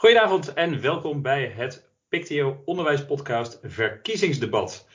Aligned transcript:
Goedenavond 0.00 0.52
en 0.52 0.80
welkom 0.80 1.22
bij 1.22 1.52
het 1.56 1.90
Pictio 2.08 2.62
Onderwijspodcast 2.64 3.58
Verkiezingsdebat. 3.62 4.88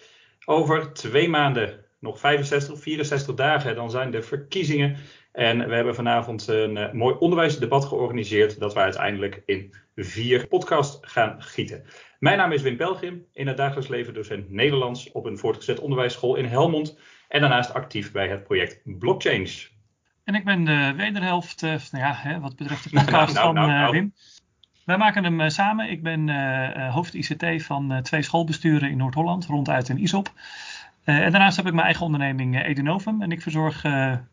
Over 0.46 0.94
twee 0.94 1.30
maanden, 1.30 1.86
nog 2.00 2.20
65, 2.20 2.80
64 2.80 3.36
dagen, 3.36 3.76
dan 3.76 3.92
zijn 3.92 4.12
de 4.12 4.22
verkiezingen. 4.22 4.98
En 5.32 5.68
we 5.68 5.76
hebben 5.76 5.96
vanavond 5.96 6.48
een 6.48 6.76
uh, 6.76 6.92
mooi 6.92 7.16
onderwijsdebat 7.16 7.86
georganiseerd 7.86 8.60
dat 8.60 8.74
we 8.74 8.80
uiteindelijk 8.80 9.44
in 9.46 9.74
vier 9.96 10.48
podcasts 10.48 10.98
gaan 11.02 11.42
gieten. 11.42 11.84
Mijn 12.20 12.38
naam 12.38 12.52
is 12.52 12.62
Wim 12.62 12.78
Pelgrim, 12.78 13.26
in 13.34 13.48
het 13.48 13.58
dagelijks 13.58 13.90
leven 13.90 14.14
docent 14.14 14.50
Nederlands 14.50 15.12
op 15.12 15.26
een 15.26 15.38
voortgezet 15.38 15.80
onderwijsschool 15.80 16.36
in 16.36 16.46
Helmond. 16.46 17.00
En 17.28 17.42
daarnaast 17.42 17.74
actief 17.74 18.12
bij 18.12 18.28
het 18.28 18.44
project 18.44 18.82
Blockchange. 18.84 19.72
En 20.24 20.36
ik 20.36 20.46
ben 20.46 20.64
de 20.64 20.94
wederhelft, 20.98 21.62
uh, 21.62 21.70
nou 21.70 22.04
ja, 22.04 22.14
hè, 22.14 22.40
wat 22.40 22.56
betreft 22.56 22.84
de 22.84 22.90
podcast 23.00 23.34
nou, 23.34 23.54
nou, 23.54 23.68
nou, 23.68 23.86
van 23.86 23.96
uh, 23.96 24.02
Wim. 24.02 24.14
Wij 24.86 24.98
maken 24.98 25.24
hem 25.24 25.42
uh, 25.42 25.50
samen. 25.50 25.90
Ik 25.90 26.04
ben 26.04 26.28
uh, 26.28 26.94
hoofd 26.94 27.14
ICT 27.14 27.64
van 27.64 28.00
twee 28.02 28.22
schoolbesturen 28.22 28.90
in 28.90 28.98
Noord-Holland, 28.98 29.46
ronduit 29.46 29.90
in 29.90 29.98
ISOP. 29.98 30.32
en 31.04 31.32
daarnaast 31.32 31.58
heb 31.58 31.66
ik 31.66 31.74
mijn 31.74 31.86
eigen 31.86 32.06
onderneming 32.06 32.64
Edenovum. 32.64 33.22
En 33.22 33.32
ik 33.32 33.42
verzorg 33.42 33.82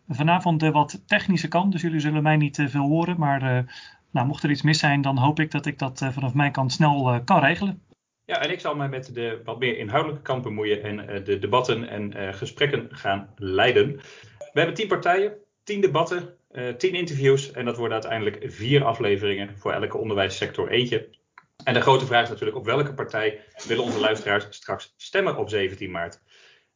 vanavond 0.08 0.60
de 0.60 0.70
wat 0.70 1.02
technische 1.06 1.48
kant. 1.48 1.72
Dus 1.72 1.82
jullie 1.82 2.00
zullen 2.00 2.22
mij 2.22 2.36
niet 2.36 2.62
veel 2.66 2.88
horen. 2.88 3.18
Maar 3.18 3.64
nou, 4.10 4.26
mocht 4.26 4.42
er 4.42 4.50
iets 4.50 4.62
mis 4.62 4.78
zijn, 4.78 5.02
dan 5.02 5.18
hoop 5.18 5.40
ik 5.40 5.50
dat 5.50 5.66
ik 5.66 5.78
dat 5.78 6.06
vanaf 6.12 6.34
mijn 6.34 6.52
kant 6.52 6.72
snel 6.72 7.20
kan 7.24 7.40
regelen. 7.40 7.82
Ja, 8.24 8.40
en 8.42 8.50
ik 8.50 8.60
zal 8.60 8.76
mij 8.76 8.88
met 8.88 9.14
de 9.14 9.40
wat 9.44 9.58
meer 9.58 9.78
inhoudelijke 9.78 10.22
kant 10.22 10.42
bemoeien 10.42 10.82
en 10.82 11.24
de 11.24 11.38
debatten 11.38 11.88
en 11.88 12.34
gesprekken 12.34 12.88
gaan 12.90 13.28
leiden. 13.36 14.00
We 14.52 14.58
hebben 14.60 14.74
tien 14.74 14.88
partijen, 14.88 15.32
tien 15.64 15.80
debatten, 15.80 16.22
uh, 16.22 16.24
tien 16.76 16.94
interviews 16.94 17.50
en 17.50 17.64
dat 17.64 17.76
worden 17.76 18.02
uiteindelijk 18.02 18.52
vier 18.52 18.84
afleveringen 18.84 19.58
voor 19.58 19.72
elke 19.72 19.98
onderwijssector 19.98 20.68
eentje. 20.68 21.08
En 21.64 21.74
de 21.74 21.80
grote 21.80 22.06
vraag 22.06 22.22
is 22.22 22.28
natuurlijk 22.28 22.58
op 22.58 22.64
welke 22.64 22.94
partij 22.94 23.40
willen 23.66 23.84
onze 23.84 24.00
luisteraars 24.00 24.46
straks 24.50 24.94
stemmen 24.96 25.36
op 25.36 25.48
17 25.48 25.90
maart. 25.90 26.20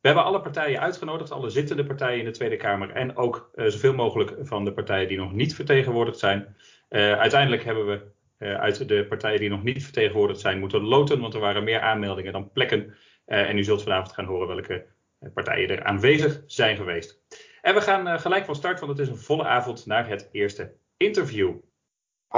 We 0.00 0.10
hebben 0.10 0.24
alle 0.24 0.40
partijen 0.40 0.80
uitgenodigd, 0.80 1.30
alle 1.30 1.50
zittende 1.50 1.84
partijen 1.84 2.18
in 2.18 2.24
de 2.24 2.30
Tweede 2.30 2.56
Kamer 2.56 2.90
en 2.90 3.16
ook 3.16 3.50
uh, 3.54 3.66
zoveel 3.66 3.94
mogelijk 3.94 4.34
van 4.40 4.64
de 4.64 4.72
partijen 4.72 5.08
die 5.08 5.18
nog 5.18 5.32
niet 5.32 5.54
vertegenwoordigd 5.54 6.18
zijn. 6.18 6.56
Uh, 6.90 7.18
uiteindelijk 7.18 7.64
hebben 7.64 7.86
we 7.86 8.12
uit 8.38 8.88
de 8.88 9.06
partijen 9.08 9.40
die 9.40 9.48
nog 9.48 9.62
niet 9.62 9.84
vertegenwoordigd 9.84 10.40
zijn 10.40 10.58
moeten 10.58 10.80
loten, 10.80 11.20
want 11.20 11.34
er 11.34 11.40
waren 11.40 11.64
meer 11.64 11.80
aanmeldingen 11.80 12.32
dan 12.32 12.52
plekken. 12.52 12.94
en 13.24 13.58
u 13.58 13.64
zult 13.64 13.82
vanavond 13.82 14.12
gaan 14.12 14.24
horen 14.24 14.46
welke 14.46 14.86
partijen 15.34 15.68
er 15.68 15.84
aanwezig 15.84 16.42
zijn 16.46 16.76
geweest. 16.76 17.23
En 17.64 17.74
we 17.74 17.80
gaan 17.80 18.06
uh, 18.06 18.18
gelijk 18.18 18.44
van 18.44 18.54
start, 18.54 18.80
want 18.80 18.98
het 18.98 19.00
is 19.00 19.08
een 19.08 19.20
volle 19.20 19.44
avond 19.44 19.86
naar 19.86 20.08
het 20.08 20.28
eerste 20.32 20.72
interview. 20.96 21.54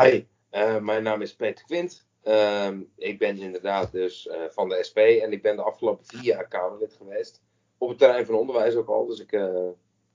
Hi, 0.00 0.24
uh, 0.52 0.78
mijn 0.78 1.02
naam 1.02 1.22
is 1.22 1.34
Peter 1.36 1.64
Quint. 1.64 2.06
Uh, 2.24 2.69
ik 2.96 3.19
ben 3.19 3.38
inderdaad 3.38 3.92
dus 3.92 4.27
uh, 4.27 4.34
van 4.50 4.69
de 4.69 4.84
SP 4.88 4.98
en 4.98 5.32
ik 5.32 5.42
ben 5.42 5.56
de 5.56 5.62
afgelopen 5.62 6.06
vier 6.06 6.22
jaar 6.22 6.48
Kamerlid 6.48 6.94
geweest. 6.94 7.42
Op 7.78 7.88
het 7.88 7.98
terrein 7.98 8.27
van 8.27 8.34
onderwijs 8.34 8.74
ook 8.74 8.88
al, 8.88 9.06
dus 9.06 9.20
ik 9.20 9.41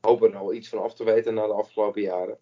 hoop 0.02 0.24
er 0.24 0.36
al 0.36 0.54
iets 0.54 0.70
van 0.70 0.82
af 0.82 0.94
te 0.94 1.04
weten 1.04 1.34
na 1.34 1.48
de 1.48 1.54
afgelopen 1.54 2.02
jaren. 2.02 2.38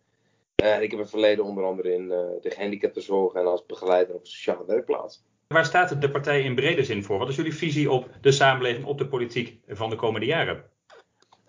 ik 0.56 0.92
heb 0.92 1.00
een 1.00 1.08
verleden 1.08 1.46
onder 1.46 1.64
andere 1.64 1.94
in 1.94 2.08
de 2.08 2.50
gehandicaptenzorg 2.50 3.34
en 3.34 3.46
als 3.46 3.66
begeleider 3.66 4.16
op 4.16 4.22
een 4.22 4.28
sociale 4.28 4.66
werkplaats. 4.66 5.24
Waar 5.48 5.66
staat 5.66 6.02
de 6.02 6.12
partij 6.12 6.42
in 6.42 6.56
brede 6.56 6.84
zin 6.84 7.04
voor? 7.04 7.18
Wat 7.18 7.30
is 7.30 7.36
jullie 7.36 7.56
visie 7.56 7.92
op 7.92 8.10
de 8.22 8.32
samenleving, 8.32 8.86
op 8.86 8.98
de 8.98 9.08
politiek 9.08 9.60
van 9.68 9.90
de 9.90 9.96
komende 9.96 10.26
jaren? 10.26 10.78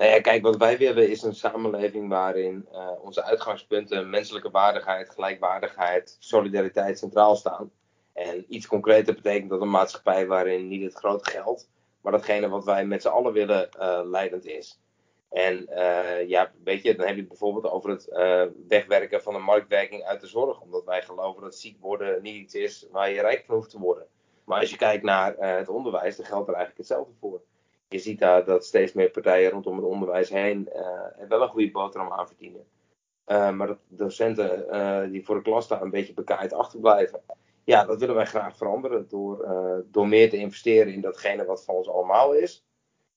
Nou 0.00 0.12
ja, 0.12 0.20
kijk, 0.20 0.42
wat 0.42 0.56
wij 0.56 0.78
willen 0.78 1.10
is 1.10 1.22
een 1.22 1.34
samenleving 1.34 2.08
waarin 2.08 2.68
uh, 2.72 2.90
onze 3.02 3.22
uitgangspunten 3.22 4.10
menselijke 4.10 4.50
waardigheid, 4.50 5.10
gelijkwaardigheid, 5.10 6.16
solidariteit 6.18 6.98
centraal 6.98 7.36
staan. 7.36 7.70
En 8.12 8.44
iets 8.48 8.66
concreter 8.66 9.14
betekent 9.14 9.50
dat 9.50 9.60
een 9.60 9.70
maatschappij 9.70 10.26
waarin 10.26 10.68
niet 10.68 10.82
het 10.82 10.94
grote 10.94 11.30
geld, 11.30 11.68
maar 12.00 12.12
datgene 12.12 12.48
wat 12.48 12.64
wij 12.64 12.86
met 12.86 13.02
z'n 13.02 13.08
allen 13.08 13.32
willen, 13.32 13.68
uh, 13.78 14.00
leidend 14.04 14.46
is. 14.46 14.80
En 15.30 15.66
uh, 15.70 16.28
ja, 16.28 16.52
weet 16.64 16.82
je, 16.82 16.94
dan 16.94 17.06
heb 17.06 17.14
je 17.14 17.20
het 17.20 17.28
bijvoorbeeld 17.28 17.72
over 17.72 17.90
het 17.90 18.08
wegwerken 18.68 19.22
van 19.22 19.32
de 19.32 19.38
marktwerking 19.38 20.04
uit 20.04 20.20
de 20.20 20.26
zorg. 20.26 20.60
Omdat 20.60 20.84
wij 20.84 21.02
geloven 21.02 21.42
dat 21.42 21.54
ziek 21.54 21.76
worden 21.80 22.22
niet 22.22 22.36
iets 22.36 22.54
is 22.54 22.86
waar 22.90 23.10
je 23.10 23.20
rijk 23.20 23.44
van 23.46 23.54
hoeft 23.54 23.70
te 23.70 23.78
worden. 23.78 24.06
Maar 24.44 24.60
als 24.60 24.70
je 24.70 24.76
kijkt 24.76 25.04
naar 25.04 25.34
het 25.36 25.68
onderwijs, 25.68 26.16
dan 26.16 26.26
geldt 26.26 26.48
er 26.48 26.54
eigenlijk 26.54 26.88
hetzelfde 26.88 27.12
voor 27.20 27.40
je 27.90 27.98
ziet 27.98 28.18
daar 28.18 28.44
dat 28.44 28.64
steeds 28.64 28.92
meer 28.92 29.10
partijen 29.10 29.50
rondom 29.50 29.76
het 29.76 29.84
onderwijs 29.84 30.28
heen 30.28 30.72
er 31.18 31.28
wel 31.28 31.42
een 31.42 31.48
goede 31.48 31.70
boterham 31.70 32.12
aan 32.12 32.26
verdienen. 32.26 32.66
Uh, 33.26 33.50
maar 33.50 33.66
dat 33.66 33.78
docenten 33.88 34.66
uh, 34.70 35.10
die 35.10 35.24
voor 35.24 35.34
de 35.34 35.42
klas 35.42 35.64
staan 35.64 35.82
een 35.82 35.90
beetje 35.90 36.14
bekaaid 36.14 36.52
achterblijven. 36.52 37.20
Ja, 37.64 37.84
dat 37.84 37.98
willen 37.98 38.14
wij 38.14 38.26
graag 38.26 38.56
veranderen 38.56 39.08
door, 39.08 39.46
door 39.90 40.08
meer 40.08 40.30
te 40.30 40.36
investeren 40.36 40.92
in 40.92 41.00
datgene 41.00 41.44
wat 41.44 41.64
van 41.64 41.74
ons 41.74 41.88
allemaal 41.88 42.32
is. 42.34 42.64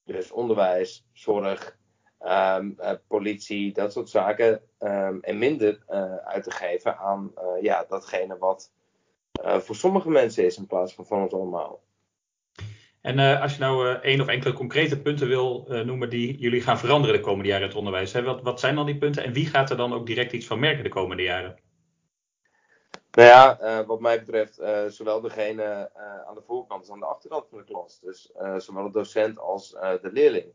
Dus 0.04 0.32
onderwijs, 0.32 1.06
zorg, 1.12 1.78
um, 2.20 2.78
politie, 3.08 3.74
dat 3.74 3.92
soort 3.92 4.10
zaken. 4.10 4.62
Um, 4.80 5.22
en 5.22 5.38
minder 5.38 5.84
uit 6.26 6.44
te 6.44 6.52
geven 6.52 6.98
aan 6.98 7.34
ja, 7.62 7.86
datgene 7.88 8.38
wat 8.38 8.72
voor 9.42 9.76
sommige 9.76 10.10
mensen 10.10 10.46
is 10.46 10.58
in 10.58 10.68
plaats 10.68 10.94
van 10.94 11.06
van 11.06 11.22
ons 11.22 11.34
allemaal. 11.34 11.82
En 13.04 13.20
uh, 13.20 13.42
als 13.42 13.54
je 13.54 13.60
nou 13.60 13.88
uh, 13.88 13.94
één 13.94 14.22
of 14.22 14.28
enkele 14.28 14.54
concrete 14.54 15.02
punten 15.02 15.28
wil 15.28 15.66
uh, 15.70 15.82
noemen 15.82 16.10
die 16.10 16.38
jullie 16.38 16.62
gaan 16.62 16.78
veranderen 16.78 17.16
de 17.16 17.22
komende 17.22 17.48
jaren 17.48 17.64
in 17.64 17.70
het 17.70 17.78
onderwijs, 17.78 18.14
hè? 18.14 18.24
Wat, 18.24 18.42
wat 18.42 18.60
zijn 18.60 18.76
dan 18.76 18.86
die 18.86 18.98
punten 18.98 19.24
en 19.24 19.34
wie 19.34 19.46
gaat 19.46 19.70
er 19.70 19.78
dan 19.78 19.94
ook 19.94 20.06
direct 20.06 20.32
iets 20.32 20.48
van 20.48 20.60
merken 20.60 20.84
de 20.84 20.90
komende 20.90 21.24
jaren? 21.24 21.60
Nou 23.12 23.28
ja, 23.28 23.86
wat 23.86 24.00
mij 24.00 24.20
betreft, 24.20 24.62
zowel 24.88 25.22
degene 25.22 25.90
aan 26.28 26.36
de 26.36 26.42
voorkant 26.42 26.82
als 26.82 26.92
aan 26.92 27.00
de 27.00 27.06
achterkant 27.06 27.46
van 27.50 27.58
de 27.58 27.64
klas. 27.64 28.00
Dus 28.00 28.32
zowel 28.58 28.84
de 28.84 28.92
docent 28.92 29.40
als 29.40 29.70
de 29.70 30.10
leerling. 30.14 30.54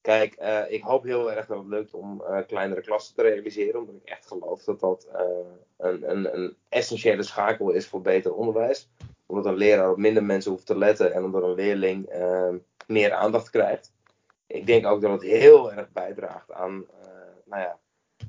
Kijk, 0.00 0.34
ik 0.68 0.82
hoop 0.82 1.04
heel 1.04 1.32
erg 1.32 1.46
dat 1.46 1.58
het 1.58 1.66
lukt 1.66 1.94
om 1.94 2.22
kleinere 2.46 2.80
klassen 2.80 3.14
te 3.14 3.22
realiseren, 3.22 3.80
omdat 3.80 3.94
ik 3.94 4.08
echt 4.08 4.26
geloof 4.26 4.64
dat 4.64 4.80
dat 4.80 5.08
een, 5.76 6.10
een, 6.10 6.36
een 6.36 6.56
essentiële 6.68 7.22
schakel 7.22 7.70
is 7.70 7.86
voor 7.88 8.00
beter 8.00 8.34
onderwijs 8.34 8.88
omdat 9.26 9.46
een 9.46 9.56
leraar 9.56 9.90
op 9.90 9.96
minder 9.96 10.24
mensen 10.24 10.50
hoeft 10.50 10.66
te 10.66 10.78
letten 10.78 11.12
en 11.12 11.24
omdat 11.24 11.42
een 11.42 11.54
leerling 11.54 12.14
uh, 12.14 12.54
meer 12.86 13.12
aandacht 13.12 13.50
krijgt. 13.50 13.92
Ik 14.46 14.66
denk 14.66 14.86
ook 14.86 15.00
dat 15.00 15.10
het 15.10 15.22
heel 15.22 15.72
erg 15.72 15.92
bijdraagt 15.92 16.52
aan 16.52 16.86
uh, 17.02 17.08
nou 17.44 17.62
ja, 17.62 17.78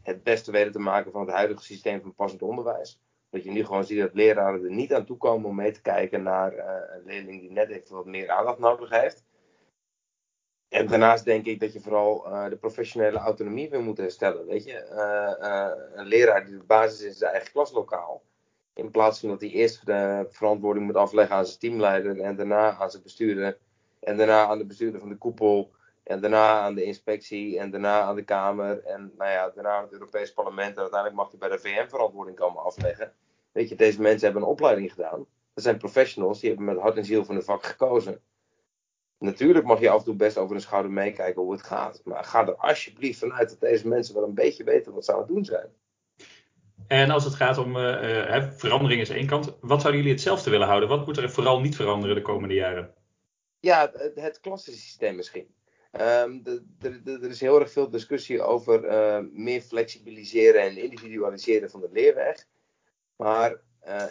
het 0.01 0.23
beste 0.23 0.51
weten 0.51 0.71
te 0.71 0.79
maken 0.79 1.11
van 1.11 1.21
het 1.21 1.35
huidige 1.35 1.63
systeem 1.63 2.01
van 2.01 2.15
passend 2.15 2.41
onderwijs. 2.41 2.99
Dat 3.29 3.43
je 3.43 3.51
nu 3.51 3.65
gewoon 3.65 3.83
ziet 3.83 3.99
dat 3.99 4.13
leraren 4.13 4.63
er 4.63 4.71
niet 4.71 4.93
aan 4.93 5.05
toe 5.05 5.17
komen 5.17 5.49
om 5.49 5.55
mee 5.55 5.71
te 5.71 5.81
kijken 5.81 6.23
naar 6.23 6.53
uh, 6.53 6.63
een 6.95 7.05
leerling 7.05 7.41
die 7.41 7.51
net 7.51 7.69
even 7.69 7.95
wat 7.95 8.05
meer 8.05 8.29
aandacht 8.29 8.59
nodig 8.59 8.89
heeft. 8.89 9.25
En 10.69 10.87
daarnaast 10.87 11.25
denk 11.25 11.45
ik 11.45 11.59
dat 11.59 11.73
je 11.73 11.79
vooral 11.79 12.21
de 12.49 12.57
professionele 12.59 13.17
autonomie 13.17 13.69
weer 13.69 13.81
moet 13.81 13.97
herstellen. 13.97 14.45
Weet 14.45 14.63
je, 14.63 14.85
een 15.93 16.05
leraar 16.05 16.45
die 16.45 16.57
de 16.57 16.63
basis 16.63 16.99
is 16.99 17.05
in 17.05 17.13
zijn 17.13 17.31
eigen 17.31 17.51
klaslokaal 17.51 18.23
in 18.77 18.91
plaats 18.91 19.19
van 19.19 19.29
dat 19.29 19.41
hij 19.41 19.49
eerst 19.49 19.85
de 19.85 20.25
verantwoording 20.29 20.85
moet 20.85 20.95
afleggen 20.95 21.35
aan 21.35 21.45
zijn 21.45 21.59
teamleider 21.59 22.19
en 22.19 22.35
daarna 22.35 22.77
aan 22.77 22.91
zijn 22.91 23.03
bestuurder. 23.03 23.57
En 23.99 24.17
daarna 24.17 24.45
aan 24.45 24.57
de 24.57 24.65
bestuurder 24.65 24.99
van 24.99 25.09
de 25.09 25.17
koepel. 25.17 25.71
En 26.03 26.21
daarna 26.21 26.59
aan 26.59 26.75
de 26.75 26.83
inspectie. 26.83 27.59
En 27.59 27.71
daarna 27.71 28.01
aan 28.01 28.15
de 28.15 28.23
Kamer. 28.23 28.83
En 28.83 29.13
nou 29.17 29.31
ja, 29.31 29.49
daarna 29.49 29.69
aan 29.69 29.83
het 29.83 29.91
Europees 29.91 30.33
Parlement. 30.33 30.75
En 30.75 30.81
uiteindelijk 30.81 31.21
mag 31.21 31.29
hij 31.29 31.39
bij 31.39 31.49
de 31.49 31.59
VN 31.59 31.89
verantwoording 31.89 32.37
komen 32.37 32.63
afleggen. 32.63 33.13
Weet 33.51 33.69
je, 33.69 33.75
deze 33.75 34.01
mensen 34.01 34.25
hebben 34.25 34.41
een 34.41 34.49
opleiding 34.49 34.93
gedaan. 34.93 35.25
Dat 35.53 35.63
zijn 35.63 35.77
professionals, 35.77 36.39
die 36.39 36.49
hebben 36.49 36.67
met 36.67 36.77
hart 36.77 36.97
en 36.97 37.05
ziel 37.05 37.25
van 37.25 37.35
het 37.35 37.45
vak 37.45 37.65
gekozen. 37.65 38.21
Natuurlijk 39.19 39.65
mag 39.65 39.79
je 39.79 39.89
af 39.89 39.99
en 39.99 40.05
toe 40.05 40.15
best 40.15 40.37
over 40.37 40.55
een 40.55 40.61
schouder 40.61 40.91
meekijken 40.91 41.41
hoe 41.41 41.51
het 41.51 41.63
gaat. 41.63 42.01
Maar 42.03 42.23
ga 42.23 42.47
er 42.47 42.55
alsjeblieft 42.55 43.19
vanuit 43.19 43.49
dat 43.49 43.59
deze 43.59 43.87
mensen 43.87 44.15
wel 44.15 44.23
een 44.23 44.33
beetje 44.33 44.63
weten 44.63 44.93
wat 44.93 45.05
ze 45.05 45.13
aan 45.13 45.19
het 45.19 45.27
doen 45.27 45.45
zijn. 45.45 45.69
En 46.87 47.09
als 47.09 47.23
het 47.23 47.33
gaat 47.33 47.57
om 47.57 47.75
uh, 47.77 48.51
verandering 48.51 49.01
is 49.01 49.09
één 49.09 49.27
kant. 49.27 49.57
Wat 49.61 49.81
zouden 49.81 50.01
jullie 50.01 50.15
hetzelfde 50.15 50.49
willen 50.49 50.67
houden? 50.67 50.89
Wat 50.89 51.05
moet 51.05 51.17
er 51.17 51.29
vooral 51.29 51.59
niet 51.59 51.75
veranderen 51.75 52.15
de 52.15 52.21
komende 52.21 52.53
jaren? 52.53 52.93
Ja, 53.59 53.91
het, 54.15 54.39
klassensysteem 54.39 55.15
misschien. 55.15 55.55
Um, 55.91 56.41
er 56.81 57.29
is 57.29 57.39
heel 57.39 57.59
erg 57.59 57.71
veel 57.71 57.89
discussie 57.89 58.41
over 58.41 58.85
uh, 58.85 59.19
meer 59.31 59.61
flexibiliseren 59.61 60.61
en 60.61 60.77
individualiseren 60.77 61.69
van 61.69 61.81
de 61.81 61.89
leerweg. 61.91 62.47
Maar 63.15 63.61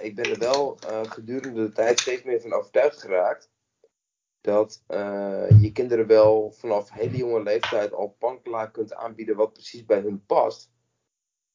ik 0.01 0.15
ben 0.15 0.25
er 0.25 0.39
wel 0.39 0.79
gedurende 1.09 1.67
de 1.67 1.73
tijd 1.73 2.01
steeds 2.01 2.23
meer 2.23 2.41
van 2.41 2.53
overtuigd 2.53 3.01
geraakt. 3.01 3.51
Dat 4.41 4.83
je 5.61 5.71
kinderen 5.73 6.07
wel 6.07 6.51
vanaf 6.51 6.91
hele 6.91 7.17
jonge 7.17 7.43
leeftijd 7.43 7.93
al 7.93 8.17
pankla 8.19 8.67
kunt 8.67 8.95
aanbieden 8.95 9.37
wat 9.37 9.53
precies 9.53 9.85
bij 9.85 10.01
hun 10.01 10.25
past. 10.27 10.71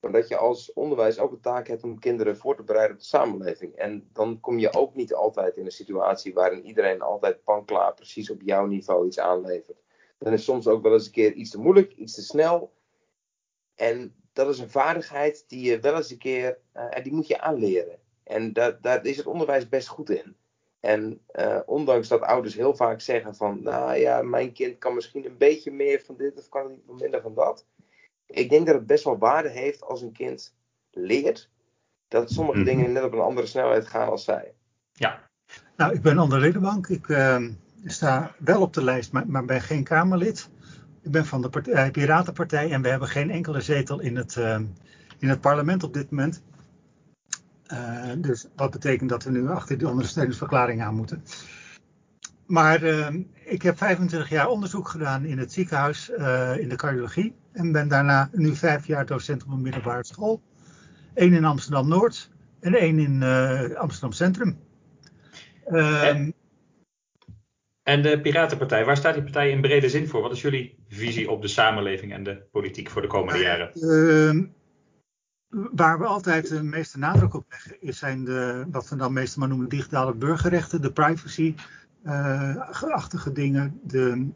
Maar 0.01 0.11
dat 0.11 0.27
je 0.27 0.37
als 0.37 0.73
onderwijs 0.73 1.19
ook 1.19 1.31
een 1.31 1.41
taak 1.41 1.67
hebt 1.67 1.83
om 1.83 1.99
kinderen 1.99 2.37
voor 2.37 2.55
te 2.55 2.63
bereiden 2.63 2.95
op 2.95 3.01
de 3.01 3.07
samenleving. 3.07 3.75
En 3.75 4.09
dan 4.13 4.39
kom 4.39 4.59
je 4.59 4.73
ook 4.73 4.95
niet 4.95 5.13
altijd 5.13 5.57
in 5.57 5.65
een 5.65 5.71
situatie 5.71 6.33
waarin 6.33 6.65
iedereen 6.65 7.01
altijd 7.01 7.43
pankla 7.43 7.91
precies 7.91 8.29
op 8.29 8.41
jouw 8.41 8.65
niveau 8.65 9.05
iets 9.05 9.19
aanlevert. 9.19 9.81
Dan 10.17 10.33
is 10.33 10.43
soms 10.43 10.67
ook 10.67 10.83
wel 10.83 10.93
eens 10.93 11.05
een 11.05 11.11
keer 11.11 11.33
iets 11.33 11.49
te 11.49 11.59
moeilijk, 11.59 11.93
iets 11.93 12.13
te 12.13 12.21
snel. 12.21 12.73
En 13.75 14.15
dat 14.33 14.49
is 14.49 14.59
een 14.59 14.69
vaardigheid 14.69 15.45
die 15.47 15.69
je 15.69 15.79
wel 15.79 15.95
eens 15.95 16.11
een 16.11 16.17
keer, 16.17 16.57
uh, 16.75 17.03
die 17.03 17.13
moet 17.13 17.27
je 17.27 17.41
aanleren. 17.41 17.99
En 18.23 18.53
daar, 18.53 19.05
is 19.05 19.17
het 19.17 19.25
onderwijs 19.25 19.69
best 19.69 19.87
goed 19.87 20.09
in. 20.09 20.35
En 20.79 21.21
uh, 21.35 21.59
ondanks 21.65 22.07
dat 22.07 22.21
ouders 22.21 22.55
heel 22.55 22.75
vaak 22.75 23.01
zeggen 23.01 23.35
van, 23.35 23.63
nou 23.63 23.95
ja, 23.95 24.21
mijn 24.21 24.53
kind 24.53 24.77
kan 24.77 24.93
misschien 24.93 25.25
een 25.25 25.37
beetje 25.37 25.71
meer 25.71 26.01
van 26.01 26.15
dit 26.17 26.37
of 26.37 26.49
kan 26.49 26.67
niet 26.69 26.99
minder 26.99 27.21
van 27.21 27.33
dat. 27.33 27.65
Ik 28.31 28.49
denk 28.49 28.65
dat 28.65 28.75
het 28.75 28.87
best 28.87 29.03
wel 29.03 29.17
waarde 29.17 29.49
heeft 29.49 29.83
als 29.83 30.01
een 30.01 30.11
kind 30.11 30.55
leert 30.91 31.49
dat 32.07 32.31
sommige 32.31 32.57
mm 32.57 32.65
-hmm. 32.65 32.75
dingen 32.75 32.91
net 32.91 33.03
op 33.03 33.13
een 33.13 33.19
andere 33.19 33.47
snelheid 33.47 33.87
gaan 33.87 34.09
als 34.09 34.23
zij. 34.23 34.53
Ja. 34.91 35.29
Nou, 35.77 35.93
ik 35.93 36.01
ben 36.01 36.17
Ander 36.17 36.39
Ledenbank. 36.39 36.87
Ik 36.87 37.07
uh, 37.07 37.47
sta 37.85 38.35
wel 38.37 38.61
op 38.61 38.73
de 38.73 38.83
lijst, 38.83 39.11
maar, 39.11 39.27
maar 39.27 39.45
ben 39.45 39.61
geen 39.61 39.83
Kamerlid. 39.83 40.49
Ik 41.01 41.11
ben 41.11 41.25
van 41.25 41.41
de 41.41 41.49
partij, 41.49 41.91
Piratenpartij 41.91 42.71
en 42.71 42.81
we 42.81 42.89
hebben 42.89 43.07
geen 43.07 43.31
enkele 43.31 43.61
zetel 43.61 43.99
in 43.99 44.15
het, 44.15 44.35
uh, 44.35 44.59
in 45.19 45.29
het 45.29 45.41
parlement 45.41 45.83
op 45.83 45.93
dit 45.93 46.11
moment. 46.11 46.43
Uh, 47.73 48.11
dus 48.17 48.47
wat 48.55 48.71
betekent 48.71 49.09
dat 49.09 49.23
we 49.23 49.31
nu 49.31 49.49
achter 49.49 49.77
die 49.77 49.87
ondersteuningsverklaring 49.87 50.81
aan 50.81 50.95
moeten. 50.95 51.23
Maar 52.51 52.83
uh, 52.83 53.07
ik 53.45 53.61
heb 53.61 53.77
25 53.77 54.29
jaar 54.29 54.47
onderzoek 54.47 54.87
gedaan 54.87 55.25
in 55.25 55.37
het 55.37 55.53
ziekenhuis 55.53 56.09
uh, 56.09 56.57
in 56.57 56.69
de 56.69 56.75
cardiologie. 56.75 57.35
En 57.51 57.71
ben 57.71 57.87
daarna 57.87 58.29
nu 58.31 58.55
vijf 58.55 58.87
jaar 58.87 59.05
docent 59.05 59.43
op 59.43 59.51
een 59.51 59.61
middelbare 59.61 60.05
school. 60.05 60.41
Eén 61.13 61.33
in 61.33 61.45
Amsterdam 61.45 61.87
Noord 61.87 62.31
en 62.59 62.73
één 62.73 62.99
in 62.99 63.23
Amsterdam 63.75 64.11
Centrum. 64.11 64.59
En, 65.65 66.33
en 67.83 68.01
de 68.01 68.21
Piratenpartij, 68.21 68.85
waar 68.85 68.97
staat 68.97 69.13
die 69.13 69.23
partij 69.23 69.49
in 69.49 69.61
brede 69.61 69.89
zin 69.89 70.07
voor? 70.07 70.21
Wat 70.21 70.31
is 70.31 70.41
jullie 70.41 70.83
visie 70.87 71.31
op 71.31 71.41
de 71.41 71.47
samenleving 71.47 72.13
en 72.13 72.23
de 72.23 72.43
politiek 72.51 72.89
voor 72.89 73.01
de 73.01 73.07
komende 73.07 73.39
jaren? 73.39 73.71
Ehm, 73.73 74.45
Waar 75.51 75.99
we 75.99 76.05
altijd 76.05 76.49
de 76.49 76.63
meeste 76.63 76.99
nadruk 76.99 77.33
op 77.33 77.45
leggen, 77.49 77.81
is 77.81 77.97
zijn 77.97 78.23
de, 78.23 78.65
wat 78.71 78.89
we 78.89 78.95
dan 78.95 79.13
meestal 79.13 79.39
maar 79.39 79.49
noemen 79.49 79.69
digitale 79.69 80.13
burgerrechten, 80.13 80.81
de 80.81 80.91
privacy-achtige 80.91 81.80
uh, 82.05 83.05
dingen, 83.33 83.79
de, 83.83 84.29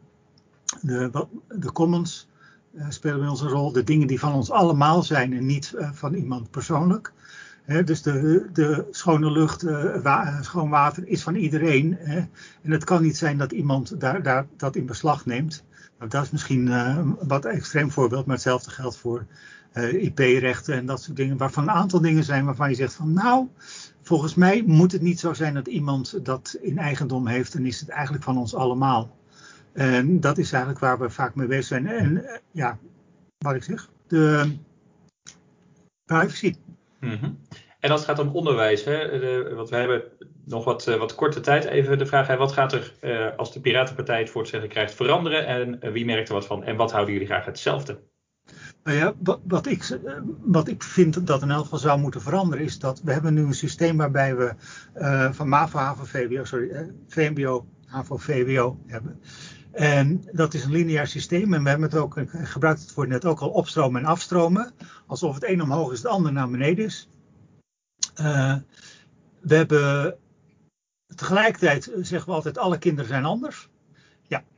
de, 0.80 1.26
de 1.48 1.72
commons 1.72 2.28
uh, 2.74 2.86
spelen 2.88 3.18
bij 3.18 3.28
ons 3.28 3.40
een 3.40 3.48
rol, 3.48 3.72
de 3.72 3.84
dingen 3.84 4.06
die 4.06 4.20
van 4.20 4.32
ons 4.32 4.50
allemaal 4.50 5.02
zijn 5.02 5.32
en 5.32 5.46
niet 5.46 5.72
uh, 5.76 5.90
van 5.92 6.14
iemand 6.14 6.50
persoonlijk. 6.50 7.12
Dus 7.84 8.02
de, 8.02 8.46
de, 8.52 8.86
schone 8.90 9.30
lucht, 9.30 9.62
wa 10.02 10.42
schoon 10.42 10.70
water 10.70 11.06
is 11.06 11.22
van 11.22 11.34
iedereen. 11.34 11.98
En 11.98 12.70
het 12.70 12.84
kan 12.84 13.02
niet 13.02 13.16
zijn 13.16 13.38
dat 13.38 13.52
iemand 13.52 14.00
daar, 14.00 14.22
daar 14.22 14.46
dat 14.56 14.76
in 14.76 14.86
beslag 14.86 15.26
neemt. 15.26 15.64
Nou, 15.98 16.10
dat 16.10 16.22
is 16.22 16.30
misschien 16.30 16.66
een 16.66 17.16
wat 17.20 17.44
extreem 17.44 17.90
voorbeeld, 17.90 18.26
maar 18.26 18.34
hetzelfde 18.34 18.70
geldt 18.70 18.96
voor 18.96 19.26
uh, 19.76 20.02
IP-rechten 20.02 20.74
en 20.74 20.86
dat 20.86 21.02
soort 21.02 21.16
dingen. 21.16 21.36
Waarvan 21.36 21.62
een 21.62 21.70
aantal 21.74 22.00
dingen 22.00 22.24
zijn 22.24 22.44
waarvan 22.44 22.68
je 22.68 22.74
zegt 22.74 22.94
van 22.94 23.12
nou, 23.12 23.48
volgens 24.06 24.34
mij 24.34 24.62
moet 24.66 24.92
het 24.92 25.02
niet 25.02 25.20
zo 25.20 25.32
zijn 25.32 25.54
dat 25.54 25.66
iemand 25.66 26.24
dat 26.24 26.58
in 26.60 26.78
eigendom 26.78 27.26
heeft 27.26 27.54
en 27.54 27.66
is 27.66 27.80
het 27.80 27.88
eigenlijk 27.88 28.24
van 28.24 28.38
ons 28.38 28.54
allemaal. 28.54 29.16
En 29.72 30.20
dat 30.20 30.38
is 30.38 30.52
eigenlijk 30.52 30.82
waar 30.82 30.98
we 30.98 31.10
vaak 31.10 31.34
mee 31.34 31.46
bezig 31.46 31.64
zijn. 31.64 31.86
En 31.86 32.40
ja, 32.50 32.78
wat 33.38 33.54
ik 33.54 33.62
zeg, 33.62 33.88
de 34.06 34.56
privacy. 36.04 36.54
Mm 37.00 37.16
-hmm. 37.16 37.38
En 37.80 37.90
als 37.90 38.06
het 38.06 38.10
gaat 38.10 38.26
om 38.26 38.34
onderwijs, 38.34 38.84
hè, 38.84 39.18
de, 39.18 39.52
want 39.54 39.68
we 39.68 39.76
hebben 39.76 40.02
nog 40.44 40.64
wat, 40.64 40.86
uh, 40.86 40.96
wat 40.96 41.14
korte 41.14 41.40
tijd 41.40 41.64
even 41.64 41.98
de 41.98 42.06
vraag, 42.06 42.26
hè, 42.26 42.36
wat 42.36 42.52
gaat 42.52 42.72
er 42.72 43.34
als 43.36 43.52
de 43.52 43.60
Piratenpartij 43.60 44.18
het 44.18 44.30
voor 44.30 44.40
het 44.40 44.50
zeggen 44.50 44.68
krijgt 44.68 44.94
veranderen 44.94 45.46
en 45.46 45.92
wie 45.92 46.04
merkt 46.04 46.28
er 46.28 46.34
wat 46.34 46.46
van 46.46 46.64
en 46.64 46.76
wat 46.76 46.92
houden 46.92 47.12
jullie 47.12 47.28
graag 47.28 47.44
hetzelfde? 47.44 48.00
Nou 48.86 48.98
ja, 48.98 49.14
wat, 49.44 49.66
ik, 49.66 49.98
wat 50.40 50.68
ik 50.68 50.82
vind 50.82 51.26
dat 51.26 51.42
in 51.42 51.50
elk 51.50 51.62
geval 51.62 51.78
zou 51.78 52.00
moeten 52.00 52.20
veranderen 52.20 52.64
is 52.64 52.78
dat 52.78 53.00
we 53.02 53.12
hebben 53.12 53.34
nu 53.34 53.42
een 53.42 53.54
systeem 53.54 53.96
waarbij 53.96 54.36
we 54.36 54.54
uh, 54.96 55.32
van 55.32 55.48
MAVO, 55.48 55.78
HAVO, 55.78 56.04
VWO, 56.04 56.44
sorry, 56.44 56.68
uh, 56.68 56.80
VMBO, 57.08 57.66
HAVO, 57.86 58.16
VWO 58.16 58.78
hebben. 58.86 59.20
En 59.72 60.24
dat 60.32 60.54
is 60.54 60.64
een 60.64 60.70
lineair 60.70 61.06
systeem 61.06 61.54
en 61.54 61.62
we 61.62 61.68
hebben 61.68 61.88
het 61.88 61.98
ook, 61.98 62.16
ik 62.16 62.30
gebruikte 62.30 62.82
het 62.82 62.92
voor 62.92 63.06
net 63.06 63.24
ook 63.24 63.40
al, 63.40 63.50
opstromen 63.50 64.00
en 64.00 64.06
afstromen. 64.06 64.72
Alsof 65.06 65.34
het 65.34 65.48
een 65.48 65.62
omhoog 65.62 65.92
is, 65.92 65.98
het 65.98 66.06
ander 66.06 66.32
naar 66.32 66.50
beneden 66.50 66.84
is. 66.84 67.08
We 69.40 69.54
hebben 69.54 70.16
tegelijkertijd 71.14 71.90
zeggen 72.00 72.28
we 72.28 72.34
altijd, 72.34 72.58
alle 72.58 72.78
kinderen 72.78 73.08
zijn 73.08 73.24
anders. 73.24 73.68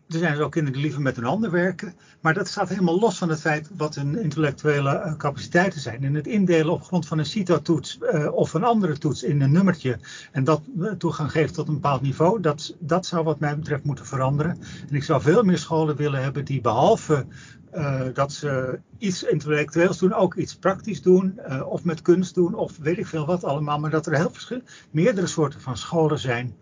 Er 0.09 0.19
zijn 0.19 0.35
dus 0.35 0.43
ook 0.43 0.53
kinderen 0.53 0.79
die 0.79 0.87
liever 0.87 1.03
met 1.03 1.17
hun 1.17 1.25
handen 1.25 1.51
werken. 1.51 1.95
Maar 2.21 2.35
dat 2.35 2.49
staat 2.49 2.69
helemaal 2.69 2.99
los 2.99 3.19
van 3.19 3.29
het 3.29 3.41
feit 3.41 3.71
wat 3.77 3.95
hun 3.95 4.19
intellectuele 4.19 5.15
capaciteiten 5.17 5.81
zijn. 5.81 6.05
En 6.05 6.15
het 6.15 6.27
indelen 6.27 6.73
op 6.73 6.83
grond 6.83 7.07
van 7.07 7.19
een 7.19 7.27
CITO-toets 7.27 7.99
uh, 8.03 8.33
of 8.33 8.55
een 8.55 8.65
andere 8.65 8.99
toets 8.99 9.23
in 9.23 9.41
een 9.41 9.53
nummertje. 9.53 9.99
En 10.33 10.45
dat 10.45 10.63
toegang 10.99 11.31
geeft 11.31 11.55
tot 11.55 11.69
een 11.69 11.75
bepaald 11.75 12.03
niveau. 12.03 12.41
Dat, 12.41 12.77
dat 12.79 13.07
zou 13.07 13.25
wat 13.25 13.41
mij 13.41 13.57
betreft 13.57 13.85
moeten 13.85 14.07
veranderen. 14.07 14.59
En 14.89 14.95
ik 14.95 15.05
zou 15.05 15.23
veel 15.23 15.43
meer 15.43 15.59
scholen 15.59 15.97
willen 15.97 16.23
hebben 16.23 16.45
die 16.45 16.61
behalve 16.61 17.27
dat 18.13 18.33
ze 18.33 18.81
iets 18.99 19.23
intellectueels 19.23 19.99
doen, 19.99 20.13
ook 20.15 20.35
iets 20.35 20.55
praktisch 20.57 21.03
doen. 21.03 21.41
Of 21.65 21.85
met 21.85 22.03
kunst 22.03 22.35
doen, 22.35 22.55
of 22.55 22.77
weet 22.79 22.99
ik 22.99 23.07
veel 23.07 23.27
wat 23.27 23.45
allemaal. 23.45 23.79
Maar 23.79 23.91
dat 23.91 24.07
er 24.07 24.17
heel 24.17 24.31
verschil, 24.31 24.61
meerdere 24.91 25.27
soorten 25.27 25.61
van 25.61 25.77
scholen 25.77 26.19
zijn 26.19 26.55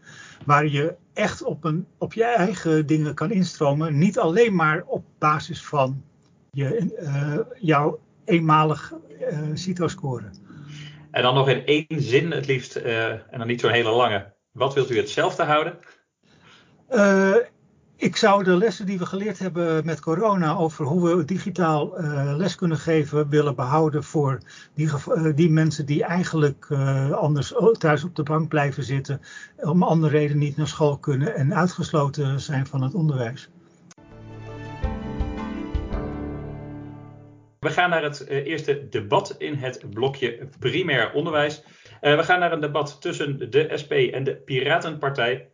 waar 0.44 0.66
je 0.66 0.94
echt 1.14 1.42
op, 1.42 1.64
een, 1.64 1.86
op 1.98 2.12
je 2.12 2.24
eigen 2.24 2.86
dingen 2.86 3.14
kan 3.14 3.30
instromen. 3.30 3.98
Niet 3.98 4.18
alleen 4.18 4.54
maar 4.54 4.82
op 4.86 5.04
basis 5.18 5.64
van 5.64 6.04
je, 6.50 6.96
uh, 7.00 7.38
jouw 7.60 8.00
eenmalig 8.24 8.94
uh, 9.20 9.38
CITO-score. 9.54 10.30
En 11.10 11.22
dan 11.22 11.34
nog 11.34 11.48
in 11.48 11.66
één 11.66 12.02
zin 12.02 12.30
het 12.30 12.46
liefst, 12.46 12.76
uh, 12.76 13.10
en 13.10 13.38
dan 13.38 13.46
niet 13.46 13.60
zo'n 13.60 13.70
hele 13.70 13.90
lange. 13.90 14.34
Wat 14.50 14.74
wilt 14.74 14.90
u 14.90 14.96
hetzelfde 14.96 15.42
houden? 15.42 15.78
Ik 17.98 18.16
zou 18.16 18.44
de 18.44 18.56
lessen 18.56 18.86
die 18.86 18.98
we 18.98 19.06
geleerd 19.06 19.38
hebben 19.38 19.84
met 19.84 20.00
corona 20.00 20.54
over 20.54 20.84
hoe 20.84 21.16
we 21.16 21.24
digitaal 21.24 22.00
uh, 22.00 22.34
les 22.36 22.54
kunnen 22.54 22.78
geven 22.78 23.28
willen 23.28 23.54
behouden 23.54 24.04
voor 24.04 24.38
die, 24.74 24.86
uh, 24.86 25.34
die 25.34 25.50
mensen 25.50 25.86
die 25.86 26.04
eigenlijk 26.04 26.66
uh, 26.68 27.10
anders 27.10 27.54
thuis 27.78 28.04
op 28.04 28.16
de 28.16 28.22
bank 28.22 28.48
blijven 28.48 28.82
zitten, 28.82 29.20
om 29.56 29.82
andere 29.82 30.18
redenen 30.18 30.38
niet 30.38 30.56
naar 30.56 30.68
school 30.68 30.98
kunnen 30.98 31.34
en 31.34 31.54
uitgesloten 31.54 32.40
zijn 32.40 32.66
van 32.66 32.82
het 32.82 32.94
onderwijs. 32.94 33.48
We 37.58 37.70
gaan 37.70 37.90
naar 37.90 38.02
het 38.02 38.26
eerste 38.26 38.86
debat 38.90 39.34
in 39.38 39.54
het 39.54 39.90
blokje 39.90 40.48
primair 40.58 41.12
onderwijs. 41.12 41.62
we 42.00 42.22
gaan 42.22 42.40
naar 42.40 42.52
een 42.52 42.60
debat 42.60 43.00
tussen 43.00 43.50
de 43.50 43.70
SP 43.82 43.92
en 43.92 44.24
de 44.24 44.34
Piratenpartij. 44.34 45.48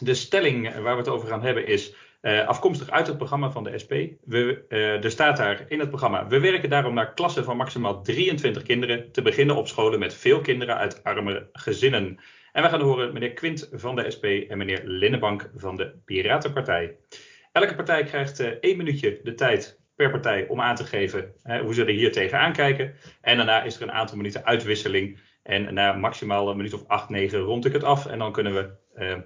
De 0.00 0.14
stelling 0.14 0.74
waar 0.74 0.92
we 0.92 1.00
het 1.00 1.08
over 1.08 1.28
gaan 1.28 1.42
hebben 1.42 1.66
is 1.66 1.94
uh, 2.22 2.46
afkomstig 2.46 2.90
uit 2.90 3.06
het 3.06 3.16
programma 3.16 3.50
van 3.50 3.64
de 3.64 3.78
SP. 3.82 3.92
We, 4.24 4.64
uh, 4.68 5.04
er 5.04 5.10
staat 5.10 5.36
daar 5.36 5.64
in 5.68 5.78
het 5.78 5.88
programma: 5.88 6.26
We 6.26 6.40
werken 6.40 6.70
daarom 6.70 6.94
naar 6.94 7.14
klassen 7.14 7.44
van 7.44 7.56
maximaal 7.56 8.02
23 8.02 8.62
kinderen. 8.62 9.12
Te 9.12 9.22
beginnen 9.22 9.56
op 9.56 9.68
scholen 9.68 9.98
met 9.98 10.14
veel 10.14 10.40
kinderen 10.40 10.76
uit 10.76 11.04
armere 11.04 11.48
gezinnen. 11.52 12.18
En 12.52 12.62
we 12.62 12.68
gaan 12.68 12.80
horen 12.80 13.12
meneer 13.12 13.32
Quint 13.32 13.68
van 13.72 13.96
de 13.96 14.10
SP 14.14 14.24
en 14.24 14.58
meneer 14.58 14.82
Linnenbank 14.84 15.50
van 15.56 15.76
de 15.76 15.94
Piratenpartij. 16.04 16.96
Elke 17.52 17.74
partij 17.74 18.04
krijgt 18.04 18.40
uh, 18.40 18.46
één 18.46 18.76
minuutje 18.76 19.20
de 19.22 19.34
tijd 19.34 19.80
per 19.94 20.10
partij 20.10 20.46
om 20.48 20.60
aan 20.60 20.74
te 20.74 20.84
geven 20.84 21.32
hoe 21.62 21.74
ze 21.74 21.84
er 21.84 21.88
hier 21.88 22.12
tegenaan 22.12 22.52
kijken. 22.52 22.94
En 23.20 23.36
daarna 23.36 23.62
is 23.62 23.76
er 23.76 23.82
een 23.82 23.92
aantal 23.92 24.16
minuten 24.16 24.44
uitwisseling. 24.44 25.18
En 25.42 25.74
na 25.74 25.92
maximaal 25.92 26.48
een 26.50 26.56
minuut 26.56 26.74
of 26.74 26.86
8, 26.86 27.08
9 27.08 27.38
rond 27.38 27.64
ik 27.64 27.72
het 27.72 27.84
af. 27.84 28.06
En 28.06 28.18
dan 28.18 28.32
kunnen 28.32 28.54
we 28.54 28.79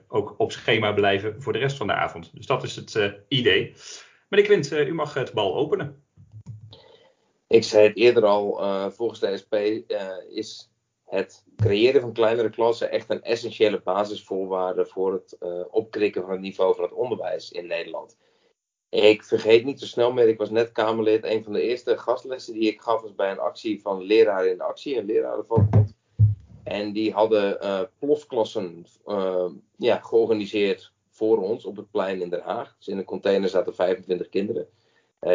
ook 0.09 0.35
op 0.38 0.52
schema 0.52 0.92
blijven 0.92 1.42
voor 1.42 1.52
de 1.52 1.59
rest 1.59 1.76
van 1.76 1.87
de 1.87 1.92
avond. 1.92 2.30
Dus 2.35 2.47
dat 2.47 2.62
is 2.62 2.76
het 2.76 2.94
uh, 2.94 3.12
idee. 3.28 3.75
Meneer 4.28 4.47
Quint, 4.47 4.73
uh, 4.73 4.88
u 4.88 4.94
mag 4.94 5.14
het 5.14 5.33
bal 5.33 5.54
openen. 5.54 6.02
Ik 7.47 7.64
zei 7.64 7.87
het 7.88 7.97
eerder 7.97 8.25
al, 8.25 8.90
volgens 8.90 9.21
de 9.21 9.37
SP 9.42 9.54
is 10.28 10.71
het 11.04 11.44
creëren 11.56 12.00
van 12.00 12.12
kleinere 12.12 12.50
klassen 12.50 12.90
echt 12.90 13.11
een 13.11 13.23
essentiële 13.23 13.80
basisvoorwaarde 13.80 14.87
voor 14.87 15.12
het 15.12 15.37
opkrikken 15.71 16.23
van 16.23 16.30
het 16.30 16.40
niveau 16.40 16.75
van 16.75 16.85
het 16.85 16.92
onderwijs 16.92 17.50
in 17.50 17.66
Nederland. 17.66 18.16
Ik 18.94 19.25
vergeet 19.25 19.64
niet 19.64 19.80
zo 19.80 19.87
snel 19.87 20.12
meer, 20.12 20.28
ik 20.28 20.38
was 20.38 20.50
net 20.50 20.73
Kamerlid. 20.73 21.25
Een 21.25 21.44
van 21.44 21.52
de 21.52 21.62
eerste 21.62 21.99
gastlessen 21.99 22.54
die 22.54 22.71
ik 22.71 22.80
gaf 22.80 23.00
was 23.00 23.14
bij 23.14 23.30
een 23.30 23.38
actie 23.38 23.80
van 23.80 24.02
Leraren 24.02 24.50
in 24.50 24.61
Actie, 24.61 24.97
een 24.97 25.04
lerarenvakbond. 25.04 25.93
En 26.64 26.92
die 26.92 27.12
hadden 27.12 27.59
uh, 27.62 27.80
plosklassen 27.99 28.87
ja, 29.76 29.97
georganiseerd 30.00 30.92
voor 31.11 31.38
ons 31.38 31.64
op 31.64 31.76
het 31.76 31.90
plein 31.90 32.21
in 32.21 32.30
Den 32.30 32.40
Haag. 32.40 32.75
Dus 32.76 32.88
in 32.88 32.99
een 32.99 33.04
container 33.04 33.49
zaten 33.49 33.75
25 33.75 34.28
kinderen. 34.28 34.68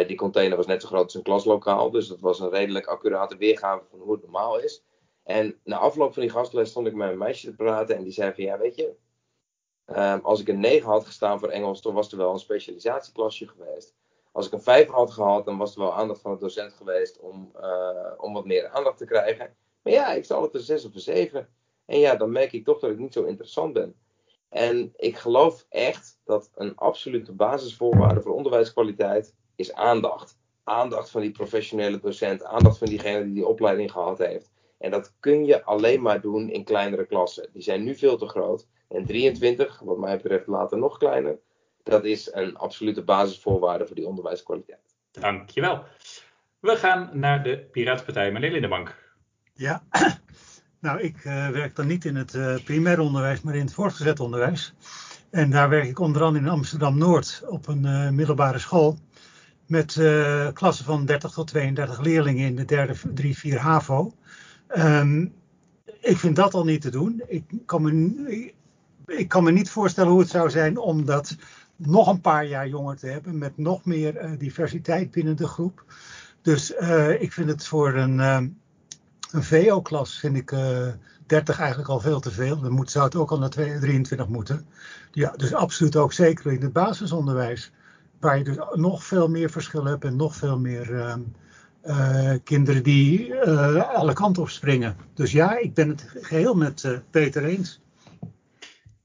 die 0.06 0.16
container 0.16 0.56
was 0.56 0.66
net 0.66 0.82
zo 0.82 0.88
groot 0.88 1.04
als 1.04 1.14
een 1.14 1.22
klaslokaal, 1.22 1.90
dus 1.90 2.08
dat 2.08 2.20
was 2.20 2.40
een 2.40 2.50
redelijk 2.50 2.86
accurate 2.86 3.36
weergave 3.36 3.84
van 3.90 3.98
hoe 3.98 4.12
het 4.12 4.22
normaal 4.22 4.58
is. 4.58 4.84
En 5.22 5.60
na 5.64 5.78
afloop 5.78 6.12
van 6.12 6.22
die 6.22 6.30
gastles 6.30 6.70
stond 6.70 6.86
ik 6.86 6.94
met 6.94 7.10
een 7.10 7.18
meisje 7.18 7.46
te 7.46 7.56
praten 7.56 7.96
en 7.96 8.02
die 8.02 8.12
zei 8.12 8.34
van 8.34 8.44
ja, 8.44 8.58
weet 8.58 8.76
je, 8.76 8.94
ehm, 9.84 10.18
als 10.22 10.40
ik 10.40 10.48
een 10.48 10.60
9 10.60 10.88
had 10.90 11.06
gestaan 11.06 11.38
voor 11.38 11.48
Engels, 11.48 11.82
dan 11.82 11.94
was 11.94 12.12
er 12.12 12.18
wel 12.18 12.32
een 12.32 12.38
specialisatieklasje 12.38 13.48
geweest. 13.48 13.94
Als 14.32 14.46
ik 14.46 14.52
een 14.52 14.62
5 14.62 14.88
had 14.88 15.10
gehad, 15.10 15.44
dan 15.44 15.58
was 15.58 15.74
er 15.74 15.80
wel 15.80 15.94
aandacht 15.94 16.20
van 16.20 16.32
de 16.32 16.38
docent 16.38 16.72
geweest 16.72 17.18
om, 17.18 17.52
om 18.16 18.32
wat 18.32 18.44
meer 18.44 18.68
aandacht 18.68 18.98
te 18.98 19.04
krijgen. 19.04 19.54
Maar 19.82 19.92
ja, 19.92 20.12
ik 20.12 20.24
zal 20.24 20.42
het 20.42 20.54
een 20.54 20.60
6 20.60 20.84
of 20.84 20.94
een 20.94 21.00
7. 21.00 21.48
En 21.84 21.98
ja, 21.98 22.14
dan 22.16 22.32
merk 22.32 22.52
ik 22.52 22.64
toch 22.64 22.78
dat 22.78 22.90
ik 22.90 22.98
niet 22.98 23.12
zo 23.12 23.24
interessant 23.24 23.72
ben. 23.72 23.94
En 24.48 24.92
ik 24.96 25.16
geloof 25.16 25.66
echt 25.68 26.18
dat 26.24 26.50
een 26.54 26.76
absolute 26.76 27.32
basisvoorwaarde 27.32 28.20
voor 28.20 28.34
onderwijskwaliteit 28.34 29.34
is 29.56 29.72
aandacht. 29.72 30.38
Aandacht 30.64 31.10
van 31.10 31.20
die 31.20 31.30
professionele 31.30 32.00
docent, 32.00 32.44
aandacht 32.44 32.78
van 32.78 32.88
diegene 32.88 33.24
die 33.24 33.34
die 33.34 33.46
opleiding 33.46 33.92
gehad 33.92 34.18
heeft. 34.18 34.50
En 34.78 34.90
dat 34.90 35.14
kun 35.20 35.44
je 35.44 35.64
alleen 35.64 36.02
maar 36.02 36.20
doen 36.20 36.50
in 36.50 36.64
kleinere 36.64 37.06
klassen. 37.06 37.48
Die 37.52 37.62
zijn 37.62 37.84
nu 37.84 37.94
veel 37.94 38.16
te 38.16 38.28
groot. 38.28 38.66
En 38.88 39.06
23, 39.06 39.80
wat 39.84 39.98
mij 39.98 40.16
betreft 40.16 40.46
later 40.46 40.78
nog 40.78 40.98
kleiner, 40.98 41.38
dat 41.82 42.04
is 42.04 42.32
een 42.32 42.56
absolute 42.56 43.02
basisvoorwaarde 43.02 43.86
voor 43.86 43.96
die 43.96 44.06
onderwijskwaliteit. 44.06 44.94
Dankjewel. 45.10 45.84
We 46.58 46.76
gaan 46.76 47.10
naar 47.12 47.42
de 47.42 47.58
Piratenpartij. 47.58 48.32
Meneer 48.32 48.50
Lindebank. 48.50 49.09
Ja, 49.60 49.82
nou 50.80 51.00
ik 51.00 51.24
uh, 51.24 51.48
werk 51.48 51.76
dan 51.76 51.86
niet 51.86 52.04
in 52.04 52.16
het 52.16 52.34
uh, 52.34 52.54
primair 52.64 53.00
onderwijs, 53.00 53.40
maar 53.40 53.54
in 53.54 53.64
het 53.64 53.74
voortgezet 53.74 54.20
onderwijs. 54.20 54.74
En 55.30 55.50
daar 55.50 55.68
werk 55.68 55.88
ik 55.88 55.98
onder 55.98 56.22
andere 56.22 56.44
in 56.44 56.50
Amsterdam-Noord 56.50 57.42
op 57.46 57.68
een 57.68 57.84
uh, 57.84 58.10
middelbare 58.10 58.58
school. 58.58 58.98
Met 59.66 59.92
klassen 60.52 60.84
van 60.84 61.06
30 61.06 61.32
tot 61.32 61.46
32 61.46 62.00
leerlingen 62.00 62.46
in 62.46 62.56
de 62.56 62.64
derde, 62.64 62.94
3, 63.14 63.38
4 63.38 63.58
HAVO. 63.58 64.14
Um, 64.76 65.32
ik 66.00 66.16
vind 66.16 66.36
dat 66.36 66.54
al 66.54 66.64
niet 66.64 66.80
te 66.80 66.90
doen. 66.90 67.22
Ik 67.26 67.44
kan, 67.66 67.82
me, 67.82 68.52
ik 69.06 69.28
kan 69.28 69.44
me 69.44 69.50
niet 69.50 69.70
voorstellen 69.70 70.10
hoe 70.10 70.20
het 70.20 70.30
zou 70.30 70.50
zijn 70.50 70.78
om 70.78 71.04
dat 71.04 71.36
nog 71.76 72.08
een 72.08 72.20
paar 72.20 72.46
jaar 72.46 72.68
jonger 72.68 72.96
te 72.96 73.06
hebben. 73.06 73.38
Met 73.38 73.58
nog 73.58 73.84
meer 73.84 74.36
diversiteit 74.38 75.10
binnen 75.10 75.36
de 75.36 75.46
groep. 75.46 75.84
Dus 76.42 76.70
ik 77.18 77.32
vind 77.32 77.48
het 77.48 77.66
voor 77.66 77.94
een, 77.94 78.18
uh, 78.18 78.38
een 79.32 79.42
VO-klas 79.42 80.18
vind 80.18 80.36
ik 80.36 80.52
30 81.30 81.58
eigenlijk 81.58 81.88
al 81.88 82.00
veel 82.00 82.20
te 82.20 82.30
veel. 82.30 82.60
Dan 82.60 82.72
moet, 82.72 82.90
zou 82.90 83.04
het 83.04 83.16
ook 83.16 83.30
al 83.30 83.38
naar 83.38 83.48
23 83.48 84.28
moeten. 84.28 84.66
Ja, 85.12 85.32
dus 85.36 85.54
absoluut 85.54 85.96
ook 85.96 86.12
zeker 86.12 86.52
in 86.52 86.62
het 86.62 86.72
basisonderwijs. 86.72 87.72
Waar 88.20 88.38
je 88.38 88.44
dus 88.44 88.56
nog 88.72 89.04
veel 89.04 89.28
meer 89.28 89.50
verschil 89.50 89.84
hebt 89.84 90.04
en 90.04 90.16
nog 90.16 90.36
veel 90.36 90.58
meer 90.58 90.94
ehm, 91.00 91.20
uh, 91.84 92.34
kinderen 92.44 92.82
die 92.82 93.28
uh, 93.28 93.94
alle 93.94 94.12
kanten 94.12 94.42
op 94.42 94.48
springen. 94.48 94.96
Dus 95.14 95.32
ja, 95.32 95.58
ik 95.58 95.74
ben 95.74 95.88
het 95.88 96.10
geheel 96.20 96.54
met 96.54 97.00
Peter 97.10 97.44
eens. 97.44 97.80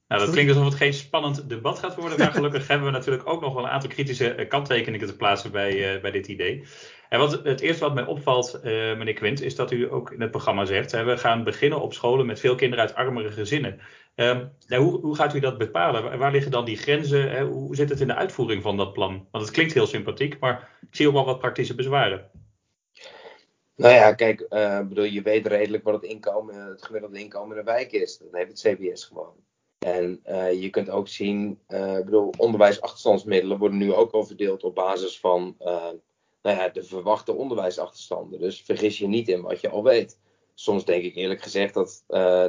Nou, 0.07 0.21
dat 0.21 0.29
klinkt 0.29 0.51
alsof 0.51 0.65
het 0.65 0.77
geen 0.77 0.93
spannend 0.93 1.49
debat 1.49 1.79
gaat 1.79 1.95
worden. 1.95 2.19
Maar 2.19 2.31
gelukkig 2.31 2.67
hebben 2.69 2.87
we 2.87 2.93
natuurlijk 2.93 3.27
ook 3.27 3.41
nog 3.41 3.53
wel 3.53 3.63
een 3.63 3.69
aantal 3.69 3.89
kritische 3.89 4.45
kanttekeningen 4.49 5.07
te 5.07 5.15
plaatsen 5.15 5.51
bij, 5.51 5.99
bij 6.01 6.11
dit 6.11 6.27
idee. 6.27 6.65
En 7.09 7.19
wat, 7.19 7.43
het 7.43 7.61
eerste 7.61 7.83
wat 7.83 7.93
mij 7.93 8.05
opvalt, 8.05 8.59
meneer 8.63 9.13
Quint, 9.13 9.41
is 9.41 9.55
dat 9.55 9.71
u 9.71 9.91
ook 9.91 10.11
in 10.11 10.21
het 10.21 10.31
programma 10.31 10.65
zegt: 10.65 10.91
hè, 10.91 11.03
we 11.03 11.17
gaan 11.17 11.43
beginnen 11.43 11.81
op 11.81 11.93
scholen 11.93 12.25
met 12.25 12.39
veel 12.39 12.55
kinderen 12.55 12.85
uit 12.85 12.95
armere 12.95 13.31
gezinnen. 13.31 13.79
Um, 14.15 14.51
nou, 14.67 14.83
hoe, 14.83 14.99
hoe, 14.99 15.15
gaat 15.15 15.35
u 15.35 15.39
dat 15.39 15.57
bepalen? 15.57 16.17
Waar 16.17 16.31
liggen 16.31 16.51
dan 16.51 16.65
die 16.65 16.77
grenzen? 16.77 17.31
Hè? 17.31 17.43
Hoe 17.43 17.75
zit 17.75 17.89
het 17.89 17.99
in 17.99 18.07
de 18.07 18.15
uitvoering 18.15 18.61
van 18.61 18.77
dat 18.77 18.93
plan? 18.93 19.27
Want 19.31 19.43
het 19.43 19.53
klinkt 19.53 19.73
heel 19.73 19.87
sympathiek, 19.87 20.39
maar 20.39 20.69
ik 20.81 20.95
zie 20.95 21.07
ook 21.07 21.13
wel 21.13 21.25
wat 21.25 21.39
praktische 21.39 21.75
bezwaren. 21.75 22.29
Nou 23.75 23.93
ja, 23.93 24.13
kijk, 24.13 24.45
uh, 24.49 24.79
bedoel, 24.79 25.03
je 25.03 25.21
weet 25.21 25.47
redelijk 25.47 25.83
wat 25.83 25.93
het, 25.93 26.03
inkomen, 26.03 26.55
het 26.55 26.83
gemiddelde 26.83 27.19
inkomen 27.19 27.57
in 27.57 27.65
de 27.65 27.71
wijk 27.71 27.91
is. 27.91 28.17
Dat 28.17 28.27
heeft 28.31 28.63
het 28.63 28.77
CBS 28.77 29.03
gewoon. 29.03 29.33
En 29.79 30.19
je 30.59 30.69
kunt 30.69 30.89
ook 30.89 31.07
zien, 31.07 31.59
uh, 31.67 31.95
bedoel, 31.95 32.33
onderwijsachterstandsmiddelen 32.37 33.57
worden 33.57 33.77
nu 33.77 33.93
ook 33.93 34.11
al 34.11 34.25
verdeeld 34.25 34.63
op 34.63 34.75
basis 34.75 35.19
van 35.19 35.55
nou 36.45 36.57
ja, 36.57 36.69
de 36.69 36.83
verwachte 36.83 37.33
onderwijsachterstanden. 37.33 38.39
Dus 38.39 38.61
vergis 38.61 38.97
je 38.97 39.07
niet 39.07 39.27
in 39.27 39.41
wat 39.41 39.61
je 39.61 39.69
al 39.69 39.83
weet. 39.83 40.19
Soms 40.53 40.85
denk 40.85 41.03
ik 41.03 41.15
eerlijk 41.15 41.41
gezegd 41.41 41.73
dat, 41.73 42.03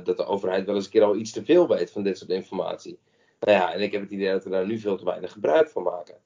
dat 0.04 0.16
de 0.16 0.24
overheid 0.24 0.66
wel 0.66 0.74
eens 0.74 0.84
een 0.84 0.90
keer 0.90 1.02
al 1.02 1.16
iets 1.16 1.32
te 1.32 1.44
veel 1.44 1.68
weet 1.68 1.90
van 1.90 2.02
dit 2.02 2.18
soort 2.18 2.30
informatie. 2.30 2.98
Nou 3.40 3.52
ja, 3.52 3.72
en 3.72 3.80
ik 3.80 3.92
heb 3.92 4.00
het 4.00 4.10
idee 4.10 4.30
dat 4.30 4.44
we 4.44 4.50
daar 4.50 4.66
nu 4.66 4.78
veel 4.78 4.96
te 4.96 5.04
weinig 5.04 5.32
gebruik 5.32 5.68
van 5.68 5.82
maken. 5.82 6.16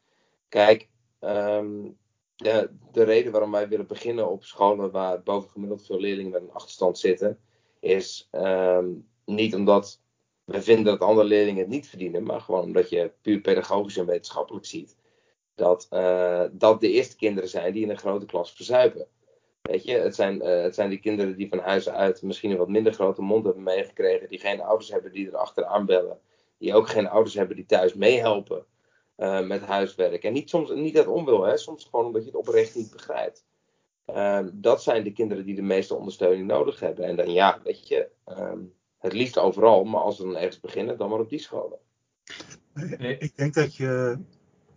Kijk, 0.49 0.89
de, 2.37 2.71
de 2.93 3.03
reden 3.03 3.33
waarom 3.33 3.51
wij 3.51 3.69
willen 3.69 3.87
beginnen 3.87 4.31
op 4.31 4.45
scholen 4.45 4.91
waar 4.91 5.23
bovengemiddeld 5.23 5.87
veel 5.87 6.01
leerlingen 6.01 6.31
met 6.33 6.43
een 6.43 6.53
achterstand 6.53 6.99
zitten, 6.99 7.39
is 7.81 8.29
um, 8.33 9.09
niet 9.25 9.55
omdat 9.55 10.01
we 10.45 10.63
vinden 10.63 10.85
dat 10.85 11.01
andere 11.09 11.27
leerlingen 11.27 11.61
het 11.61 11.69
niet 11.69 11.89
verdienen, 11.89 12.23
maar 12.23 12.41
gewoon 12.41 12.63
omdat 12.63 12.91
je 12.91 13.13
puur 13.23 13.41
pedagogisch 13.41 13.97
en 13.97 14.07
wetenschappelijk 14.07 14.67
ziet 14.67 14.99
dat 15.55 15.87
uh, 15.91 16.45
dat 16.53 16.81
de 16.81 16.91
eerste 16.91 17.17
kinderen 17.17 17.49
zijn 17.49 17.73
die 17.73 17.83
in 17.83 17.91
een 17.91 17.99
grote 17.99 18.27
klas 18.27 18.53
verzuipen. 18.53 19.07
Weet 19.63 19.85
je, 19.85 19.93
het 19.93 20.15
zijn, 20.15 20.37
uh, 20.37 20.63
het 20.63 20.75
zijn 20.75 20.91
die 20.91 21.01
kinderen 21.01 21.37
die 21.37 21.49
van 21.49 21.59
huis 21.59 21.89
uit 21.89 22.23
misschien 22.23 22.51
een 22.51 22.57
wat 22.57 22.69
minder 22.69 22.93
grote 22.93 23.23
mond 23.23 23.45
hebben 23.45 23.63
meegekregen, 23.63 24.29
die 24.29 24.39
geen 24.39 24.61
ouders 24.61 24.91
hebben 24.91 25.13
die 25.13 25.29
er 25.29 25.37
achteraan 25.37 25.87
bellen, 25.87 26.19
die 26.59 26.75
ook 26.75 26.89
geen 26.89 27.09
ouders 27.09 27.35
hebben 27.35 27.57
die 27.57 27.67
thuis 27.67 27.95
meehelpen. 27.95 28.65
Uh, 29.17 29.47
met 29.47 29.61
huiswerk. 29.61 30.25
En 30.25 30.33
niet 30.33 30.49
soms 30.49 30.71
niet 30.75 30.97
uit 30.97 31.07
onwil, 31.07 31.43
hè, 31.43 31.57
soms 31.57 31.85
gewoon 31.85 32.07
omdat 32.07 32.23
je 32.23 32.27
het 32.29 32.37
oprecht 32.37 32.77
niet 32.77 32.91
begrijpt. 32.91 33.45
Uh, 34.07 34.41
dat 34.53 34.83
zijn 34.83 35.05
de 35.05 35.13
kinderen 35.13 35.45
die 35.45 35.55
de 35.55 35.63
meeste 35.63 35.95
ondersteuning 35.95 36.47
nodig 36.47 36.81
hebben. 36.81 37.05
En 37.05 37.17
dan 37.17 37.33
ja, 37.33 37.61
weet 37.65 37.89
je, 37.89 38.09
uh, 38.29 38.53
het 38.99 39.13
liefst 39.13 39.39
overal, 39.39 39.85
maar 39.85 40.01
als 40.01 40.19
we 40.19 40.25
dan 40.25 40.37
ergens 40.37 40.61
beginnen, 40.61 40.99
dan 40.99 41.11
maar 41.11 41.21
op 41.21 41.29
die 41.29 41.39
scholen. 41.39 41.79
Ik 42.99 43.37
denk 43.37 43.55
dat 43.55 43.77
je 43.77 44.19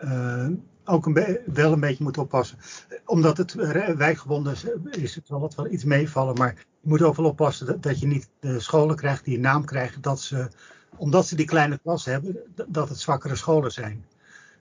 eh, 0.04 0.48
ook 0.86 1.06
een 1.06 1.38
wel 1.46 1.72
een 1.72 1.80
beetje 1.80 2.04
moet 2.04 2.18
oppassen. 2.18 2.58
Omdat 3.06 3.38
het 3.38 3.54
wijkgebonden 3.98 4.54
is, 4.54 4.66
is 4.92 5.16
het 5.16 5.30
wel 5.30 5.52
wel 5.56 5.72
iets 5.72 5.84
meevallen. 5.84 6.36
Maar 6.36 6.54
je 6.82 6.90
moet 6.90 7.02
ook 7.02 7.16
wel 7.16 7.26
oppassen 7.26 7.66
dat, 7.66 7.84
dat 7.84 8.00
je 8.00 8.08
niet 8.08 8.30
de 8.40 8.60
scholen 8.60 8.96
krijgt 8.96 9.26
die 9.26 9.36
een 9.36 9.42
naam 9.42 9.66
krijgen 9.66 10.02
dat 10.02 10.22
ze, 10.22 10.48
omdat 10.96 11.28
ze 11.28 11.36
die 11.36 11.46
kleine 11.46 11.80
klas 11.84 12.06
hebben, 12.06 12.38
dat 12.68 12.90
het 12.90 13.00
zwakkere 13.00 13.36
scholen 13.36 13.72
zijn. 13.72 14.06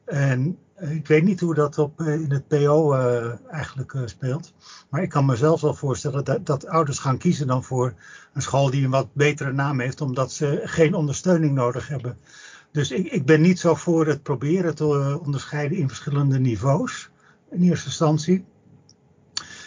En 0.04 0.58
eh, 0.74 0.90
ik 0.90 1.06
weet 1.06 1.22
niet 1.22 1.40
hoe 1.40 1.54
dat 1.54 1.78
op, 1.78 2.00
eh, 2.00 2.14
in 2.14 2.30
het 2.30 2.48
PO 2.48 2.92
eh, 2.92 3.32
eigenlijk 3.50 3.94
speelt. 4.04 4.52
Maar 4.90 5.02
ik 5.02 5.08
kan 5.08 5.24
me 5.24 5.36
zelfs 5.36 5.62
wel 5.62 5.74
voorstellen 5.74 6.24
dat, 6.24 6.46
dat 6.46 6.66
ouders 6.66 6.98
gaan 6.98 7.18
kiezen 7.18 7.46
dan 7.46 7.64
voor 7.64 7.94
een 8.32 8.42
school 8.42 8.70
die 8.70 8.84
een 8.84 8.90
wat 8.90 9.14
betere 9.14 9.52
naam 9.52 9.80
heeft, 9.80 10.00
omdat 10.00 10.32
ze 10.32 10.60
geen 10.64 10.94
ondersteuning 10.94 11.54
nodig 11.54 11.88
hebben. 11.88 12.18
Dus 12.72 12.90
ik, 12.90 13.12
ik 13.12 13.26
ben 13.26 13.40
niet 13.40 13.58
zo 13.58 13.74
voor 13.74 14.06
het 14.06 14.22
proberen 14.22 14.74
te 14.74 15.18
onderscheiden 15.22 15.78
in 15.78 15.88
verschillende 15.88 16.38
niveaus, 16.38 17.10
in 17.50 17.62
eerste 17.62 17.86
instantie. 17.86 18.44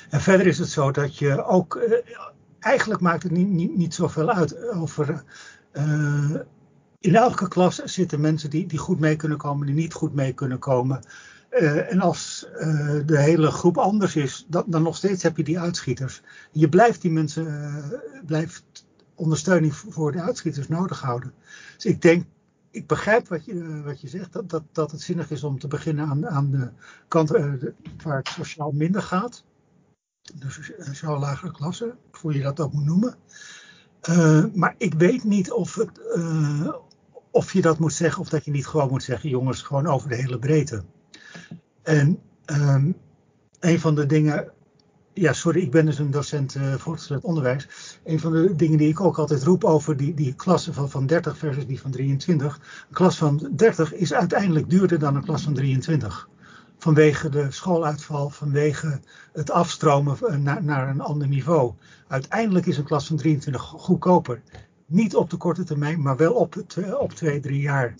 En 0.09 0.21
verder 0.21 0.47
is 0.47 0.57
het 0.57 0.69
zo 0.69 0.91
dat 0.91 1.17
je 1.17 1.45
ook, 1.45 1.79
eigenlijk 2.59 3.01
maakt 3.01 3.23
het 3.23 3.31
niet, 3.31 3.47
niet, 3.47 3.77
niet 3.77 3.93
zoveel 3.93 4.29
uit 4.29 4.69
over 4.69 5.23
in 7.05 7.15
elke 7.15 7.47
klas 7.47 7.75
zitten 7.83 8.21
mensen 8.21 8.49
die, 8.49 8.65
die 8.65 8.79
goed 8.79 8.99
mee 8.99 9.15
kunnen 9.15 9.37
komen, 9.37 9.65
die 9.65 9.75
niet 9.75 9.93
goed 9.93 10.13
mee 10.13 10.33
kunnen 10.33 10.59
komen. 10.59 10.99
En 11.89 11.99
als 11.99 12.47
de 13.05 13.19
hele 13.19 13.51
groep 13.51 13.77
anders 13.77 14.15
is, 14.15 14.45
dan, 14.49 14.63
dan, 14.67 14.81
nog 14.81 14.95
steeds 14.95 15.23
heb 15.23 15.37
je 15.37 15.43
die 15.43 15.59
uitschieters. 15.59 16.21
Je 16.51 16.69
blijft 16.69 17.01
die 17.01 17.11
mensen, 17.11 17.83
blijft 18.25 18.63
ondersteuning 19.15 19.75
voor 19.75 20.11
de 20.11 20.21
uitschieters 20.21 20.67
nodig 20.67 21.01
houden. 21.01 21.33
Dus 21.75 21.85
ik 21.85 22.01
denk, 22.01 22.25
ik 22.75 22.87
begrijp 22.87 23.27
wat 23.27 23.45
je, 23.45 23.81
wat 23.83 24.01
je 24.01 24.07
zegt, 24.07 24.33
dat, 24.33 24.49
dat, 24.49 24.63
dat 24.71 24.91
het 24.91 25.01
zinnig 25.01 25.31
is 25.31 25.43
om 25.43 25.59
te 25.59 25.67
beginnen 25.67 26.07
aan, 26.07 26.27
aan 26.27 26.51
de 26.51 26.69
kant 27.07 27.27
de, 27.27 27.73
waar 28.03 28.17
het 28.17 28.27
sociaal 28.27 28.71
minder 28.71 29.01
gaat. 29.01 29.43
Dus 30.35 30.71
sociaal 30.77 31.19
lagere 31.19 31.51
klassen, 31.51 31.97
hoe 32.21 32.33
je 32.33 32.41
dat 32.41 32.59
ook 32.59 32.73
moet 32.73 32.85
noemen. 32.85 33.15
maar 34.53 34.75
ik 34.77 34.93
weet 34.93 35.23
niet 35.23 35.51
of 35.51 35.75
het, 35.75 35.99
of 37.31 37.53
je 37.53 37.61
dat 37.61 37.79
moet 37.79 37.93
zeggen 37.93 38.21
of 38.21 38.29
dat 38.29 38.45
je 38.45 38.51
niet 38.51 38.67
gewoon 38.67 38.89
moet 38.89 39.03
zeggen, 39.03 39.29
jongens, 39.29 39.61
gewoon 39.61 39.87
over 39.87 40.09
de 40.09 40.15
hele 40.15 40.39
breedte. 40.39 40.83
En 41.83 42.19
um, 42.45 42.97
een 43.59 43.79
van 43.79 43.95
de 43.95 44.05
dingen, 44.05 44.51
ja, 45.15 45.33
sorry, 45.33 45.61
ik 45.61 45.71
ben 45.71 45.85
dus 45.85 45.99
een 45.99 46.11
docent 46.11 46.55
uh, 46.55 46.73
voortgezet 46.73 47.23
onderwijs. 47.23 47.67
Een 48.03 48.19
van 48.19 48.31
de 48.31 48.55
dingen 48.55 48.77
die 48.77 48.89
ik 48.89 49.01
ook 49.01 49.17
altijd 49.17 49.43
roep 49.43 49.63
over 49.63 49.97
die, 49.97 50.13
die 50.13 50.33
klassen 50.33 50.73
van, 50.73 50.89
van 50.89 51.05
30 51.05 51.37
versus 51.37 51.65
die 51.65 51.81
van 51.81 51.91
23. 51.91 52.55
Een 52.87 52.95
klas 52.95 53.17
van 53.17 53.49
30 53.55 53.93
is 53.93 54.13
uiteindelijk 54.13 54.69
duurder 54.69 54.99
dan 54.99 55.15
een 55.15 55.23
klas 55.23 55.43
van 55.43 55.53
23 55.53 56.29
vanwege 56.77 57.29
de 57.29 57.51
schooluitval, 57.51 58.29
vanwege 58.29 58.99
het 59.33 59.51
afstromen 59.51 60.17
naar, 60.43 60.63
naar 60.63 60.89
een 60.89 61.01
ander 61.01 61.27
niveau. 61.27 61.73
Uiteindelijk 62.07 62.65
is 62.65 62.77
een 62.77 62.83
klas 62.83 63.07
van 63.07 63.17
23 63.17 63.61
goedkoper. 63.61 64.41
Niet 64.85 65.15
op 65.15 65.29
de 65.29 65.37
korte 65.37 65.63
termijn, 65.63 66.01
maar 66.01 66.17
wel 66.17 66.33
op, 66.33 66.53
het, 66.53 66.93
op 66.97 67.11
twee, 67.11 67.39
drie 67.39 67.61
jaar. 67.61 67.95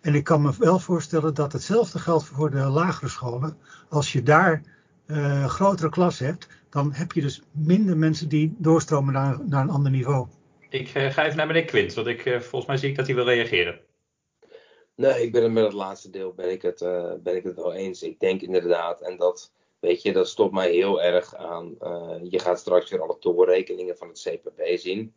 En 0.00 0.14
ik 0.14 0.24
kan 0.24 0.42
me 0.42 0.52
wel 0.58 0.78
voorstellen 0.78 1.34
dat 1.34 1.52
hetzelfde 1.52 1.98
geldt 1.98 2.24
voor 2.24 2.50
de 2.50 2.58
lagere 2.58 3.08
scholen. 3.08 3.56
Als 3.88 4.12
je 4.12 4.22
daar 4.22 4.62
uh, 5.10 5.48
grotere 5.48 5.88
klas 5.88 6.18
hebt, 6.18 6.48
dan 6.70 6.92
heb 6.92 7.12
je 7.12 7.20
dus 7.20 7.42
minder 7.50 7.96
mensen 7.96 8.28
die 8.28 8.54
doorstromen 8.58 9.12
naar, 9.12 9.38
naar 9.48 9.62
een 9.62 9.70
ander 9.70 9.90
niveau. 9.90 10.26
Ik 10.68 10.94
uh, 10.94 11.10
ga 11.10 11.24
even 11.24 11.36
naar 11.36 11.46
meneer 11.46 11.64
Quint, 11.64 11.94
want 11.94 12.06
ik, 12.06 12.24
uh, 12.24 12.40
volgens 12.40 12.66
mij 12.66 12.76
zie 12.76 12.88
ik 12.88 12.96
dat 12.96 13.06
hij 13.06 13.14
wil 13.14 13.24
reageren. 13.24 13.80
Nee, 14.94 15.22
ik 15.22 15.32
ben 15.32 15.42
het 15.42 15.52
met 15.52 15.64
het 15.64 15.72
laatste 15.72 16.10
deel 16.10 16.32
ben 16.32 16.50
ik 16.50 16.62
het, 16.62 16.78
ben 17.22 17.36
ik 17.36 17.44
het 17.44 17.56
wel 17.56 17.72
eens. 17.72 18.02
Ik 18.02 18.20
denk 18.20 18.40
inderdaad, 18.40 19.00
en 19.00 19.16
dat, 19.16 19.52
weet 19.78 20.02
je, 20.02 20.12
dat 20.12 20.28
stopt 20.28 20.52
mij 20.52 20.70
heel 20.70 21.02
erg 21.02 21.34
aan. 21.34 21.76
je 22.30 22.38
gaat 22.38 22.58
straks 22.58 22.90
weer 22.90 23.02
alle 23.02 23.16
doorrekeningen 23.20 23.96
van 23.96 24.08
het 24.08 24.20
CPB 24.20 24.78
zien. 24.78 25.14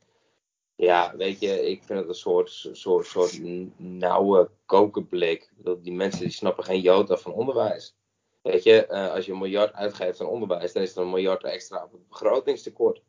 Ja, 0.76 1.14
weet 1.18 1.40
je, 1.40 1.70
ik 1.70 1.84
vind 1.84 2.00
het 2.00 2.08
een 2.08 2.16
soort, 2.16 2.70
soort, 2.72 3.06
soort 3.06 3.40
nauwe 3.78 4.50
kokenblik. 4.66 5.52
Die 5.82 5.94
mensen 5.94 6.22
die 6.22 6.32
snappen 6.32 6.64
geen 6.64 6.82
jota 6.82 7.18
van 7.18 7.34
onderwijs. 7.34 7.96
Weet 8.44 8.64
je, 8.64 8.88
uh, 8.90 9.14
als 9.14 9.26
je 9.26 9.32
een 9.32 9.38
miljard 9.38 9.74
uitgeeft 9.74 10.22
aan 10.22 10.28
onderwijs, 10.28 10.74
dan 10.74 10.84
is 10.84 10.96
er 10.96 11.02
een 11.02 11.10
miljard 11.10 11.44
extra 11.44 11.84
op 11.84 11.92
het 11.92 12.08
begrotingstekort. 12.08 13.02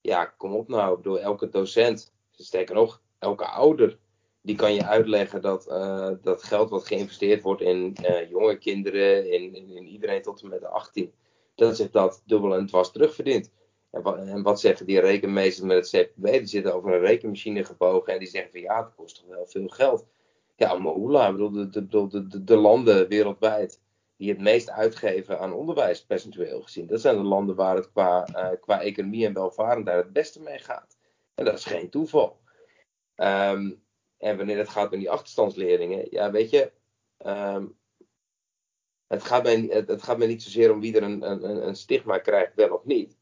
Ja, 0.00 0.24
kom 0.24 0.54
op 0.54 0.68
nou. 0.68 0.90
Ik 0.90 0.96
bedoel, 0.96 1.20
elke 1.20 1.48
docent, 1.48 2.12
sterker 2.30 2.74
nog, 2.74 3.02
elke 3.18 3.44
ouder, 3.44 3.98
die 4.40 4.56
kan 4.56 4.74
je 4.74 4.84
uitleggen 4.84 5.42
dat 5.42 5.66
uh, 5.68 6.10
dat 6.22 6.42
geld 6.42 6.70
wat 6.70 6.86
geïnvesteerd 6.86 7.42
wordt 7.42 7.62
in 7.62 7.96
uh, 8.02 8.30
jonge 8.30 8.58
kinderen, 8.58 9.32
in, 9.32 9.54
in, 9.54 9.86
iedereen 9.86 10.22
tot 10.22 10.42
en 10.42 10.48
met 10.48 10.60
de 10.60 10.68
18, 10.68 11.12
dat 11.54 11.76
zich 11.76 11.90
dat 11.90 12.22
dubbel 12.26 12.54
en 12.54 12.66
dwars 12.66 12.90
terugverdient. 12.90 13.52
En 13.90 14.02
wat, 14.02 14.16
en 14.16 14.42
wat 14.42 14.60
zeggen 14.60 14.86
die 14.86 15.00
rekenmeesters 15.00 15.66
met 15.66 15.76
het 15.76 16.10
CPB? 16.14 16.30
Die 16.30 16.46
zitten 16.46 16.74
over 16.74 16.92
een 16.92 17.00
rekenmachine 17.00 17.64
gebogen 17.64 18.12
en 18.12 18.18
die 18.18 18.28
zeggen 18.28 18.50
van 18.50 18.60
ja, 18.60 18.84
het 18.84 18.94
kost 18.94 19.16
toch 19.16 19.26
wel 19.28 19.46
veel 19.46 19.68
geld. 19.68 20.06
Ja, 20.56 20.78
maar 20.78 20.92
hoe 20.92 21.26
Ik 21.26 21.30
bedoel, 21.32 22.08
de, 22.08 22.28
de, 22.28 22.44
de 22.44 22.56
landen 22.56 23.08
wereldwijd 23.08 23.80
die 24.20 24.28
het 24.28 24.40
meest 24.40 24.70
uitgeven 24.70 25.38
aan 25.38 25.52
onderwijs, 25.52 26.04
percentueel 26.04 26.62
gezien. 26.62 26.86
Dat 26.86 27.00
zijn 27.00 27.16
de 27.16 27.22
landen 27.22 27.54
waar 27.54 27.76
het 27.76 27.90
qua, 27.90 28.28
uh, 28.28 28.60
qua 28.60 28.82
economie 28.82 29.26
en 29.26 29.32
welvarendheid 29.32 30.04
het 30.04 30.12
beste 30.12 30.40
mee 30.40 30.58
gaat. 30.58 30.98
En 31.34 31.44
dat 31.44 31.58
is 31.58 31.64
geen 31.64 31.90
toeval. 31.90 32.40
Um, 33.16 33.82
en 34.18 34.36
wanneer 34.36 34.58
het 34.58 34.68
gaat 34.68 34.92
om 34.92 34.98
die 34.98 35.10
achterstandsleerlingen, 35.10 36.06
ja, 36.10 36.30
weet 36.30 36.50
je, 36.50 36.72
um, 37.26 37.76
het, 39.06 39.24
gaat 39.24 39.42
mij, 39.42 39.66
het, 39.86 40.02
gaat 40.02 40.18
mij 40.18 40.26
niet 40.26 40.42
zozeer 40.42 40.72
om 40.72 40.80
wie 40.80 40.96
er 40.96 41.02
een, 41.02 41.30
een, 41.30 41.66
een, 41.66 41.76
stigma 41.76 42.18
krijgt, 42.18 42.54
wel 42.54 42.74
of 42.74 42.84
niet. 42.84 43.18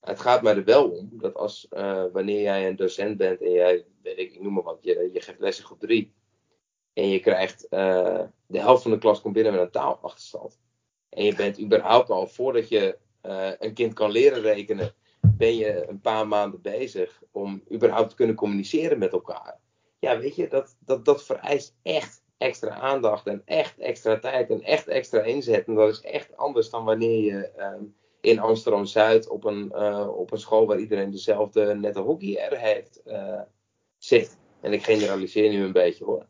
Het 0.00 0.20
gaat 0.20 0.42
mij 0.42 0.56
er 0.56 0.64
wel 0.64 0.90
om 0.90 1.08
dat 1.12 1.34
als 1.34 1.66
uh, 1.70 2.04
wanneer 2.12 2.40
jij 2.40 2.68
een 2.68 2.76
docent 2.76 3.16
bent 3.16 3.40
en 3.40 3.50
jij, 3.50 3.86
weet 4.02 4.18
ik, 4.18 4.32
ik 4.32 4.40
noem 4.40 4.52
maar 4.52 4.62
wat, 4.62 4.78
je, 4.80 5.10
je 5.12 5.20
geeft 5.20 5.40
les 5.40 5.58
in 5.58 5.64
groep 5.64 5.80
3 5.80 6.14
en 6.98 7.08
je 7.08 7.20
krijgt 7.20 7.66
uh, 7.70 8.20
de 8.46 8.58
helft 8.58 8.82
van 8.82 8.90
de 8.90 8.98
klas 8.98 9.20
komt 9.20 9.34
binnen 9.34 9.52
met 9.52 9.62
een 9.62 9.70
taalachterstand. 9.70 10.58
En 11.08 11.24
je 11.24 11.34
bent 11.34 11.60
überhaupt 11.60 12.10
al 12.10 12.26
voordat 12.26 12.68
je 12.68 12.98
uh, 13.22 13.50
een 13.58 13.74
kind 13.74 13.94
kan 13.94 14.10
leren 14.10 14.40
rekenen, 14.40 14.94
ben 15.20 15.56
je 15.56 15.88
een 15.88 16.00
paar 16.00 16.28
maanden 16.28 16.60
bezig 16.60 17.22
om 17.30 17.62
überhaupt 17.72 18.10
te 18.10 18.16
kunnen 18.16 18.34
communiceren 18.34 18.98
met 18.98 19.12
elkaar. 19.12 19.58
Ja, 19.98 20.18
weet 20.18 20.36
je, 20.36 20.48
dat, 20.48 20.76
dat, 20.80 21.04
dat 21.04 21.24
vereist 21.24 21.74
echt 21.82 22.22
extra 22.38 22.70
aandacht 22.70 23.26
en 23.26 23.42
echt 23.44 23.78
extra 23.78 24.18
tijd 24.18 24.50
en 24.50 24.62
echt 24.62 24.86
extra 24.86 25.20
inzet. 25.20 25.66
En 25.66 25.74
dat 25.74 25.88
is 25.88 26.00
echt 26.00 26.36
anders 26.36 26.70
dan 26.70 26.84
wanneer 26.84 27.24
je 27.24 27.50
um, 27.58 27.94
in 28.20 28.38
Amsterdam 28.38 28.84
Zuid 28.84 29.28
op 29.28 29.44
een, 29.44 29.72
uh, 29.74 30.08
op 30.16 30.32
een 30.32 30.38
school 30.38 30.66
waar 30.66 30.78
iedereen 30.78 31.10
dezelfde 31.10 31.74
nette 31.74 32.00
hockey 32.00 32.36
er 32.36 32.58
heeft 32.58 33.02
zit. 33.98 34.38
En 34.60 34.72
ik 34.72 34.84
generaliseer 34.84 35.50
nu 35.50 35.64
een 35.64 35.72
beetje 35.72 36.04
hoor. 36.04 36.26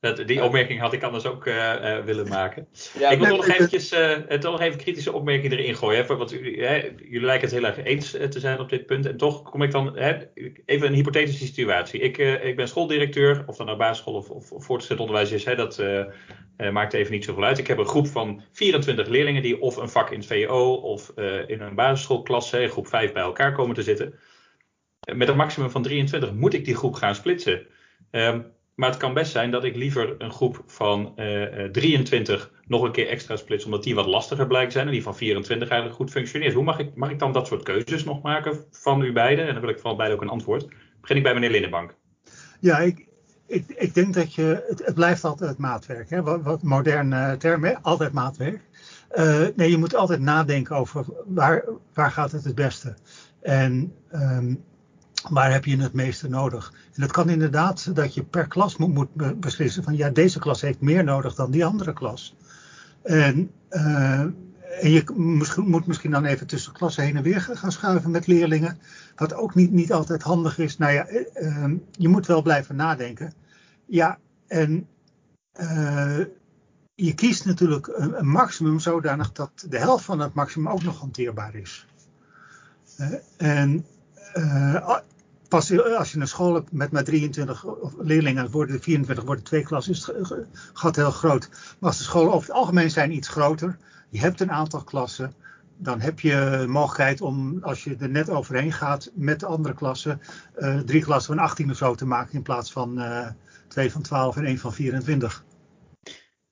Dat, 0.00 0.26
die 0.26 0.44
opmerking 0.44 0.80
had 0.80 0.92
ik 0.92 1.02
anders 1.02 1.26
ook 1.26 1.46
uh, 1.46 1.54
uh, 1.54 2.04
willen 2.04 2.28
maken. 2.28 2.68
Ja, 2.98 3.10
ik 3.10 3.18
wil 3.18 3.36
nog 3.36 3.48
eventjes 3.48 3.92
uh, 3.92 4.12
toch 4.16 4.52
nog 4.52 4.60
even 4.60 4.78
kritische 4.78 5.12
opmerking 5.12 5.52
erin 5.52 5.76
gooien. 5.76 6.06
Hè, 6.06 6.16
want 6.16 6.30
jullie 6.30 7.20
lijken 7.20 7.48
het 7.48 7.56
heel 7.58 7.64
erg 7.64 7.84
eens 7.84 8.10
te 8.10 8.40
zijn 8.40 8.60
op 8.60 8.68
dit 8.68 8.86
punt. 8.86 9.06
En 9.06 9.16
toch 9.16 9.42
kom 9.42 9.62
ik 9.62 9.70
dan 9.70 9.98
hè, 9.98 10.18
even 10.64 10.86
een 10.86 10.94
hypothetische 10.94 11.46
situatie. 11.46 12.00
Ik, 12.00 12.18
ik 12.18 12.56
ben 12.56 12.68
schooldirecteur, 12.68 13.42
of 13.46 13.56
dat 13.56 13.66
nou 13.66 13.78
basisschool 13.78 14.14
of, 14.14 14.30
of, 14.30 14.52
of 14.52 14.64
voortgezet 14.64 14.98
onderwijs 14.98 15.30
is, 15.30 15.44
hè, 15.44 15.54
dat 15.54 15.82
maakt 16.72 16.92
even 16.92 17.12
niet 17.12 17.24
zoveel 17.24 17.44
uit. 17.44 17.58
Ik 17.58 17.66
heb 17.66 17.78
een 17.78 17.86
groep 17.86 18.06
van 18.06 18.42
24 18.52 19.08
leerlingen 19.08 19.42
die 19.42 19.60
of 19.60 19.76
een 19.76 19.88
vak 19.88 20.10
in 20.10 20.18
het 20.18 20.28
VO 20.28 20.72
of 20.72 21.12
in 21.46 21.60
een 21.60 21.74
basisschoolklasse, 21.74 22.68
groep 22.68 22.86
5, 22.86 23.12
bij 23.12 23.22
elkaar 23.22 23.52
komen 23.52 23.74
te 23.74 23.82
zitten. 23.82 24.14
Met 25.14 25.28
een 25.28 25.36
maximum 25.36 25.70
van 25.70 25.82
23 25.82 26.32
moet 26.32 26.54
ik 26.54 26.64
die 26.64 26.76
groep 26.76 26.94
gaan 26.94 27.14
splitsen. 27.14 27.66
Um, 28.10 28.58
maar 28.80 28.90
het 28.90 28.98
kan 28.98 29.14
best 29.14 29.32
zijn 29.32 29.50
dat 29.50 29.64
ik 29.64 29.76
liever 29.76 30.14
een 30.18 30.30
groep 30.30 30.62
van 30.66 31.12
uh, 31.16 31.64
23 31.64 32.52
nog 32.66 32.82
een 32.82 32.92
keer 32.92 33.08
extra 33.08 33.36
splits, 33.36 33.64
omdat 33.64 33.82
die 33.82 33.94
wat 33.94 34.06
lastiger 34.06 34.46
blijkt 34.46 34.72
zijn 34.72 34.86
en 34.86 34.92
die 34.92 35.02
van 35.02 35.16
24 35.16 35.68
eigenlijk 35.68 36.00
goed 36.00 36.10
functioneert. 36.10 36.54
Hoe 36.54 36.64
mag 36.64 36.78
ik, 36.78 36.94
mag 36.94 37.10
ik 37.10 37.18
dan 37.18 37.32
dat 37.32 37.46
soort 37.46 37.62
keuzes 37.62 38.04
nog 38.04 38.22
maken 38.22 38.64
van 38.70 39.02
u 39.02 39.12
beiden? 39.12 39.46
En 39.46 39.52
dan 39.52 39.60
wil 39.60 39.70
ik 39.70 39.78
van 39.78 39.96
beide 39.96 40.14
ook 40.14 40.22
een 40.22 40.28
antwoord. 40.28 40.68
Begin 41.00 41.16
ik 41.16 41.22
bij 41.22 41.34
meneer 41.34 41.50
Linnenbank. 41.50 41.94
Ja, 42.60 42.78
ik, 42.78 43.06
ik, 43.46 43.64
ik 43.68 43.94
denk 43.94 44.14
dat 44.14 44.34
je, 44.34 44.64
het, 44.68 44.84
het 44.84 44.94
blijft 44.94 45.24
altijd 45.24 45.58
maatwerk. 45.58 46.10
Hè? 46.10 46.22
Wat, 46.22 46.42
wat 46.42 46.62
moderne 46.62 47.36
termen, 47.36 47.82
altijd 47.82 48.12
maatwerk. 48.12 48.60
Nee, 49.56 49.70
je 49.70 49.78
moet 49.78 49.94
altijd 49.94 50.20
nadenken 50.20 50.76
over 50.76 51.04
waar, 51.26 51.64
waar 51.94 52.10
gaat 52.10 52.32
het 52.32 52.44
het 52.44 52.54
beste. 52.54 52.94
En 53.40 53.94
um, 54.12 54.64
waar 55.28 55.52
heb 55.52 55.64
je 55.64 55.76
het 55.76 55.92
meeste 55.92 56.28
nodig? 56.28 56.72
En 56.94 57.02
het 57.02 57.12
kan 57.12 57.28
inderdaad 57.28 57.94
dat 57.94 58.14
je 58.14 58.22
per 58.22 58.46
klas 58.46 58.76
moet, 58.76 59.40
beslissen 59.40 59.82
van 59.82 59.96
ja, 59.96 60.10
deze 60.10 60.38
klas 60.38 60.60
heeft 60.60 60.80
meer 60.80 61.04
nodig 61.04 61.34
dan 61.34 61.50
die 61.50 61.64
andere 61.64 61.92
klas. 61.92 62.36
En, 63.02 63.50
en 64.80 64.90
je 64.90 65.04
moet 65.56 65.86
misschien 65.86 66.10
dan 66.10 66.24
even 66.24 66.46
tussen 66.46 66.72
klassen 66.72 67.02
heen 67.02 67.16
en 67.16 67.22
weer 67.22 67.40
gaan 67.40 67.72
schuiven 67.72 68.10
met 68.10 68.26
leerlingen. 68.26 68.78
Wat 69.16 69.34
ook 69.34 69.54
niet, 69.54 69.70
niet 69.70 69.92
altijd 69.92 70.22
handig 70.22 70.58
is. 70.58 70.78
Nou 70.78 70.92
ja, 70.92 71.06
uh, 71.34 71.74
je 71.90 72.08
moet 72.08 72.26
wel 72.26 72.42
blijven 72.42 72.76
nadenken. 72.76 73.32
Ja, 73.86 74.18
en 74.46 74.88
uh, 75.60 76.18
je 76.94 77.14
kiest 77.14 77.44
natuurlijk 77.44 77.86
een, 77.92 78.28
maximum 78.28 78.78
zodanig 78.78 79.32
dat 79.32 79.66
de 79.68 79.78
helft 79.78 80.04
van 80.04 80.20
het 80.20 80.34
maximum 80.34 80.68
ook 80.68 80.82
nog 80.82 80.98
hanteerbaar 80.98 81.54
is. 81.54 81.86
en 83.36 83.86
pas 85.50 85.78
als 85.96 86.12
je 86.12 86.20
een 86.20 86.28
school 86.28 86.54
hebt 86.54 86.72
met 86.72 86.90
maar 86.90 87.04
23 87.04 87.64
leerlingen, 87.98 88.50
worden 88.50 88.80
24, 88.80 89.24
worden 89.24 89.44
twee 89.44 89.62
klassen, 89.62 89.92
is 89.92 90.06
het 90.06 90.46
gat 90.72 90.96
heel 90.96 91.10
groot. 91.10 91.48
Maar 91.50 91.90
als 91.90 91.98
de 91.98 92.04
scholen 92.04 92.32
over 92.32 92.48
het 92.48 92.56
algemeen 92.56 92.90
zijn 92.90 93.12
iets 93.12 93.28
groter, 93.28 93.76
je 94.08 94.20
hebt 94.20 94.40
een 94.40 94.52
aantal 94.52 94.84
klassen, 94.84 95.34
dan 95.76 96.00
heb 96.00 96.20
je 96.20 96.64
mogelijkheid 96.68 97.20
om, 97.20 97.58
als 97.62 97.84
je 97.84 97.96
er 97.98 98.08
net 98.08 98.30
overheen 98.30 98.72
gaat 98.72 99.10
met 99.14 99.40
de 99.40 99.46
andere 99.46 99.74
klassen, 99.74 100.20
uh, 100.58 100.78
drie 100.78 101.02
klassen 101.02 101.34
van 101.34 101.44
18 101.44 101.70
of 101.70 101.76
zo 101.76 101.94
te 101.94 102.06
maken 102.06 102.34
in 102.34 102.42
plaats 102.42 102.72
van 102.72 102.98
uh, 102.98 103.26
twee 103.68 103.92
van 103.92 104.02
12 104.02 104.36
en 104.36 104.44
één 104.44 104.58
van 104.58 104.72
24. 104.72 105.44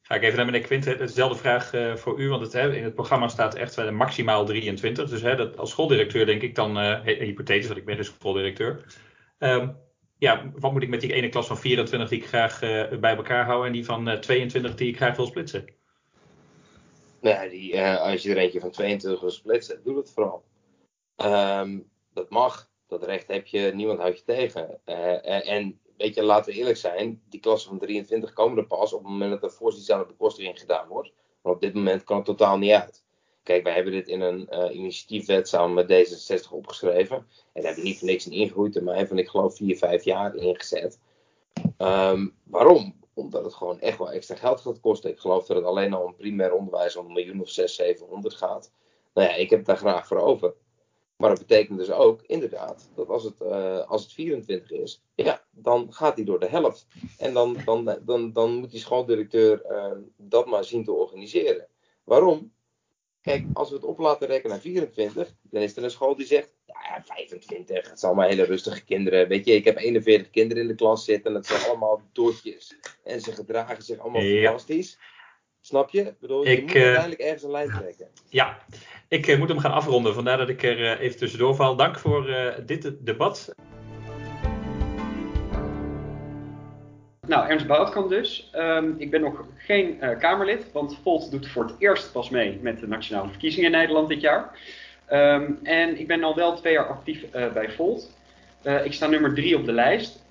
Ga 0.09 0.15
ik 0.15 0.23
even 0.23 0.37
naar 0.37 0.47
meneer 0.47 0.61
Quint. 0.61 0.85
Dezelfde 0.85 1.39
vraag 1.39 1.73
uh, 1.73 1.97
voor 1.97 2.21
u, 2.21 2.29
want 2.29 2.53
het, 2.53 2.75
in 2.75 2.85
het 2.85 2.95
programma 2.95 3.29
staat 3.29 3.55
echt 3.55 3.79
uh, 3.79 3.91
maximaal 3.91 4.45
23. 4.45 5.09
Dus 5.09 5.23
hè, 5.23 5.37
dat, 5.37 5.59
als 5.59 5.71
schooldirecteur 5.71 6.27
denk 6.27 6.43
ik 6.43 6.55
dan, 6.55 6.79
uh, 6.79 7.01
hypothetisch, 7.01 7.67
want 7.67 7.79
ik 7.79 7.85
ben 7.85 7.97
dus 7.97 8.07
schooldirecteur. 8.07 8.85
Um, 9.39 9.77
ja, 10.19 10.51
wat 10.55 10.73
moet 10.73 10.83
ik 10.83 10.89
met 10.89 11.01
die 11.01 11.13
ene 11.13 11.29
klas 11.29 11.47
van 11.47 11.59
24 11.59 12.09
die 12.09 12.19
ik 12.19 12.27
graag 12.27 12.61
bij 13.01 13.17
elkaar 13.17 13.45
hou 13.45 13.67
en 13.67 13.73
die 13.73 13.85
van 13.85 14.21
22 14.21 14.75
die 14.75 14.89
ik 14.89 14.97
graag 14.97 15.17
wil 15.17 15.27
splitsen? 15.27 15.65
Nou, 17.21 17.49
die, 17.49 17.83
als 17.83 18.23
je 18.23 18.31
er 18.31 18.37
eentje 18.37 18.61
van 18.61 18.71
22 18.71 19.21
wil 19.21 19.31
splitsen, 19.31 19.81
doe 19.85 19.97
het 19.97 20.13
vooral. 20.13 20.45
Um, 21.17 21.91
dat 22.15 22.31
mag, 22.31 22.71
dat 22.87 23.05
recht 23.05 23.29
heb 23.29 23.47
je, 23.47 23.73
niemand 23.75 23.99
houdt 23.99 24.19
je 24.19 24.25
tegen. 24.25 24.85
en 25.45 25.81
weet 25.99 26.15
je, 26.15 26.23
laten 26.23 26.53
we 26.53 26.59
eerlijk 26.59 26.77
zijn, 26.77 27.23
die 27.29 27.41
klassen 27.41 27.69
van 27.69 27.79
23 27.79 28.33
komen 28.33 28.59
er 28.59 28.67
pas 28.67 28.93
op 28.93 29.03
het 29.03 29.11
moment 29.11 29.41
dat 29.41 29.61
er 29.89 29.99
de 29.99 30.05
bekostiging 30.07 30.59
gedaan 30.59 30.89
wordt. 30.89 31.13
Maar 31.43 31.53
op 31.53 31.61
dit 31.61 31.75
moment 31.75 32.05
kan 32.05 32.17
het 32.17 32.25
totaal 32.25 32.59
niet 32.59 32.73
uit. 32.73 33.05
Kijk, 33.43 33.63
wij 33.63 33.75
hebben 33.75 33.93
dit 33.93 34.09
in 34.09 34.21
een 34.21 34.49
uh, 34.51 34.75
initiatiefwet 34.75 35.49
samen 35.49 35.75
met 35.75 35.91
D66 35.91 36.51
opgeschreven. 36.51 37.17
En 37.17 37.27
daar 37.53 37.65
hebben 37.65 37.83
we 37.83 37.89
niet 37.89 37.99
voor 37.99 38.09
niks 38.09 38.27
in 38.27 38.33
ingegroeid 38.33 38.73
termijn 38.73 39.07
van, 39.07 39.19
ik 39.19 39.29
geloof, 39.29 39.57
4, 39.57 39.77
5 39.77 40.05
jaar 40.05 40.35
ingezet. 40.35 41.01
Um, 41.79 42.35
waarom? 42.45 42.97
Omdat 43.15 43.45
het 43.45 43.55
gewoon 43.55 43.81
echt 43.81 43.99
wel 43.99 44.11
extra 44.11 44.37
geld 44.37 44.61
gaat 44.61 44.81
kosten. 44.81 45.11
Ik 45.11 45.19
geloof 45.19 45.47
dat 45.47 45.57
het 45.57 45.67
alleen 45.67 45.93
al 45.93 46.05
om 46.05 46.17
primair 46.17 46.53
onderwijs 46.53 46.97
om 46.97 47.07
een 47.07 47.13
miljoen 47.13 47.41
of 47.41 47.49
6, 47.49 47.75
700 47.75 48.35
gaat. 48.35 48.73
Nou 49.15 49.29
ja, 49.29 49.35
ik 49.35 49.51
heb 49.51 49.65
daar 49.65 49.77
graag 49.77 50.07
voor 50.07 50.19
over. 50.19 50.55
Maar 51.19 51.31
dat 51.31 51.39
betekent 51.39 51.79
dus 51.79 51.91
ook, 51.91 52.23
inderdaad, 52.23 52.91
dat 52.95 53.09
als 53.09 53.25
het, 53.25 53.41
uh, 53.41 53.89
als 53.89 54.03
het 54.03 54.13
24 54.13 54.71
is, 54.71 55.03
ja, 55.15 55.45
dan 55.51 55.93
gaat 55.93 56.17
hij 56.17 56.25
door 56.25 56.41
de 56.41 56.49
helft. 56.49 56.87
En 57.19 57.33
dan, 57.33 57.57
dan, 57.65 57.99
dan, 58.05 58.33
dan 58.33 58.55
moet 58.55 58.71
die 58.71 58.81
schooldirecteur 58.81 59.63
uh, 59.71 59.93
dat 60.17 60.47
maar 60.47 60.65
zien 60.65 60.85
te 60.85 60.93
organiseren. 60.93 61.67
Waarom? 62.05 62.53
Kijk, 63.21 63.47
als 63.53 63.69
we 63.69 63.75
het 63.75 63.85
op 63.85 63.99
laten 63.99 64.27
rekken 64.27 64.51
naar 64.51 64.61
24, 64.61 65.35
dan 65.43 65.63
is 65.63 65.77
er 65.77 65.85
een 65.85 65.91
school 65.91 66.17
die 66.17 66.27
zegt, 66.27 66.55
ja, 66.67 67.03
25, 67.05 67.77
het 67.77 68.01
zijn 68.01 68.13
allemaal 68.13 68.31
hele 68.31 68.45
rustige 68.45 68.85
kinderen. 68.85 69.29
Weet 69.29 69.47
je, 69.47 69.53
ik 69.53 69.65
heb 69.65 69.77
41 69.77 70.31
kinderen 70.31 70.63
in 70.63 70.69
de 70.69 70.75
klas 70.75 71.05
zitten 71.05 71.27
en 71.27 71.33
dat 71.33 71.47
zijn 71.47 71.63
allemaal 71.63 72.03
dotjes. 72.13 72.79
En 73.05 73.21
ze 73.21 73.33
gedragen 73.33 73.83
zich 73.83 73.99
allemaal 73.99 74.23
fantastisch. 74.23 74.99
Snap 75.69 75.91
je? 75.91 76.01
Ik 76.01 76.21
bedoel, 76.21 76.45
je 76.45 76.51
ik, 76.51 76.61
moet 76.61 76.75
uh, 76.75 76.83
uiteindelijk 76.83 77.21
ergens 77.21 77.43
een 77.43 77.51
lijn 77.51 77.71
trekken. 77.71 78.07
Ja, 78.29 78.59
ik 79.09 79.27
uh, 79.27 79.39
moet 79.39 79.49
hem 79.49 79.59
gaan 79.59 79.73
afronden. 79.73 80.15
Vandaar 80.15 80.39
dat 80.39 80.49
ik 80.49 80.63
er 80.63 80.81
uh, 80.81 81.01
even 81.01 81.19
tussendoor 81.19 81.55
val. 81.55 81.77
Dank 81.77 81.99
voor 81.99 82.27
dit 82.67 82.93
debat. 83.01 83.55
Nou, 87.27 87.49
Ernst 87.49 87.67
Boutkamp 87.67 88.09
dus. 88.09 88.51
Um, 88.55 88.95
ik 88.99 89.11
ben 89.11 89.21
nog 89.21 89.45
geen 89.57 89.99
Kamerlid, 90.19 90.73
want 90.73 90.99
Volt 91.03 91.31
doet 91.31 91.49
voor 91.49 91.65
het 91.65 91.75
eerst 91.79 92.13
pas 92.13 92.31
mee 92.31 92.59
met 92.63 92.81
de 92.81 92.89
nationale 92.89 93.29
verkiezingen 93.29 93.73
in 93.73 93.79
Nederland 93.79 94.09
dit 94.09 94.21
jaar. 94.21 94.59
Um, 95.13 95.59
en 95.63 95.99
ik 95.99 96.07
ben 96.07 96.25
al 96.25 96.35
wel 96.35 96.57
twee 96.57 96.73
jaar 96.73 96.89
actief 96.89 97.31
bij 97.31 97.71
Volt. 97.71 98.11
ik 98.85 98.93
sta 98.93 99.07
nummer 99.07 99.35
drie 99.35 99.57
op 99.57 99.65
de 99.65 99.73
lijst. 99.73 100.25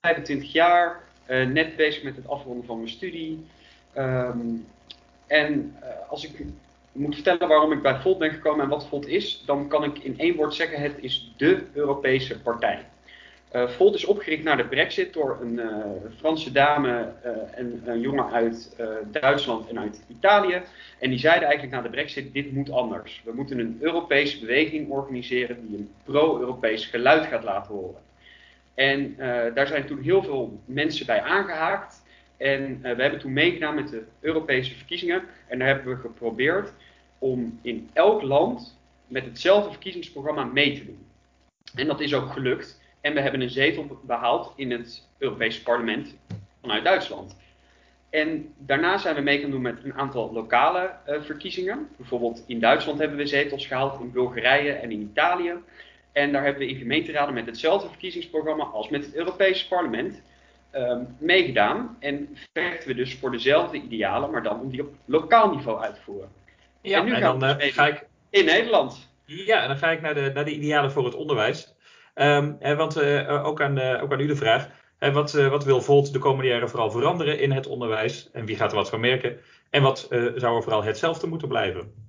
25 0.00 0.52
jaar, 0.52 1.02
net 1.26 1.76
bezig 1.76 2.02
met 2.02 2.16
het 2.16 2.28
afronden 2.28 2.66
van 2.66 2.76
mijn 2.76 2.88
studie. 2.88 3.46
Um, 3.98 4.66
en 5.26 5.76
uh, 5.82 5.88
als 6.08 6.24
ik 6.24 6.44
moet 6.92 7.14
vertellen 7.14 7.48
waarom 7.48 7.72
ik 7.72 7.82
bij 7.82 8.00
Volt 8.00 8.18
ben 8.18 8.30
gekomen 8.30 8.64
en 8.64 8.70
wat 8.70 8.88
Volt 8.88 9.06
is, 9.06 9.42
dan 9.46 9.68
kan 9.68 9.84
ik 9.84 9.98
in 9.98 10.18
één 10.18 10.36
woord 10.36 10.54
zeggen: 10.54 10.80
het 10.80 10.94
is 11.00 11.32
de 11.36 11.64
Europese 11.72 12.40
partij. 12.40 12.86
Uh, 13.52 13.68
Volt 13.68 13.94
is 13.94 14.04
opgericht 14.04 14.42
na 14.42 14.56
de 14.56 14.64
Brexit 14.64 15.12
door 15.12 15.38
een 15.40 15.52
uh, 15.52 15.66
Franse 16.16 16.52
dame 16.52 17.12
en 17.54 17.82
een 17.84 18.00
jongen 18.00 18.32
uit 18.32 18.76
Duitsland 19.10 19.68
en 19.68 19.78
uit 19.78 20.02
Italië. 20.08 20.62
En 20.98 21.10
die 21.10 21.18
zeiden 21.18 21.48
eigenlijk 21.48 21.76
na 21.76 21.82
de 21.82 21.94
Brexit: 21.94 22.32
dit 22.32 22.52
moet 22.52 22.70
anders. 22.70 23.22
We 23.24 23.32
moeten 23.34 23.58
een 23.58 23.78
Europese 23.80 24.40
beweging 24.40 24.88
organiseren 24.88 25.68
die 25.68 25.78
een 25.78 25.90
pro-Europees 26.04 26.86
geluid 26.86 27.26
gaat 27.26 27.44
laten 27.44 27.74
horen. 27.74 28.00
En 28.74 29.16
daar 29.54 29.66
zijn 29.66 29.86
toen 29.86 30.02
heel 30.02 30.22
veel 30.22 30.60
mensen 30.64 31.06
bij 31.06 31.22
aangehaakt. 31.22 31.97
En 32.38 32.80
uh, 32.82 32.82
we 32.82 33.02
hebben 33.02 33.18
toen 33.18 33.32
meegedaan 33.32 33.74
met 33.74 33.88
de 33.88 34.04
Europese 34.20 34.74
verkiezingen. 34.74 35.22
En 35.46 35.58
daar 35.58 35.68
hebben 35.68 35.94
we 35.94 36.00
geprobeerd 36.00 36.72
om 37.18 37.58
in 37.62 37.90
elk 37.92 38.22
land 38.22 38.78
met 39.06 39.24
hetzelfde 39.24 39.70
verkiezingsprogramma 39.70 40.44
mee 40.44 40.78
te 40.78 40.84
doen. 40.84 41.06
En 41.74 41.86
dat 41.86 42.00
is 42.00 42.14
ook 42.14 42.32
gelukt. 42.32 42.80
En 43.00 43.14
we 43.14 43.20
hebben 43.20 43.40
een 43.40 43.50
zetel 43.50 44.00
behaald 44.02 44.52
in 44.56 44.70
het 44.70 45.08
Europese 45.18 45.62
parlement 45.62 46.16
vanuit 46.60 46.84
Duitsland. 46.84 47.36
En 48.10 48.54
daarna 48.58 48.98
zijn 48.98 49.14
we 49.14 49.20
mee 49.20 49.40
gaan 49.40 49.50
doen 49.50 49.62
met 49.62 49.84
een 49.84 49.94
aantal 49.94 50.32
lokale 50.32 50.94
uh, 51.08 51.20
verkiezingen. 51.22 51.88
Bijvoorbeeld 51.96 52.44
in 52.46 52.60
Duitsland 52.60 52.98
hebben 52.98 53.16
we 53.16 53.26
zetels 53.26 53.66
gehaald, 53.66 54.00
in 54.00 54.12
Bulgarije 54.12 54.72
en 54.72 54.90
in 54.90 55.00
Italië. 55.00 55.54
En 56.12 56.32
daar 56.32 56.44
hebben 56.44 56.62
we 56.62 56.68
in 56.68 56.76
gemeenteraden 56.76 57.34
met 57.34 57.46
hetzelfde 57.46 57.88
verkiezingsprogramma 57.88 58.64
als 58.64 58.88
met 58.88 59.04
het 59.04 59.14
Europese 59.14 59.68
parlement 59.68 60.22
um, 60.74 61.16
meegedaan. 61.18 61.96
En 61.98 62.36
vechten 62.52 62.88
we 62.88 62.94
dus 62.94 63.14
voor 63.14 63.30
dezelfde 63.30 63.76
idealen, 63.76 64.30
maar 64.30 64.42
dan 64.42 64.60
om 64.60 64.70
die 64.70 64.82
op 64.82 64.94
lokaal 65.04 65.54
niveau 65.54 65.80
uit 65.80 65.94
te 65.94 66.00
voeren. 66.00 66.28
Ja, 66.80 66.98
en 66.98 67.04
nu 67.04 67.14
gaan 67.14 67.38
dan, 67.38 67.56
we 67.56 67.64
dus 67.64 67.72
ga 67.72 67.86
ik... 67.86 68.06
in 68.30 68.44
Nederland. 68.44 69.10
Ja, 69.24 69.62
en 69.62 69.68
dan 69.68 69.76
ga 69.76 69.90
ik 69.90 70.00
naar 70.00 70.14
de, 70.14 70.30
naar 70.34 70.44
de 70.44 70.54
idealen 70.54 70.92
voor 70.92 71.04
het 71.04 71.14
onderwijs. 71.14 71.74
Um, 72.14 72.56
hè, 72.60 72.76
want 72.76 73.02
uh, 73.02 73.46
ook, 73.46 73.62
aan, 73.62 73.78
uh, 73.78 74.02
ook 74.02 74.12
aan 74.12 74.20
u 74.20 74.26
de 74.26 74.36
vraag. 74.36 74.68
Hè, 74.98 75.12
wat, 75.12 75.32
wat 75.32 75.64
wil 75.64 75.80
Volt 75.80 76.12
de 76.12 76.18
komende 76.18 76.50
jaren 76.50 76.68
vooral 76.68 76.90
veranderen 76.90 77.40
in 77.40 77.52
het 77.52 77.66
onderwijs? 77.66 78.30
En 78.32 78.44
wie 78.44 78.56
gaat 78.56 78.70
er 78.70 78.76
wat 78.76 78.88
van 78.88 79.00
merken? 79.00 79.38
En 79.70 79.82
wat 79.82 80.06
zou 80.34 80.56
er 80.56 80.62
vooral 80.62 80.84
hetzelfde 80.84 81.26
moeten 81.26 81.48
blijven? 81.48 82.07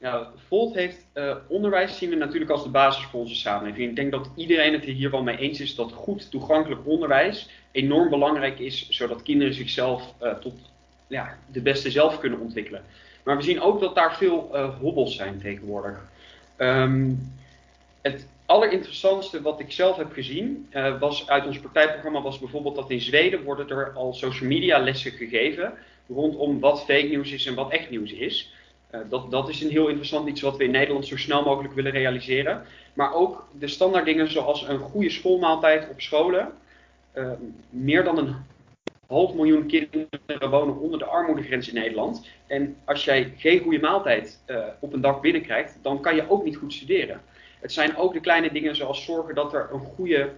Ja, 0.00 0.30
Volt 0.46 0.74
heeft 0.74 1.06
uh, 1.14 1.36
onderwijs 1.48 1.98
zien 1.98 2.10
we 2.10 2.16
natuurlijk 2.16 2.50
als 2.50 2.62
de 2.62 2.68
basis 2.68 3.04
voor 3.04 3.20
onze 3.20 3.34
samenleving. 3.34 3.88
Ik 3.88 3.96
denk 3.96 4.12
dat 4.12 4.30
iedereen 4.36 4.72
het 4.72 4.84
hier 4.84 5.10
wel 5.10 5.22
mee 5.22 5.36
eens 5.36 5.60
is 5.60 5.74
dat 5.74 5.92
goed 5.92 6.30
toegankelijk 6.30 6.86
onderwijs 6.86 7.48
enorm 7.70 8.08
belangrijk 8.10 8.58
is, 8.58 8.88
zodat 8.88 9.22
kinderen 9.22 9.54
zichzelf 9.54 10.14
uh, 10.22 10.32
tot 10.32 10.54
ja, 11.06 11.38
de 11.52 11.60
beste 11.60 11.90
zelf 11.90 12.18
kunnen 12.18 12.40
ontwikkelen. 12.40 12.82
Maar 13.24 13.36
we 13.36 13.42
zien 13.42 13.60
ook 13.60 13.80
dat 13.80 13.94
daar 13.94 14.16
veel 14.16 14.50
uh, 14.52 14.78
hobbels 14.78 15.16
zijn 15.16 15.40
tegenwoordig. 15.40 16.10
Um, 16.56 17.32
het 18.00 18.26
allerinteressantste 18.46 19.42
wat 19.42 19.60
ik 19.60 19.72
zelf 19.72 19.96
heb 19.96 20.12
gezien 20.12 20.68
was 21.00 21.28
uit 21.28 21.46
ons 21.46 21.58
partijprogramma 21.58 22.22
was 22.22 22.38
bijvoorbeeld 22.38 22.74
dat 22.74 22.90
in 22.90 23.00
Zweden 23.00 23.42
worden 23.42 23.70
er 23.70 23.92
al 23.92 24.14
social 24.14 24.48
media 24.48 24.78
lessen 24.78 25.12
gegeven 25.12 25.72
rondom 26.08 26.60
wat 26.60 26.84
fake 26.84 27.06
nieuws 27.06 27.32
is 27.32 27.46
en 27.46 27.54
wat 27.54 27.70
echt 27.70 27.90
nieuws 27.90 28.12
is. 28.12 28.52
Uh, 28.94 29.00
dat, 29.08 29.30
dat 29.30 29.48
is 29.48 29.62
een 29.62 29.70
heel 29.70 29.86
interessant 29.88 30.28
iets 30.28 30.40
wat 30.40 30.56
we 30.56 30.64
in 30.64 30.70
Nederland 30.70 31.06
zo 31.06 31.16
snel 31.16 31.42
mogelijk 31.42 31.74
willen 31.74 31.92
realiseren. 31.92 32.62
Maar 32.94 33.14
ook 33.14 33.48
de 33.58 33.68
standaard 33.68 34.04
dingen 34.04 34.30
zoals 34.30 34.68
een 34.68 34.78
goede 34.78 35.10
schoolmaaltijd 35.10 35.88
op 35.90 36.00
scholen. 36.00 36.52
Uh, 37.14 37.30
meer 37.70 38.04
dan 38.04 38.18
een 38.18 38.34
half 39.06 39.34
miljoen 39.34 39.66
kinderen 39.66 40.50
wonen 40.50 40.78
onder 40.78 40.98
de 40.98 41.04
armoedegrens 41.04 41.68
in 41.68 41.74
Nederland. 41.74 42.26
En 42.46 42.76
als 42.84 43.04
jij 43.04 43.34
geen 43.36 43.60
goede 43.60 43.80
maaltijd 43.80 44.42
uh, 44.46 44.64
op 44.80 44.92
een 44.92 45.00
dag 45.00 45.20
binnenkrijgt, 45.20 45.78
dan 45.82 46.00
kan 46.00 46.14
je 46.14 46.30
ook 46.30 46.44
niet 46.44 46.56
goed 46.56 46.72
studeren. 46.72 47.20
Het 47.60 47.72
zijn 47.72 47.96
ook 47.96 48.12
de 48.12 48.20
kleine 48.20 48.52
dingen 48.52 48.76
zoals 48.76 49.04
zorgen 49.04 49.34
dat 49.34 49.54
er 49.54 49.68
een 49.72 49.80
goede 49.80 50.30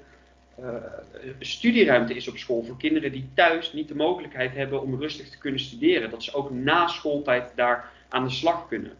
studieruimte 1.38 2.14
is 2.14 2.28
op 2.28 2.36
school 2.36 2.62
voor 2.62 2.76
kinderen 2.76 3.12
die 3.12 3.28
thuis 3.34 3.72
niet 3.72 3.88
de 3.88 3.94
mogelijkheid 3.94 4.54
hebben 4.54 4.82
om 4.82 5.00
rustig 5.00 5.28
te 5.28 5.38
kunnen 5.38 5.60
studeren. 5.60 6.10
Dat 6.10 6.22
ze 6.22 6.34
ook 6.34 6.50
na 6.50 6.86
schooltijd 6.86 7.52
daar 7.54 7.90
aan 8.10 8.24
de 8.24 8.30
slag 8.30 8.68
kunnen. 8.68 8.92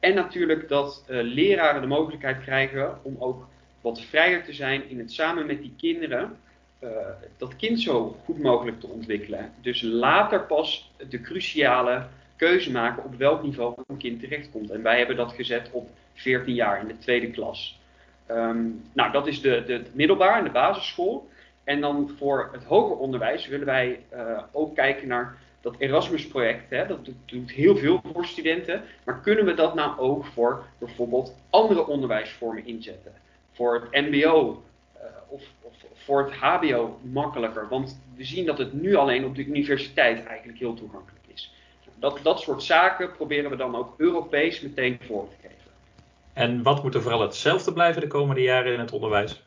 En 0.00 0.14
natuurlijk 0.14 0.68
dat 0.68 1.04
uh, 1.08 1.22
leraren 1.22 1.80
de 1.80 1.86
mogelijkheid 1.86 2.42
krijgen 2.42 2.98
om 3.02 3.16
ook 3.18 3.46
wat 3.80 4.00
vrijer 4.00 4.44
te 4.44 4.52
zijn 4.52 4.88
in 4.88 4.98
het 4.98 5.12
samen 5.12 5.46
met 5.46 5.62
die 5.62 5.74
kinderen 5.76 6.36
uh, 6.80 6.90
dat 7.36 7.56
kind 7.56 7.80
zo 7.80 8.16
goed 8.24 8.38
mogelijk 8.38 8.80
te 8.80 8.86
ontwikkelen. 8.86 9.52
Dus 9.60 9.82
later 9.82 10.40
pas 10.40 10.92
de 11.08 11.20
cruciale 11.20 12.06
keuze 12.36 12.70
maken 12.70 13.04
op 13.04 13.14
welk 13.14 13.42
niveau 13.42 13.74
een 13.86 13.96
kind 13.96 14.20
terechtkomt. 14.20 14.70
En 14.70 14.82
wij 14.82 14.98
hebben 14.98 15.16
dat 15.16 15.32
gezet 15.32 15.70
op 15.72 15.88
14 16.14 16.54
jaar 16.54 16.80
in 16.80 16.86
de 16.86 16.98
tweede 16.98 17.30
klas. 17.30 17.78
Um, 18.30 18.82
nou, 18.92 19.12
dat 19.12 19.26
is 19.26 19.40
de, 19.40 19.62
de, 19.66 19.82
middelbaar 19.92 20.38
en 20.38 20.44
de 20.44 20.50
basisschool. 20.50 21.28
En 21.64 21.80
dan 21.80 22.10
voor 22.18 22.48
het 22.52 22.64
hoger 22.64 22.96
onderwijs 22.96 23.46
willen 23.46 23.66
wij 23.66 24.00
uh, 24.14 24.42
ook 24.52 24.74
kijken 24.74 25.08
naar 25.08 25.38
dat 25.60 25.74
Erasmus-project, 25.78 26.88
dat 26.88 26.98
doet 27.24 27.50
heel 27.50 27.76
veel 27.76 28.00
voor 28.12 28.26
studenten. 28.26 28.82
Maar 29.04 29.20
kunnen 29.20 29.44
we 29.44 29.54
dat 29.54 29.74
nou 29.74 29.98
ook 29.98 30.24
voor 30.24 30.64
bijvoorbeeld 30.78 31.34
andere 31.50 31.86
onderwijsvormen 31.86 32.66
inzetten? 32.66 33.12
Voor 33.52 33.88
het 33.90 34.06
MBO 34.06 34.62
uh, 34.96 35.02
of, 35.28 35.42
of, 35.62 35.74
voor 35.94 36.24
het 36.24 36.34
HBO 36.34 36.98
makkelijker? 37.02 37.68
Want 37.68 38.00
we 38.16 38.24
zien 38.24 38.46
dat 38.46 38.58
het 38.58 38.72
nu 38.72 38.94
alleen 38.94 39.24
op 39.24 39.34
de 39.34 39.44
universiteit 39.44 40.24
eigenlijk 40.24 40.58
heel 40.58 40.74
toegankelijk 40.74 41.24
is. 41.34 41.52
Dat, 41.94 42.20
dat 42.22 42.40
soort 42.40 42.62
zaken 42.62 43.12
proberen 43.12 43.50
we 43.50 43.56
dan 43.56 43.76
ook 43.76 43.94
Europees 43.96 44.60
meteen 44.60 44.98
voor 45.06 45.28
te 45.28 45.36
geven. 45.48 45.56
En 46.32 46.62
wat 46.62 46.82
moet 46.82 46.94
er 46.94 47.02
vooral 47.02 47.20
hetzelfde 47.20 47.72
blijven 47.72 48.00
de 48.00 48.06
komende 48.06 48.42
jaren 48.42 48.72
in 48.72 48.80
het 48.80 48.92
onderwijs? 48.92 49.42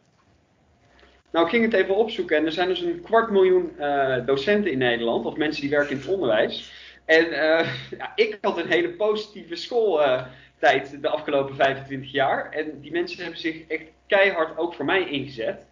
Nou, 1.32 1.46
ik 1.46 1.52
ging 1.52 1.64
het 1.64 1.74
even 1.74 1.96
opzoeken 1.96 2.38
en 2.38 2.46
er 2.46 2.52
zijn 2.52 2.68
dus 2.68 2.82
een 2.82 3.02
kwart 3.02 3.30
miljoen 3.30 3.72
uh, 3.80 4.26
docenten 4.26 4.72
in 4.72 4.78
Nederland, 4.78 5.26
of 5.26 5.36
mensen 5.36 5.62
die 5.62 5.70
werken 5.70 5.92
in 5.92 5.98
het 5.98 6.08
onderwijs. 6.08 6.72
En 7.06 7.26
uh, 7.26 7.74
ja, 8.00 8.12
ik 8.16 8.38
had 8.42 8.58
een 8.58 8.68
hele 8.68 8.90
positieve 8.90 9.56
schooltijd 9.56 11.02
de 11.02 11.08
afgelopen 11.08 11.56
25 11.56 12.12
jaar. 12.12 12.52
En 12.52 12.82
die 12.82 12.92
mensen 12.92 13.22
hebben 13.22 13.40
zich 13.40 13.68
echt 13.68 13.86
keihard 14.08 14.58
ook 14.58 14.74
voor 14.74 14.86
mij 14.86 15.10
ingezet. 15.10 15.66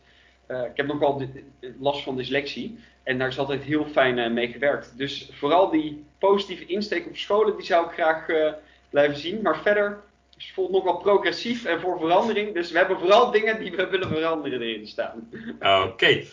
Ik 0.48 0.78
heb 0.78 0.88
nogal 0.88 1.22
last 1.80 2.04
van 2.04 2.16
dyslexie 2.16 2.80
en 3.04 3.18
daar 3.18 3.28
is 3.28 3.40
altijd 3.40 3.64
heel 3.64 3.86
fijn 3.86 4.34
mee 4.34 4.48
gewerkt. 4.48 4.98
Dus 4.98 5.30
vooral 5.32 5.70
die 5.70 6.06
positieve 6.18 6.66
insteek 6.66 7.08
op 7.08 7.18
scholen, 7.18 7.56
die 7.56 7.66
zou 7.66 7.86
ik 7.86 7.92
graag 7.92 8.26
blijven 8.90 9.18
zien. 9.18 9.42
Maar 9.42 9.62
verder 9.62 10.02
is 10.40 10.52
voelt 10.54 10.72
nog 10.72 10.84
wel 10.84 10.98
progressief 10.98 11.66
en 11.66 11.80
voor 11.80 12.00
verandering. 12.00 12.54
Dus 12.54 12.72
we 12.72 12.78
hebben 12.78 13.00
vooral 13.00 13.32
dingen 13.32 13.60
die 13.60 13.72
we 13.72 13.88
willen 13.88 14.08
veranderen 14.08 14.62
erin 14.62 14.88
staan. 14.88 15.30
Oké. 15.60 16.24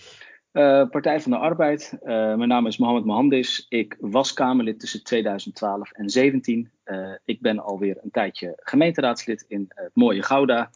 Uh, 0.53 0.89
Partij 0.89 1.21
van 1.21 1.31
de 1.31 1.39
Arbeid. 1.39 1.93
Uh, 2.03 2.09
mijn 2.09 2.49
naam 2.49 2.67
is 2.67 2.79
Mohamed 2.79 3.05
Mohandis. 3.05 3.67
Ik 3.69 3.97
was 4.01 4.33
Kamerlid 4.33 4.81
tussen 4.81 5.05
2012 5.05 5.93
en 5.93 6.07
2017. 6.07 6.71
Uh, 6.85 7.13
eh, 7.13 7.19
ik 7.25 7.41
ben 7.41 7.59
alweer 7.59 7.99
een 8.03 8.11
tijdje 8.11 8.53
gemeenteraadslid 8.57 9.45
in 9.49 9.65
het 9.69 9.91
mooie 9.95 10.23
Gouda. 10.23 10.71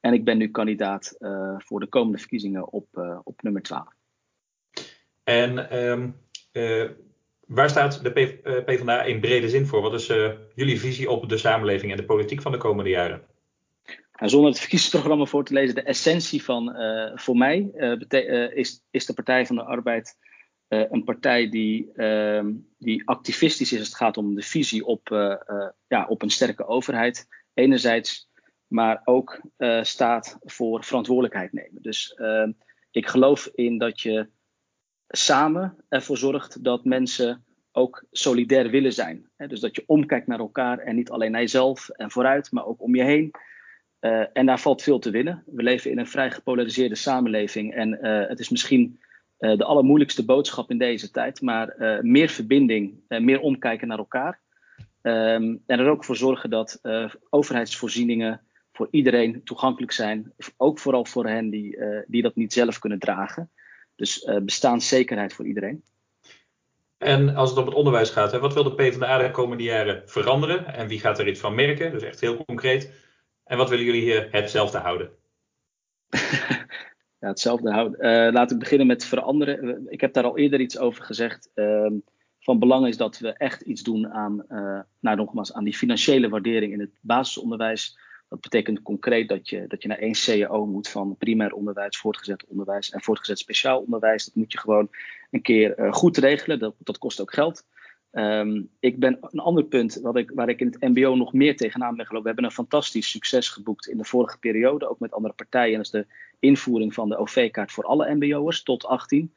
En 0.00 0.12
ik 0.12 0.24
ben 0.24 0.38
nu 0.38 0.50
kandidaat 0.50 1.16
voor 1.58 1.80
de 1.80 1.86
komende 1.86 2.18
verkiezingen 2.18 2.72
op, 2.72 2.86
op 3.24 3.42
nummer 3.42 3.62
12. 3.62 3.84
En 5.24 5.78
um, 5.78 6.16
Waar 7.54 7.70
staat 7.70 8.02
de 8.02 8.10
PvdA 8.64 9.04
eh, 9.04 9.08
in 9.08 9.20
brede 9.20 9.48
zin 9.48 9.66
voor? 9.66 9.82
Wat 9.82 9.94
is 9.94 10.08
uh, 10.08 10.32
jullie 10.54 10.80
visie 10.80 11.10
op 11.10 11.28
de 11.28 11.38
samenleving 11.38 11.90
en 11.90 11.96
de 11.96 12.04
politiek 12.04 12.42
van 12.42 12.52
de 12.52 12.58
komende 12.58 12.90
jaren? 12.90 13.22
Nou, 14.12 14.30
zonder 14.30 14.50
het 14.50 14.60
verkiezingsprogramma 14.60 15.24
voor 15.24 15.44
te 15.44 15.52
lezen, 15.52 15.74
de 15.74 15.82
essentie 15.82 16.42
van 16.42 16.76
uh, 16.76 17.10
voor 17.14 17.36
mij 17.36 17.70
is, 18.54 18.84
is 18.90 19.06
de 19.06 19.14
Partij 19.14 19.46
van 19.46 19.56
de 19.56 19.62
Arbeid 19.62 20.16
een 20.68 21.04
partij 21.04 21.48
die, 21.48 21.92
ehm, 21.94 22.52
die 22.78 23.08
activistisch 23.08 23.72
is 23.72 23.78
als 23.78 23.88
het 23.88 23.96
gaat 23.96 24.16
om 24.16 24.34
de 24.34 24.42
visie 24.42 24.84
op, 24.84 25.08
ja, 25.88 26.06
op 26.08 26.22
een 26.22 26.30
sterke 26.30 26.66
overheid. 26.66 27.28
Enerzijds, 27.54 28.28
maar 28.66 29.02
ook 29.04 29.40
staat 29.82 30.38
voor 30.40 30.84
verantwoordelijkheid 30.84 31.52
nemen. 31.52 31.82
Dus 31.82 32.14
ehm, 32.14 32.52
ik 32.90 33.06
geloof 33.06 33.50
in 33.54 33.78
dat 33.78 34.00
je 34.00 34.28
samen 35.12 35.76
ervoor 35.88 36.16
zorgt 36.16 36.64
dat 36.64 36.84
mensen 36.84 37.44
ook 37.72 38.04
solidair 38.10 38.70
willen 38.70 38.92
zijn. 38.92 39.30
Dus 39.36 39.60
dat 39.60 39.76
je 39.76 39.84
omkijkt 39.86 40.26
naar 40.26 40.38
elkaar 40.38 40.78
en 40.78 40.96
niet 40.96 41.10
alleen 41.10 41.30
naar 41.30 41.40
jezelf 41.40 41.88
en 41.88 42.10
vooruit, 42.10 42.52
maar 42.52 42.66
ook 42.66 42.82
om 42.82 42.94
je 42.94 43.02
heen. 43.02 43.30
Uh, 44.00 44.24
en 44.32 44.46
daar 44.46 44.60
valt 44.60 44.82
veel 44.82 44.98
te 44.98 45.10
winnen. 45.10 45.42
We 45.46 45.62
leven 45.62 45.90
in 45.90 45.98
een 45.98 46.06
vrij 46.06 46.30
gepolariseerde 46.30 46.94
samenleving. 46.94 47.74
En 47.74 47.98
uh, 48.02 48.28
het 48.28 48.38
is 48.38 48.48
misschien 48.48 49.00
uh, 49.38 49.56
de 49.56 49.64
allermoeilijkste 49.64 50.24
boodschap 50.24 50.70
in 50.70 50.78
deze 50.78 51.10
tijd. 51.10 51.40
Maar 51.40 51.76
meer 52.00 52.28
verbinding, 52.28 52.94
meer 53.08 53.40
omkijken 53.40 53.88
naar 53.88 53.98
elkaar. 53.98 54.40
Um, 55.02 55.62
en 55.66 55.78
er 55.78 55.88
ook 55.88 56.04
voor 56.04 56.16
zorgen 56.16 56.50
dat 56.50 56.80
overheidsvoorzieningen 57.30 58.40
voor 58.72 58.88
iedereen 58.90 59.44
toegankelijk 59.44 59.92
zijn. 59.92 60.32
Ook 60.56 60.78
vooral 60.78 61.04
voor 61.04 61.26
hen 61.26 61.50
die, 61.50 61.78
die 62.06 62.22
dat 62.22 62.36
niet 62.36 62.52
zelf 62.52 62.78
kunnen 62.78 62.98
dragen. 62.98 63.50
Dus 63.96 64.28
bestaanszekerheid 64.42 65.32
voor 65.32 65.46
iedereen. 65.46 65.82
En 67.02 67.34
als 67.34 67.50
het 67.50 67.58
om 67.58 67.66
het 67.66 67.74
onderwijs 67.74 68.10
gaat, 68.10 68.32
hè, 68.32 68.38
wat 68.38 68.54
wil 68.54 68.62
de 68.62 68.74
PvdA 68.74 69.18
de 69.18 69.30
komende 69.30 69.62
jaren 69.62 70.02
veranderen? 70.06 70.74
En 70.74 70.88
wie 70.88 71.00
gaat 71.00 71.18
er 71.18 71.28
iets 71.28 71.40
van 71.40 71.54
merken? 71.54 71.92
Dus 71.92 72.02
echt 72.02 72.20
heel 72.20 72.44
concreet. 72.44 72.92
En 73.44 73.56
wat 73.56 73.68
willen 73.68 73.84
jullie 73.84 74.00
hier 74.00 74.28
hetzelfde 74.30 74.78
houden? 74.78 75.10
ja, 77.20 77.28
hetzelfde 77.28 77.72
houden. 77.72 78.06
Uh, 78.06 78.32
laat 78.32 78.50
ik 78.50 78.58
beginnen 78.58 78.86
met 78.86 79.04
veranderen. 79.04 79.86
Ik 79.88 80.00
heb 80.00 80.12
daar 80.12 80.24
al 80.24 80.38
eerder 80.38 80.60
iets 80.60 80.78
over 80.78 81.04
gezegd. 81.04 81.50
Uh, 81.54 81.90
van 82.40 82.58
belang 82.58 82.86
is 82.86 82.96
dat 82.96 83.18
we 83.18 83.32
echt 83.32 83.60
iets 83.60 83.82
doen 83.82 84.08
aan, 84.08 84.44
uh, 84.48 84.80
nou, 85.00 85.16
nogmaals, 85.16 85.52
aan 85.52 85.64
die 85.64 85.76
financiële 85.76 86.28
waardering 86.28 86.72
in 86.72 86.80
het 86.80 86.98
basisonderwijs. 87.00 87.98
Dat 88.32 88.40
betekent 88.40 88.82
concreet 88.82 89.28
dat 89.28 89.48
je, 89.48 89.64
dat 89.68 89.82
je 89.82 89.88
naar 89.88 89.98
één 89.98 90.12
CAO 90.12 90.66
moet 90.66 90.88
van 90.88 91.16
primair 91.16 91.52
onderwijs, 91.52 91.98
voortgezet 91.98 92.44
onderwijs 92.46 92.90
en 92.90 93.02
voortgezet 93.02 93.38
speciaal 93.38 93.80
onderwijs. 93.80 94.24
Dat 94.24 94.34
moet 94.34 94.52
je 94.52 94.58
gewoon 94.58 94.88
een 95.30 95.42
keer 95.42 95.78
uh, 95.78 95.92
goed 95.92 96.16
regelen. 96.16 96.58
Dat, 96.58 96.74
dat 96.78 96.98
kost 96.98 97.20
ook 97.20 97.32
geld. 97.32 97.64
Um, 98.12 98.68
ik 98.80 98.98
ben 98.98 99.18
een 99.20 99.38
ander 99.38 99.64
punt 99.64 99.98
wat 100.02 100.16
ik, 100.16 100.30
waar 100.34 100.48
ik 100.48 100.60
in 100.60 100.66
het 100.66 100.80
MBO 100.80 101.14
nog 101.14 101.32
meer 101.32 101.56
tegenaan 101.56 101.96
ben 101.96 102.06
gelopen. 102.06 102.22
We 102.22 102.26
hebben 102.26 102.44
een 102.44 102.64
fantastisch 102.64 103.10
succes 103.10 103.48
geboekt 103.48 103.88
in 103.88 103.96
de 103.96 104.04
vorige 104.04 104.38
periode, 104.38 104.88
ook 104.88 105.00
met 105.00 105.12
andere 105.12 105.34
partijen. 105.34 105.76
Dat 105.76 105.84
is 105.84 105.90
de 105.90 106.06
invoering 106.38 106.94
van 106.94 107.08
de 107.08 107.16
OV-kaart 107.16 107.72
voor 107.72 107.84
alle 107.84 108.14
MBO'ers 108.14 108.62
tot 108.62 108.84
18. 108.84 109.34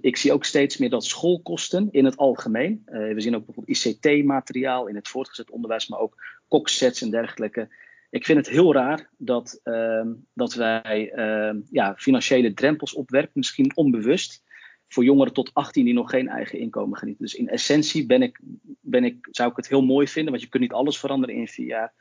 ik 0.00 0.16
zie 0.16 0.32
ook 0.32 0.44
steeds 0.44 0.76
meer 0.76 0.90
dat 0.90 1.04
schoolkosten 1.04 1.88
in 1.90 2.04
het 2.04 2.16
algemeen. 2.16 2.82
Uh, 2.86 3.14
we 3.14 3.20
zien 3.20 3.36
ook 3.36 3.44
bijvoorbeeld 3.44 3.84
ICT-materiaal 3.84 4.86
in 4.86 4.94
het 4.94 5.08
voortgezet 5.08 5.50
onderwijs, 5.50 5.88
maar 5.88 6.00
ook 6.00 6.24
koksets 6.48 7.02
en 7.02 7.10
dergelijke 7.10 7.68
ik 8.10 8.24
vind 8.24 8.38
het 8.38 8.48
heel 8.48 8.72
raar 8.72 9.08
dat, 9.16 9.60
uh, 9.64 10.06
dat 10.34 10.54
wij 10.54 11.12
uh, 11.14 11.62
ja, 11.70 11.94
financiële 11.96 12.54
drempels 12.54 12.94
opwerpen, 12.94 13.32
misschien 13.34 13.76
onbewust, 13.76 14.42
voor 14.88 15.04
jongeren 15.04 15.32
tot 15.32 15.54
18 15.54 15.84
die 15.84 15.94
nog 15.94 16.10
geen 16.10 16.28
eigen 16.28 16.58
inkomen 16.58 16.98
genieten. 16.98 17.24
Dus 17.24 17.34
in 17.34 17.48
essentie 17.48 18.06
ben 18.06 18.22
ik, 18.22 18.40
ben 18.80 19.04
ik, 19.04 19.28
zou 19.30 19.50
ik 19.50 19.56
het 19.56 19.68
heel 19.68 19.82
mooi 19.82 20.08
vinden, 20.08 20.30
want 20.32 20.44
je 20.44 20.48
kunt 20.48 20.62
niet 20.62 20.72
alles 20.72 20.98
veranderen 20.98 21.34
in 21.34 21.48
vier 21.48 21.66
jaar. 21.66 21.92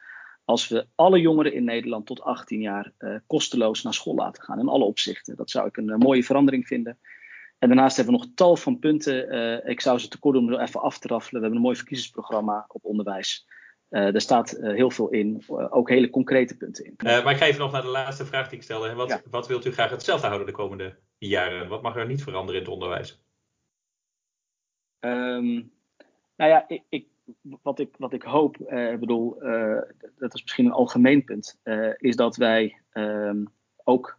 Als 0.46 0.68
we 0.68 0.88
alle 0.96 1.20
jongeren 1.20 1.54
in 1.54 1.64
Nederland 1.64 2.06
tot 2.06 2.22
18 2.22 2.62
jaar 2.62 2.92
uh, 3.00 3.16
kosteloos 3.28 3.84
naar 3.84 3.94
school 3.94 4.16
laten 4.16 4.44
gaan, 4.44 4.60
in 4.60 4.68
alle 4.68 4.84
opzichten. 4.84 5.36
Dat 5.36 5.50
zou 5.50 5.68
ik 5.68 5.78
een 5.78 5.90
uh, 5.90 5.96
mooie 5.96 6.24
verandering 6.24 6.68
vinden. 6.68 6.98
En 7.60 7.68
daarnaast 7.68 7.96
hebben 7.96 8.14
we 8.14 8.20
nog 8.20 8.30
tal 8.36 8.56
van 8.56 8.80
punten. 8.80 9.36
Uh, 9.36 9.70
ik 9.70 9.82
zou 9.82 10.00
ze 10.00 10.08
tekort 10.08 10.36
doen 10.36 10.54
om 10.54 10.60
even 10.60 10.82
af 10.82 11.00
te 11.00 11.08
raffelen. 11.08 11.34
We 11.34 11.40
hebben 11.40 11.58
een 11.58 11.66
mooi 11.66 11.76
verkiezingsprogramma 11.76 12.66
op 12.68 12.86
onderwijs. 12.86 13.48
Uh, 13.90 14.14
er 14.14 14.22
staat 14.22 14.58
uh, 14.58 14.74
heel 14.74 14.92
veel 14.92 15.10
in, 15.10 15.44
uh, 15.50 15.76
ook 15.76 15.90
hele 15.90 16.10
concrete 16.10 16.58
punten 16.58 16.86
in. 16.86 16.94
maar 16.98 17.32
ik 17.32 17.38
ga 17.38 17.46
even 17.46 17.60
nog 17.60 17.72
naar 17.72 17.82
de 17.82 17.88
laatste 17.88 18.26
vraag 18.26 18.50
die 18.50 18.58
ik 18.58 18.64
stelde. 18.64 18.94
Wat, 18.94 19.08
ja. 19.08 19.22
wat 19.30 19.48
wilt 19.48 19.66
u 19.66 19.72
graag 19.72 19.90
hetzelfde 19.90 20.28
houden 20.28 20.48
de 20.48 20.54
komende 20.54 20.96
jaren? 21.18 21.68
Wat 21.68 21.82
mag 21.82 21.96
er 21.96 22.08
niet 22.08 22.24
veranderen 22.24 22.62
in 22.62 22.66
het 22.66 22.74
onderwijs? 22.74 23.22
Um, 25.00 25.72
nou 26.36 26.52
ja, 26.52 26.66
ik, 26.68 26.84
ik, 26.90 27.08
wat, 27.62 27.80
ik, 27.80 27.96
wat 27.98 28.14
ik 28.14 28.24
hoop, 28.24 28.58
ik 28.58 29.00
bedoel, 29.00 29.40
dat 30.18 30.34
is 30.34 30.42
misschien 30.42 30.66
een 30.66 30.72
algemeen 30.72 31.24
punt, 31.24 31.60
is 31.98 32.16
dat 32.16 32.36
wij 32.36 32.82
um, 32.94 33.48
ook 33.84 34.18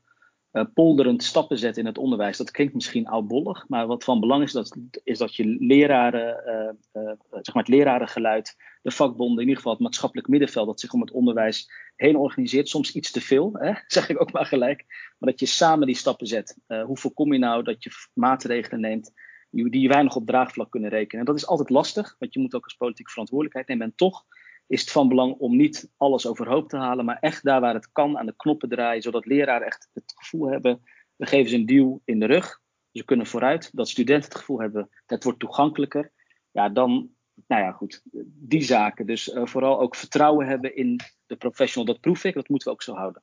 uh, 0.52 0.64
polderend 0.74 1.22
stappen 1.22 1.58
zetten 1.58 1.82
in 1.82 1.88
het 1.88 1.98
onderwijs. 1.98 2.36
Dat 2.36 2.50
klinkt 2.50 2.74
misschien 2.74 3.06
oudbollig, 3.06 3.68
maar 3.68 3.86
wat 3.86 4.04
van 4.04 4.20
belang 4.20 4.42
is, 4.42 4.52
dat, 4.52 4.76
is 5.04 5.18
dat 5.18 5.34
je 5.34 5.56
leraren, 5.58 6.42
uh, 6.46 7.02
uh, 7.02 7.12
zeg 7.30 7.54
maar 7.54 7.64
het 7.64 7.72
lerarengeluid, 7.72 8.56
de 8.82 8.90
vakbonden, 8.90 9.36
in 9.36 9.40
ieder 9.40 9.56
geval 9.56 9.72
het 9.72 9.82
maatschappelijk 9.82 10.28
middenveld 10.28 10.66
dat 10.66 10.80
zich 10.80 10.92
om 10.92 11.00
het 11.00 11.10
onderwijs 11.10 11.70
heen 11.96 12.16
organiseert, 12.16 12.68
soms 12.68 12.92
iets 12.92 13.10
te 13.10 13.20
veel, 13.20 13.52
hè, 13.52 13.72
zeg 13.86 14.08
ik 14.08 14.20
ook 14.20 14.32
maar 14.32 14.46
gelijk, 14.46 14.84
maar 15.18 15.30
dat 15.30 15.40
je 15.40 15.46
samen 15.46 15.86
die 15.86 15.96
stappen 15.96 16.26
zet. 16.26 16.58
hoe 16.66 16.96
voorkom 16.96 17.32
je 17.32 17.38
nou 17.38 17.62
dat 17.62 17.84
je 17.84 17.90
maatregelen 18.12 18.80
neemt 18.80 19.12
die, 19.50 19.88
weinig 19.88 20.16
op 20.16 20.26
draagvlak 20.26 20.70
kunnen 20.70 20.90
rekenen? 20.90 21.20
En 21.20 21.32
dat 21.32 21.36
is 21.36 21.46
altijd 21.46 21.70
lastig, 21.70 22.16
want 22.18 22.34
je 22.34 22.40
moet 22.40 22.54
ook 22.54 22.64
als 22.64 22.74
politiek 22.74 23.10
verantwoordelijkheid 23.10 23.68
nemen 23.68 23.86
en 23.86 23.96
toch 23.96 24.24
is 24.68 24.80
het 24.80 24.90
van 24.90 25.08
belang 25.08 25.34
om 25.34 25.56
niet 25.56 25.90
alles 25.96 26.26
overhoop 26.26 26.68
te 26.68 26.76
halen, 26.76 27.04
maar 27.04 27.18
echt 27.20 27.44
daar 27.44 27.60
waar 27.60 27.74
het 27.74 27.92
kan 27.92 28.18
aan 28.18 28.26
de 28.26 28.36
knoppen 28.36 28.68
draaien, 28.68 29.02
zodat 29.02 29.26
leraren 29.26 29.66
echt 29.66 29.88
het 29.92 30.12
gevoel 30.16 30.50
hebben, 30.50 30.82
we 31.16 31.26
geven 31.26 31.50
ze 31.50 31.56
een 31.56 31.66
duw 31.66 32.00
in 32.04 32.18
de 32.18 32.26
rug, 32.26 32.60
ze 32.92 33.04
kunnen 33.04 33.26
vooruit, 33.26 33.70
dat 33.72 33.88
studenten 33.88 34.28
het 34.28 34.38
gevoel 34.38 34.60
hebben, 34.60 34.88
het 35.06 35.24
wordt 35.24 35.38
toegankelijker. 35.38 36.12
Ja, 36.50 36.68
dan, 36.68 37.10
nou 37.46 37.62
ja, 37.62 37.72
goed, 37.72 38.02
die 38.24 38.62
zaken. 38.62 39.06
Dus 39.06 39.28
uh, 39.28 39.46
vooral 39.46 39.80
ook 39.80 39.96
vertrouwen 39.96 40.46
hebben 40.46 40.76
in 40.76 41.00
de 41.26 41.36
professional, 41.36 41.92
dat 41.92 42.00
proef 42.00 42.24
ik, 42.24 42.34
dat 42.34 42.48
moeten 42.48 42.68
we 42.68 42.74
ook 42.74 42.82
zo 42.82 42.94
houden. 42.94 43.22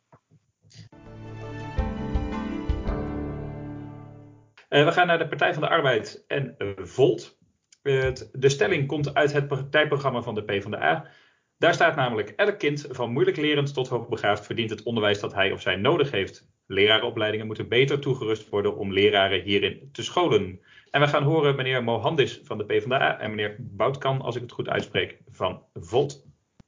Uh, 4.70 4.86
we 4.86 4.92
gaan 4.92 5.08
naar 5.08 5.18
de 5.18 5.28
Partij 5.28 5.54
van 5.54 5.62
de 5.62 5.70
Arbeid 5.70 6.24
en 6.28 6.56
Volt. 6.78 7.38
de 7.82 8.50
stelling 8.50 8.88
komt 8.88 9.14
uit 9.14 9.34
het 9.34 9.48
partijprogramma 9.48 10.22
van 10.22 10.36
de 10.36 10.44
PvdA. 10.44 11.08
Daar 11.58 11.74
staat 11.74 11.96
namelijk: 11.96 12.30
elk 12.30 12.60
kind 12.60 12.88
van 12.90 13.12
moeilijk 13.12 13.38
lerend 13.38 13.74
tot 13.74 13.88
hoogbegaafd 13.88 14.46
verdient 14.46 14.70
het 14.70 14.84
onderwijs 14.84 15.20
dat 15.20 15.34
hij 15.34 15.52
of 15.52 15.62
zij 15.62 15.76
nodig 15.76 16.12
heeft. 16.12 16.48
Lerarenopleidingen 16.68 17.46
moeten 17.46 17.68
beter 17.68 18.00
toegerust 18.00 18.50
worden 18.50 18.78
om 18.78 18.94
leraren 18.94 19.42
hierin 19.42 19.90
te 19.92 20.04
scholen. 20.04 20.60
En 20.92 21.02
we 21.02 21.08
gaan 21.08 21.24
horen 21.24 21.56
meneer 21.56 21.84
Mohandis 21.84 22.42
van 22.44 22.58
de 22.58 22.66
PvdA 22.66 23.20
en 23.20 23.30
meneer 23.30 23.56
Boutkan, 23.60 24.22
als 24.22 24.36
ik 24.36 24.42
het 24.42 24.52
goed 24.52 24.70
uitspreek, 24.70 25.18
van 25.32 25.62
Volt. 25.74 26.26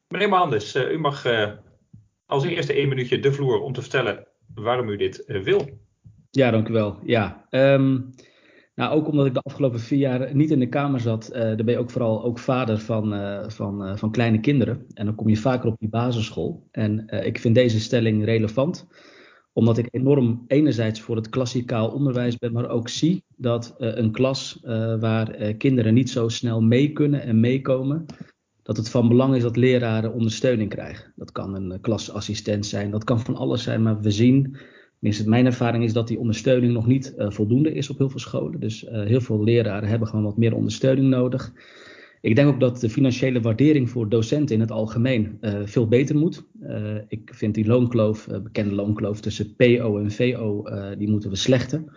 Meneer 0.08 0.30
Mohandis, 0.30 0.76
uh, 0.76 0.92
u 0.92 1.00
mag 1.00 1.26
uh, 1.26 1.52
als 2.26 2.46
eerste 2.46 2.74
één 2.74 2.90
minuutje 2.90 3.20
de 3.20 3.34
vloer 3.34 3.62
om 3.62 3.74
te 3.74 3.82
vertellen 3.82 4.28
waarom 4.56 4.90
u 4.90 4.98
dit 4.98 5.24
uh, 5.28 5.44
wil. 5.44 5.70
Ja, 6.32 6.52
dank 6.52 6.68
u 6.68 6.74
wel. 6.74 7.00
Ja, 7.04 7.46
um, 7.50 8.14
nou, 8.78 8.96
ook 8.96 9.08
omdat 9.08 9.26
ik 9.26 9.34
de 9.34 9.42
afgelopen 9.42 9.80
vier 9.80 10.00
jaar 10.00 10.36
niet 10.36 10.52
in 10.52 10.60
de 10.60 10.70
Kamer 10.70 11.00
zat, 11.00 11.30
uh, 11.34 11.42
dan 11.42 11.56
ben 11.56 11.70
je 11.70 11.78
ook 11.78 11.92
vooral 11.92 12.24
ook 12.24 12.40
vader 12.40 12.80
van, 12.80 13.14
uh, 13.14 13.50
van, 13.50 13.88
uh, 13.88 13.96
van 13.96 14.12
kleine 14.12 14.40
kinderen. 14.40 14.86
En 14.94 15.06
dan 15.06 15.16
kom 15.16 15.30
je 15.30 15.38
vaker 15.38 15.70
op 15.70 15.80
die 15.80 15.90
basisschool. 15.90 16.68
En 16.72 17.08
ik 17.08 17.40
vind 17.40 17.56
deze 17.56 17.80
stelling 17.80 18.26
relevant, 18.26 18.88
omdat 19.54 19.78
ik 19.78 19.88
enorm 19.92 20.44
enerzijds 20.48 21.02
voor 21.02 21.16
het 21.16 21.30
klassikaal 21.30 21.90
onderwijs 21.90 22.38
ben, 22.38 22.54
maar 22.54 22.70
ook 22.70 22.90
zie 22.90 23.24
dat 23.36 23.76
een 23.78 24.12
klas 24.12 24.60
waar 25.00 25.54
kinderen 25.54 25.94
niet 25.94 26.10
zo 26.10 26.28
snel 26.28 26.62
mee 26.62 26.92
kunnen 26.92 27.22
en 27.22 27.40
meekomen, 27.40 28.06
dat 28.64 28.78
het 28.78 28.90
van 28.90 29.08
belang 29.08 29.36
is 29.36 29.42
dat 29.42 29.56
leraren 29.56 30.14
ondersteuning 30.14 30.70
krijgen. 30.70 31.14
Dat 31.16 31.32
kan 31.32 31.56
een 31.56 31.82
klasassistent 31.82 32.66
zijn, 32.66 32.92
dat 32.92 33.04
kan 33.04 33.20
van 33.20 33.36
alles 33.36 33.64
zijn, 33.64 33.82
maar 33.82 34.00
we 34.02 34.12
zien 34.12 34.58
Tenminste, 35.00 35.30
mijn 35.30 35.46
ervaring 35.46 35.84
is 35.84 35.94
dat 35.94 36.08
die 36.08 36.20
ondersteuning 36.20 36.74
nog 36.74 36.88
niet 36.88 37.14
uh, 37.18 37.30
voldoende 37.30 37.74
is 37.74 37.90
op 37.90 37.98
heel 37.98 38.10
veel 38.10 38.20
scholen. 38.20 38.60
Dus 38.60 38.84
uh, 38.84 39.06
heel 39.06 39.22
veel 39.22 39.44
leraren 39.44 39.90
hebben 39.90 40.08
gewoon 40.08 40.24
wat 40.24 40.38
meer 40.38 40.56
ondersteuning 40.56 41.08
nodig. 41.08 41.54
Ik 42.22 42.36
denk 42.36 42.48
ook 42.48 42.60
dat 42.60 42.80
de 42.80 42.90
financiële 42.90 43.42
waardering 43.42 43.90
voor 43.90 44.10
docenten 44.10 44.56
in 44.56 44.62
het 44.62 44.72
algemeen 44.72 45.38
uh, 45.42 45.60
veel 45.64 45.88
beter 45.88 46.16
moet. 46.16 46.48
ik 47.08 47.32
vind 47.34 47.56
die 47.56 47.68
loonkloof, 47.68 48.28
bekende 48.44 48.76
loonkloof 48.76 49.20
tussen 49.20 49.56
PO 49.56 49.98
en 50.00 50.12
VO, 50.12 50.64
die 50.98 51.10
moeten 51.10 51.30
we 51.30 51.36
slechten. 51.36 51.92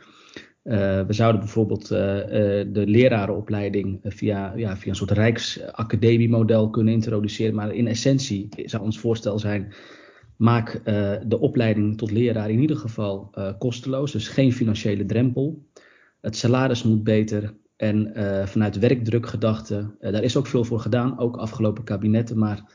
we 0.62 1.06
zouden 1.08 1.40
bijvoorbeeld 1.40 1.88
de 1.88 2.82
lerarenopleiding 2.86 4.00
via, 4.02 4.52
ja, 4.56 4.76
via 4.76 4.90
een 4.90 4.96
soort 4.96 5.10
rijksacademiemodel 5.10 6.70
kunnen 6.70 6.94
introduceren. 6.94 7.54
Maar 7.54 7.74
in 7.74 7.86
essentie 7.86 8.48
zou 8.64 8.82
ons 8.82 8.98
voorstel 8.98 9.38
zijn 9.38 9.72
Maak 10.40 10.74
uh, 10.74 11.12
de 11.26 11.38
opleiding 11.38 11.98
tot 11.98 12.10
leraar 12.10 12.50
in 12.50 12.60
ieder 12.60 12.76
geval 12.76 13.30
uh, 13.34 13.52
kosteloos, 13.58 14.12
dus 14.12 14.28
geen 14.28 14.52
financiële 14.52 15.04
drempel. 15.04 15.66
Het 16.20 16.36
salaris 16.36 16.82
moet 16.82 17.04
beter 17.04 17.54
en 17.76 18.12
uh, 18.16 18.46
vanuit 18.46 18.78
werkdrukgedachte, 18.78 19.96
daar 20.00 20.22
is 20.22 20.36
ook 20.36 20.46
veel 20.46 20.64
voor 20.64 20.80
gedaan, 20.80 21.18
ook 21.18 21.36
afgelopen 21.36 21.84
kabinetten. 21.84 22.38
Maar 22.38 22.72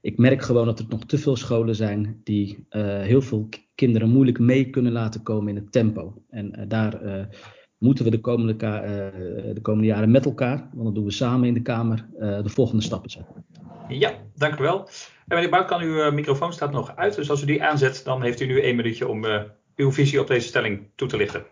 ik 0.00 0.18
merk 0.18 0.42
gewoon 0.42 0.66
dat 0.66 0.78
er 0.78 0.86
nog 0.88 1.04
te 1.04 1.18
veel 1.18 1.36
scholen 1.36 1.74
zijn 1.74 2.20
die 2.24 2.66
heel 2.70 3.22
veel 3.22 3.48
kinderen 3.74 4.08
moeilijk 4.08 4.38
mee 4.38 4.70
kunnen 4.70 4.92
laten 4.92 5.22
komen 5.22 5.48
in 5.48 5.56
het 5.56 5.72
tempo. 5.72 6.22
En 6.30 6.64
daar 6.68 7.00
moeten 7.78 8.04
we 8.04 8.10
de 8.10 8.20
komende, 8.20 8.56
de 9.54 9.60
komende 9.62 9.86
jaren 9.86 10.10
met 10.10 10.24
elkaar, 10.24 10.68
want 10.72 10.84
dat 10.84 10.94
doen 10.94 11.04
we 11.04 11.10
samen 11.10 11.48
in 11.48 11.54
de 11.54 11.62
Kamer, 11.62 12.06
de 12.18 12.48
volgende 12.48 12.82
stappen 12.82 13.10
zetten. 13.10 13.44
Ja, 13.88 14.12
dank 14.34 14.58
u 14.58 14.62
wel. 14.62 14.88
En 15.28 15.34
meneer 15.34 15.50
Bout, 15.50 15.66
kan 15.66 15.80
uw 15.80 16.10
microfoon 16.12 16.52
staat 16.52 16.72
nog 16.72 16.96
uit, 16.96 17.14
dus 17.14 17.30
als 17.30 17.42
u 17.42 17.46
die 17.46 17.62
aanzet, 17.62 18.04
dan 18.04 18.22
heeft 18.22 18.40
u 18.40 18.46
nu 18.46 18.60
één 18.60 18.76
minuutje 18.76 19.08
om 19.08 19.24
uw 19.76 19.92
visie 19.92 20.20
op 20.20 20.26
deze 20.26 20.48
stelling 20.48 20.88
toe 20.94 21.08
te 21.08 21.16
lichten. 21.16 21.46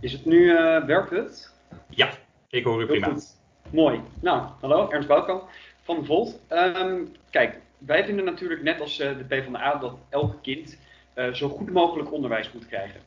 Is 0.00 0.12
het 0.12 0.24
nu, 0.24 0.52
werkt 0.86 1.10
het? 1.10 1.52
Ja, 1.90 2.10
ik 2.48 2.64
hoor 2.64 2.82
u 2.82 2.86
prima. 2.86 3.14
Mooi. 3.70 4.00
Nou, 4.20 4.42
hallo, 4.60 4.90
Ernst 4.90 5.08
Boutkamp 5.08 5.48
van 5.82 6.04
Volt. 6.04 6.40
Um, 6.50 7.12
kijk, 7.30 7.60
wij 7.78 8.04
vinden 8.04 8.24
natuurlijk 8.24 8.62
net 8.62 8.80
als 8.80 9.00
uh, 9.00 9.08
de 9.18 9.24
PvdA 9.24 9.74
dat 9.74 9.96
elk 10.08 10.42
kind 10.42 10.78
uh, 11.14 11.32
zo 11.32 11.48
goed 11.48 11.72
mogelijk 11.72 12.12
onderwijs 12.12 12.52
moet 12.52 12.66
krijgen. 12.66 13.00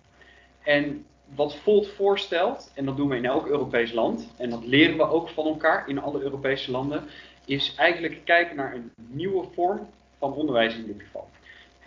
En 0.63 1.06
wat 1.36 1.56
Volt 1.56 1.88
voorstelt, 1.88 2.72
en 2.76 2.86
dat 2.86 2.98
doen 2.98 3.10
we 3.10 3.15
in 3.15 3.26
elk 3.26 3.48
Europees 3.48 3.91
land, 3.91 4.34
en 4.38 4.50
dat 4.50 4.65
leren 4.65 4.98
we 4.98 5.10
ook 5.10 5.30
van 5.30 5.45
elkaar 5.45 5.89
in 5.89 6.00
alle 6.00 6.22
Europese 6.22 6.72
landen, 6.72 7.04
is 7.50 7.76
eigenlijk 7.76 8.26
kijken 8.26 8.56
naar 8.56 8.74
een 8.74 8.92
nieuwe 8.96 9.48
vorm 9.54 9.88
van 10.18 10.34
onderwijs 10.34 10.76
in 10.76 10.86
dit 10.86 11.02
geval. 11.02 11.30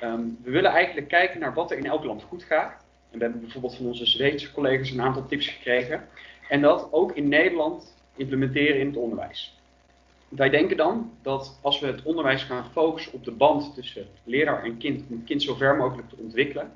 Um, 0.02 0.38
we 0.42 0.50
willen 0.50 0.70
eigenlijk 0.70 1.08
kijken 1.08 1.40
naar 1.40 1.54
wat 1.54 1.70
er 1.70 1.78
in 1.78 1.86
elk 1.86 2.04
land 2.04 2.22
goed 2.22 2.42
gaat. 2.42 2.84
En 3.10 3.18
we 3.18 3.24
hebben 3.24 3.40
bijvoorbeeld 3.40 3.76
van 3.76 3.86
onze 3.86 4.06
Zweedse 4.06 4.52
collega's 4.52 4.90
een 4.90 5.00
aantal 5.00 5.26
tips 5.26 5.48
gekregen. 5.48 6.08
En 6.48 6.60
dat 6.60 6.88
ook 6.90 7.12
in 7.12 7.28
Nederland 7.28 7.94
implementeren 8.16 8.80
in 8.80 8.86
het 8.86 8.96
onderwijs. 8.96 9.60
Wij 10.28 10.50
denken 10.50 10.76
dan 10.76 11.12
dat 11.22 11.58
als 11.62 11.80
we 11.80 11.86
het 11.86 12.02
onderwijs 12.02 12.42
gaan 12.42 12.70
focussen 12.72 13.12
op 13.12 13.24
de 13.24 13.30
band 13.30 13.74
tussen 13.74 14.06
leraar 14.24 14.64
en 14.64 14.78
kind, 14.78 15.02
om 15.08 15.16
het 15.16 15.24
kind 15.24 15.42
zo 15.42 15.54
ver 15.54 15.76
mogelijk 15.76 16.08
te 16.08 16.16
ontwikkelen, 16.18 16.72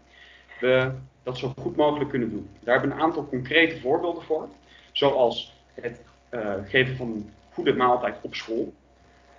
we 0.60 0.92
dat 1.22 1.38
zo 1.38 1.52
goed 1.60 1.76
mogelijk 1.76 2.10
kunnen 2.10 2.30
doen. 2.30 2.48
Daar 2.62 2.74
hebben 2.74 2.96
we 2.96 3.02
een 3.02 3.08
aantal 3.08 3.28
concrete 3.28 3.80
voorbeelden 3.80 4.22
voor, 4.22 4.48
zoals 4.92 5.54
het 5.74 6.00
uh, 6.30 6.54
geven 6.64 6.96
van 6.96 7.30
goede 7.56 7.74
maaltijd 7.74 8.16
op 8.20 8.34
school 8.34 8.72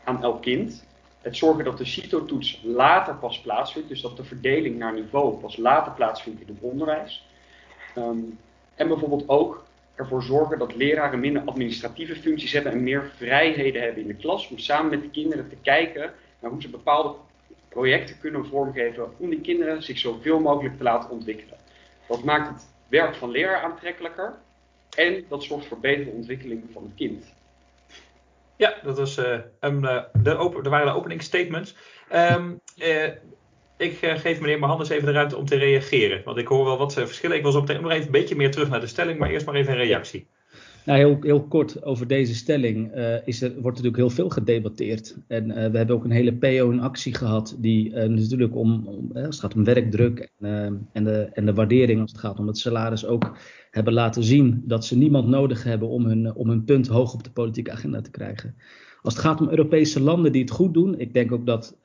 aan 0.04 0.24
elk 0.24 0.42
kind. 0.42 0.86
Het 1.22 1.38
zorgen 1.38 1.64
dat 1.64 1.78
de 1.78 1.86
CITO-toets 1.86 2.62
later 2.64 3.16
pas 3.16 3.42
plaatsvindt, 3.42 3.90
dus 3.90 4.02
dat 4.02 4.18
de 4.18 4.24
verdeling 4.24 4.78
naar 4.78 4.94
niveau 4.94 5.40
pas 5.40 5.58
later 5.58 5.92
plaatsvindt 5.92 6.42
in 6.42 6.48
het 6.48 6.58
onderwijs. 6.60 7.26
Um, 7.98 8.40
en 8.76 8.88
bijvoorbeeld 8.88 9.30
ook 9.30 9.66
ervoor 9.96 10.24
zorgen 10.24 10.60
dat 10.60 10.76
leraren 10.76 11.20
minder 11.20 11.42
administratieve 11.46 12.16
functies 12.16 12.52
hebben 12.52 12.72
en 12.72 12.84
meer 12.84 13.12
vrijheden 13.16 13.82
hebben 13.82 14.02
in 14.02 14.08
de 14.08 14.16
klas 14.16 14.50
om 14.50 14.58
samen 14.58 14.90
met 14.90 15.02
de 15.02 15.10
kinderen 15.10 15.50
te 15.50 15.58
kijken 15.62 16.14
naar 16.40 16.52
hoe 16.52 16.62
ze 16.62 16.70
bepaalde 16.70 17.16
projecten 17.70 18.20
kunnen 18.20 18.46
vormgeven 18.46 19.14
om 19.18 19.30
die 19.30 19.42
kinderen 19.42 19.84
zich 19.84 19.98
zoveel 19.98 20.40
mogelijk 20.40 20.78
te 20.78 20.84
laten 20.84 21.10
ontwikkelen. 21.10 21.58
Dat 22.08 22.24
maakt 22.24 22.48
het 22.48 22.68
werk 22.88 23.16
van 23.16 23.30
leraar 23.30 23.62
aantrekkelijker 23.62 24.36
en 24.96 25.26
dat 25.30 25.44
zorgt 25.44 25.68
voor 25.68 25.80
betere 25.80 26.10
ontwikkeling 26.10 26.64
van 26.72 26.84
het 26.84 26.96
kind. 26.96 27.26
Ja, 28.58 28.76
dat 28.84 28.98
was 28.98 29.18
een, 29.60 29.84
uh, 29.84 30.04
de 30.14 30.36
open, 30.36 30.64
er 30.64 30.70
waren 30.70 30.88
de 30.88 30.94
openingsstatements. 30.94 31.76
Um, 32.14 32.62
uh, 32.78 33.10
ik 33.78 34.02
uh, 34.02 34.18
geef 34.18 34.40
meneer 34.40 34.60
Mohandes 34.60 34.90
even 34.90 35.06
de 35.06 35.12
ruimte 35.12 35.38
om 35.38 35.46
te 35.46 35.56
reageren. 35.56 36.22
Want 36.24 36.38
ik 36.38 36.48
hoor 36.48 36.66
wel 36.66 36.78
wat 36.78 36.94
verschillen. 36.94 37.38
Ik 37.38 37.44
wil 37.44 37.52
zo 37.52 37.60
meteen 37.60 37.82
nog 37.82 37.92
even 37.92 38.06
een 38.06 38.12
beetje 38.12 38.36
meer 38.36 38.52
terug 38.52 38.70
naar 38.70 38.80
de 38.80 38.88
stelling, 38.88 39.20
maar 39.20 39.30
eerst 39.30 39.46
maar 39.46 39.56
even 39.56 39.74
een 39.74 39.86
reactie. 39.86 40.28
Nou, 40.88 41.00
heel, 41.00 41.18
heel 41.22 41.44
kort 41.44 41.84
over 41.84 42.08
deze 42.08 42.36
stelling. 42.36 42.96
Uh, 42.96 43.28
is 43.28 43.42
er, 43.42 43.52
wordt 43.52 43.66
natuurlijk 43.66 43.96
heel 43.96 44.10
veel 44.10 44.30
gedebatteerd. 44.30 45.18
En 45.28 45.48
we 45.48 45.78
hebben 45.78 45.96
ook 45.96 46.04
een 46.04 46.12
hele 46.12 46.34
PO 46.34 46.70
in 46.70 46.80
actie 46.80 47.14
gehad. 47.14 47.58
Die 47.60 47.96
natuurlijk 47.96 48.56
om, 48.56 48.88
om 48.88 49.12
als 49.14 49.26
het 49.26 49.40
gaat 49.40 49.56
om 49.56 49.64
werkdruk 49.64 50.32
en, 50.40 50.88
en, 50.94 51.04
de, 51.04 51.30
en 51.34 51.46
de 51.46 51.54
waardering 51.54 52.02
als 52.02 52.12
het 52.12 52.20
gaat 52.20 52.40
om 52.40 52.48
het 52.48 52.58
salaris 52.58 53.06
ook 53.06 53.38
hebben 53.72 53.94
laten 53.94 54.24
zien 54.24 54.64
dat 54.66 54.86
ze 54.86 54.98
niemand 54.98 55.28
nodig 55.28 55.64
hebben 55.64 55.88
om 55.88 56.06
hun, 56.06 56.36
om 56.36 56.50
hun 56.50 56.64
punt 56.64 56.88
hoog 56.88 57.14
op 57.14 57.24
de 57.24 57.32
politieke 57.32 57.72
agenda 57.72 58.02
te 58.02 58.12
krijgen. 58.12 58.56
Als 59.02 59.14
het 59.14 59.24
gaat 59.24 59.42
om 59.42 59.50
Europese 59.50 60.02
landen 60.02 60.32
die 60.32 60.42
het 60.42 60.52
goed 60.52 60.74
doen, 60.74 61.00
ik 61.00 61.14
denk 61.14 61.32
ook 61.32 61.46
dat 61.46 61.78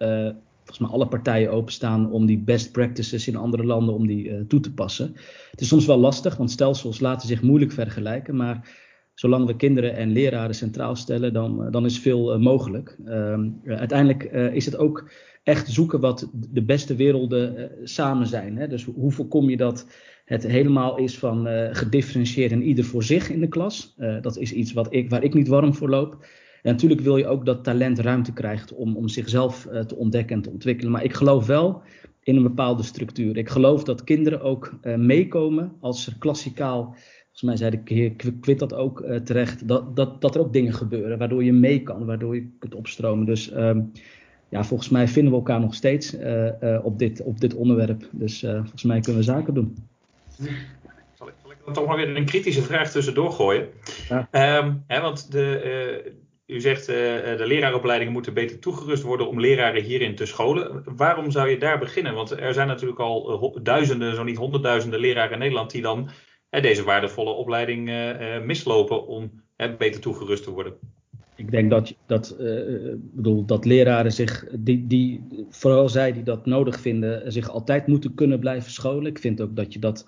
volgens 0.56 0.78
mij 0.78 0.90
alle 0.90 1.08
partijen 1.08 1.52
openstaan 1.52 2.10
om 2.10 2.26
die 2.26 2.38
best 2.38 2.72
practices 2.72 3.28
in 3.28 3.36
andere 3.36 3.64
landen 3.64 3.94
om 3.94 4.06
die 4.06 4.46
toe 4.46 4.60
te 4.60 4.72
passen. 4.72 5.12
Het 5.50 5.60
is 5.60 5.68
soms 5.68 5.86
wel 5.86 5.98
lastig, 5.98 6.36
want 6.36 6.50
stelsels 6.50 7.00
laten 7.00 7.28
zich 7.28 7.42
moeilijk 7.42 7.72
vergelijken, 7.72 8.36
maar 8.36 8.80
zolang 9.14 9.46
we 9.46 9.56
kinderen 9.56 9.96
en 9.96 10.12
leraren 10.12 10.54
centraal 10.54 10.96
stellen, 10.96 11.32
dan, 11.32 11.62
uh, 11.62 11.70
dan 11.70 11.84
is 11.84 11.98
veel 11.98 12.34
uh, 12.34 12.40
mogelijk. 12.40 12.98
Ehm, 13.04 13.50
uiteindelijk 13.66 14.22
is 14.54 14.64
het 14.64 14.76
ook 14.76 15.10
echt 15.42 15.68
zoeken 15.68 16.00
wat 16.00 16.30
de 16.32 16.62
beste 16.62 16.96
werelden 16.96 17.70
samen 17.82 18.26
zijn. 18.26 18.56
Hè? 18.56 18.68
Dus 18.68 18.84
hoe 18.84 19.12
voorkom 19.12 19.50
je 19.50 19.56
dat 19.56 19.86
het 20.24 20.46
helemaal 20.46 20.98
is 20.98 21.18
van 21.18 21.46
gedifferentieerd 21.72 22.52
en 22.52 22.62
ieder 22.62 22.84
voor 22.84 23.02
zich 23.02 23.30
in 23.30 23.40
de 23.40 23.48
klas? 23.48 23.94
dat 24.20 24.36
is 24.36 24.52
iets 24.52 24.72
wat 24.72 24.94
ik, 24.94 25.10
waar 25.10 25.22
ik 25.22 25.34
niet 25.34 25.48
warm 25.48 25.74
voor 25.74 25.88
loop. 25.88 26.26
En 26.62 26.72
natuurlijk 26.72 27.00
wil 27.00 27.16
je 27.16 27.26
ook 27.26 27.46
dat 27.46 27.64
talent 27.64 27.98
ruimte 27.98 28.32
krijgt 28.32 28.74
om, 28.74 28.96
om 28.96 29.08
zichzelf 29.08 29.68
te 29.86 29.96
ontdekken 29.96 30.36
en 30.36 30.42
te 30.42 30.50
ontwikkelen. 30.50 30.92
Maar 30.92 31.04
ik 31.04 31.14
geloof 31.14 31.46
wel 31.46 31.82
in 32.22 32.36
een 32.36 32.42
bepaalde 32.42 32.82
structuur. 32.82 33.36
Ik 33.36 33.48
geloof 33.48 33.84
dat 33.84 34.04
kinderen 34.04 34.40
ook 34.40 34.78
meekomen 34.96 35.72
als 35.80 36.06
er 36.06 36.16
klassikaal, 36.18 36.96
volgens 37.32 37.42
mij 37.42 37.56
zei 37.56 37.82
de 37.84 37.94
heer 37.94 38.12
Kwit 38.40 38.58
dat 38.58 38.74
ook 38.74 39.00
uh, 39.00 39.16
terecht, 39.16 39.68
dat, 39.68 39.96
dat, 39.96 40.20
dat 40.20 40.34
er 40.34 40.40
ook 40.40 40.52
dingen 40.52 40.74
gebeuren 40.74 41.18
waardoor 41.18 41.44
je 41.44 41.52
mee 41.52 41.82
kan, 41.82 42.04
waardoor 42.04 42.34
je 42.34 42.50
kunt 42.58 42.74
opstromen. 42.74 43.26
Dus 43.26 43.54
um, 43.54 43.92
ja, 44.48 44.64
volgens 44.64 44.88
mij 44.88 45.08
vinden 45.08 45.32
we 45.32 45.38
elkaar 45.38 45.60
nog 45.60 45.74
steeds 45.74 46.16
op, 46.82 46.98
dit, 46.98 47.22
op 47.22 47.40
dit 47.40 47.54
onderwerp. 47.54 48.08
Dus 48.10 48.40
volgens 48.40 48.82
mij 48.82 49.00
kunnen 49.00 49.20
we 49.20 49.26
zaken 49.26 49.54
doen. 49.54 49.76
Zal 51.14 51.28
ik, 51.28 51.34
zal 51.42 51.50
ik 51.50 51.56
dan 51.64 51.74
toch 51.74 51.86
maar 51.86 51.96
weer 51.96 52.16
een 52.16 52.24
kritische 52.24 52.62
vraag 52.62 52.90
tussendoor 52.90 53.32
gooien? 53.32 53.68
Ja. 54.08 54.58
Um, 54.58 54.84
hè, 54.86 55.00
want 55.00 55.32
de, 55.32 56.12
u 56.46 56.60
zegt 56.60 56.86
de 56.86 57.44
leraaropleidingen 57.44 58.12
moeten 58.12 58.34
beter 58.34 58.58
toegerust 58.58 59.02
worden 59.02 59.28
om 59.28 59.40
leraren 59.40 59.82
hierin 59.82 60.14
te 60.14 60.26
scholen. 60.26 60.82
Waarom 60.96 61.30
zou 61.30 61.48
je 61.48 61.58
daar 61.58 61.78
beginnen? 61.78 62.14
Want 62.14 62.30
er 62.40 62.54
zijn 62.54 62.68
natuurlijk 62.68 63.00
al 63.00 63.58
duizenden, 63.62 64.14
zo 64.14 64.22
niet 64.22 64.36
honderdduizenden 64.36 65.00
leraren 65.00 65.32
in 65.32 65.38
Nederland 65.38 65.70
die 65.70 65.82
dan 65.82 66.10
deze 66.60 66.82
waardevolle 66.82 67.30
opleiding 67.30 67.90
mislopen 68.44 69.06
om 69.06 69.42
beter 69.56 70.00
toegerust 70.00 70.44
te 70.44 70.50
worden. 70.50 70.74
Ik 71.36 71.50
denk 71.50 71.70
dat, 71.70 71.94
dat, 72.06 72.36
bedoel, 72.96 73.44
dat 73.44 73.64
leraren 73.64 74.12
zich, 74.12 74.46
die, 74.58 74.86
die, 74.86 75.26
vooral 75.50 75.88
zij 75.88 76.12
die 76.12 76.22
dat 76.22 76.46
nodig 76.46 76.80
vinden, 76.80 77.32
zich 77.32 77.50
altijd 77.50 77.86
moeten 77.86 78.14
kunnen 78.14 78.40
blijven 78.40 78.70
scholen. 78.70 79.06
Ik 79.06 79.18
vind 79.18 79.40
ook 79.40 79.56
dat 79.56 79.72
je 79.72 79.78
dat 79.78 80.06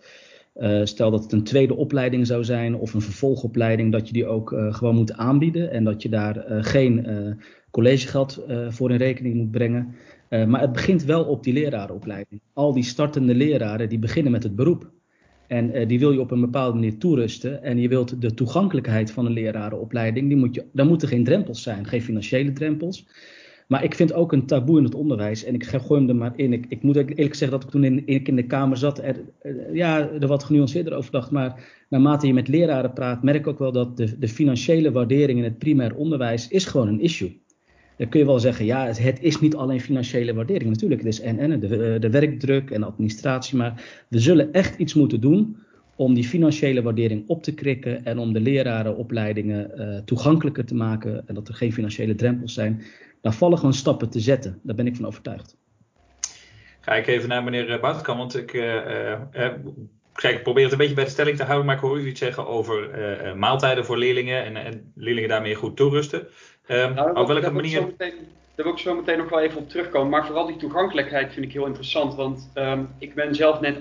uh, 0.55 0.85
stel 0.85 1.11
dat 1.11 1.23
het 1.23 1.33
een 1.33 1.45
tweede 1.45 1.75
opleiding 1.75 2.27
zou 2.27 2.45
zijn 2.45 2.75
of 2.75 2.95
een 2.95 3.01
vervolgopleiding, 3.01 3.93
dat 3.93 4.07
je 4.07 4.13
die 4.13 4.27
ook 4.27 4.53
uh, 4.53 4.75
gewoon 4.75 4.95
moet 4.95 5.13
aanbieden 5.13 5.71
en 5.71 5.85
dat 5.85 6.03
je 6.03 6.09
daar 6.09 6.51
uh, 6.51 6.63
geen 6.63 7.07
collegegeld 7.71 8.45
voor 8.69 8.91
in 8.91 8.97
rekening 8.97 9.35
moet 9.35 9.51
brengen. 9.51 9.95
maar 10.29 10.61
het 10.61 10.73
begint 10.73 11.05
wel 11.05 11.25
op 11.25 11.45
die 11.45 11.53
lerarenopleiding. 11.53 12.41
Al 12.53 12.73
die 12.73 12.83
startende 12.83 13.35
leraren 13.35 13.89
die 13.89 13.99
beginnen 13.99 14.33
met 14.33 14.43
het 14.43 14.57
beroep. 14.57 14.91
En 15.47 15.89
die 15.89 15.99
wil 15.99 16.13
je 16.13 16.21
op 16.21 16.31
een 16.31 16.41
bepaalde 16.41 16.75
manier 16.75 16.99
toerusten. 16.99 17.63
En 17.63 17.79
je 17.79 17.89
wilt 17.89 18.21
de 18.21 18.35
toegankelijkheid 18.35 19.11
van 19.11 19.27
een 19.27 19.33
lerarenopleiding, 19.33 20.29
die 20.29 20.37
moet 20.37 20.55
je, 20.55 20.65
daar 20.73 20.87
moeten 20.87 21.09
geen 21.09 21.25
drempels 21.25 21.63
zijn, 21.63 21.87
geen 21.87 22.03
financiële 22.03 22.53
drempels. 22.53 23.07
Maar 23.69 23.85
ik 23.85 23.95
vind 23.95 24.13
ook 24.13 24.33
een 24.33 24.47
taboe 24.47 24.79
in 24.79 24.85
het 24.85 24.95
onderwijs. 24.95 25.45
En 25.45 25.55
ik 25.55 25.65
gooi 25.65 26.01
hem 26.01 26.09
er 26.09 26.17
maar 26.17 26.33
in. 26.37 26.53
Ik, 26.53 26.67
ik 26.69 26.83
moet 26.83 26.97
eerlijk 26.97 27.35
zeggen 27.35 27.51
dat 27.51 27.63
ik 27.63 27.71
toen 27.71 27.85
in, 27.85 28.07
ik 28.07 28.29
in 28.29 28.37
de 28.37 28.47
Kamer 28.47 28.77
zat, 28.77 28.99
er, 28.99 29.21
ja, 29.73 30.11
er 30.11 30.27
wat 30.27 30.45
genuanceerder 30.45 30.95
over 30.95 31.11
dacht. 31.11 31.31
Maar 31.31 31.65
naarmate 31.89 32.27
je 32.27 32.35
met 32.35 32.49
leraren 32.49 32.93
praat, 32.93 33.23
merk 33.23 33.39
ik 33.39 33.47
ook 33.47 33.59
wel 33.59 33.73
dat 33.73 33.97
de, 33.97 34.19
de 34.19 34.29
financiële 34.29 34.93
waardering 34.93 35.39
in 35.39 35.45
het 35.45 35.59
primair 35.59 35.95
onderwijs 35.95 36.49
is 36.49 36.65
gewoon 36.65 36.89
een 36.89 37.01
issue. 37.01 37.43
Dan 37.97 38.09
kun 38.09 38.21
je 38.21 38.27
wel 38.27 38.39
zeggen, 38.39 38.65
ja, 38.65 38.87
het, 38.87 39.19
is 39.21 39.41
niet 39.41 39.55
alleen 39.55 39.81
financiële 39.81 40.35
waardering. 40.35 40.71
Natuurlijk, 40.71 41.01
het 41.01 41.13
is 41.13 41.21
en, 41.21 41.39
en 41.39 41.61
de, 41.61 41.97
de 42.01 42.11
werkdruk 42.11 42.71
en 42.71 42.83
administratie. 42.83 43.57
Maar 43.57 44.05
we 44.09 44.19
zullen 44.19 44.53
echt 44.53 44.79
iets 44.79 44.95
moeten 44.95 45.21
doen 45.21 45.57
om 45.97 46.15
die 46.15 46.25
financiële 46.25 46.83
waardering 46.83 47.25
op 47.27 47.43
te 47.43 47.55
krikken 47.55 48.05
en 48.05 48.19
om 48.19 48.33
de 48.33 48.41
lerarenopleidingen 48.41 49.71
uh, 49.77 49.99
toegankelijker 50.05 50.65
te 50.65 50.75
maken 50.75 51.29
en 51.29 51.35
dat 51.35 51.49
er 51.49 51.55
geen 51.55 51.73
financiële 51.73 52.15
drempels 52.15 52.55
zijn. 52.55 52.83
Daar 53.21 53.35
vallen 53.35 53.59
gewoon 53.59 53.75
stappen 53.75 54.11
te 54.11 54.21
zetten. 54.21 54.61
Daar 54.63 54.77
ben 54.77 54.87
ik 54.87 54.97
van 54.97 55.07
overtuigd. 55.07 55.57
Ga 56.81 56.95
ik 56.95 57.07
even 57.07 57.29
naar 57.29 57.45
meneer 57.45 57.81
Boutkamp, 57.81 58.19
want 58.19 58.37
ik, 58.37 58.53
probeer 60.43 60.63
het 60.63 60.73
een 60.73 60.79
beetje 60.79 60.95
bij 60.95 61.05
de 61.05 61.11
stelling 61.11 61.37
te 61.37 61.45
houden, 61.45 61.67
maar 61.67 61.75
ik 61.75 61.81
hoor 61.81 62.01
u 62.01 62.07
iets 62.07 62.21
zeggen 62.21 62.47
over 62.47 62.91
maaltijden 63.37 63.85
voor 63.85 63.99
leerlingen 63.99 64.45
en, 64.45 64.57
en, 64.57 64.93
leerlingen 64.95 65.29
daarmee 65.29 65.55
goed 65.55 65.77
toerusten. 65.77 66.27
Um, 66.69 66.95
nou, 66.95 67.17
op 67.17 67.27
welke 67.27 67.51
manier... 67.51 67.83
Meteen, 67.83 68.15
daar 68.55 68.65
wil 68.65 68.75
ik 68.75 68.81
zo 68.81 68.95
meteen 68.95 69.19
nog 69.19 69.29
wel 69.29 69.41
even 69.41 69.59
op 69.59 69.69
terugkomen. 69.69 70.09
Maar 70.09 70.27
vooral 70.27 70.47
die 70.47 70.57
toegankelijkheid 70.57 71.33
vind 71.33 71.47
ik 71.47 71.53
heel 71.53 71.67
interessant. 71.67 72.15
Want 72.15 72.51
um, 72.55 72.89
ik 72.99 73.15
ben 73.15 73.35
zelf 73.35 73.61
net 73.61 73.77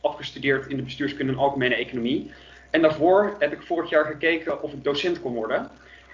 afgestudeerd 0.00 0.66
in 0.66 0.76
de 0.76 0.82
bestuurskunde 0.82 1.32
en 1.32 1.38
algemene 1.38 1.74
economie. 1.74 2.30
En 2.70 2.82
daarvoor 2.82 3.36
heb 3.38 3.52
ik 3.52 3.62
vorig 3.62 3.90
jaar 3.90 4.04
gekeken 4.04 4.62
of 4.62 4.72
ik 4.72 4.84
docent 4.84 5.20
kon 5.20 5.34
worden. 5.34 5.70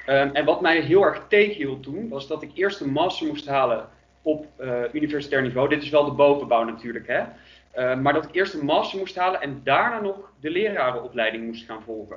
Um, 0.07 0.31
en 0.33 0.45
wat 0.45 0.61
mij 0.61 0.81
heel 0.81 1.05
erg 1.05 1.25
tegenhield 1.29 1.83
toen, 1.83 2.09
was 2.09 2.27
dat 2.27 2.43
ik 2.43 2.51
eerst 2.55 2.81
een 2.81 2.91
master 2.91 3.27
moest 3.27 3.47
halen 3.47 3.89
op 4.23 4.47
uh, 4.61 4.83
universitair 4.93 5.43
niveau. 5.43 5.69
Dit 5.69 5.83
is 5.83 5.91
wel 5.91 6.05
de 6.05 6.11
bovenbouw 6.11 6.65
natuurlijk, 6.65 7.07
hè. 7.07 7.97
maar 7.97 8.13
dat 8.13 8.25
ik 8.25 8.35
eerst 8.35 8.55
een 8.55 8.65
master 8.65 8.99
moest 8.99 9.17
halen 9.17 9.41
en 9.41 9.61
daarna 9.65 10.01
nog 10.01 10.17
de 10.41 10.51
lerarenopleiding 10.51 11.45
moest 11.45 11.67
gaan 11.67 11.83
volgen. 11.83 12.17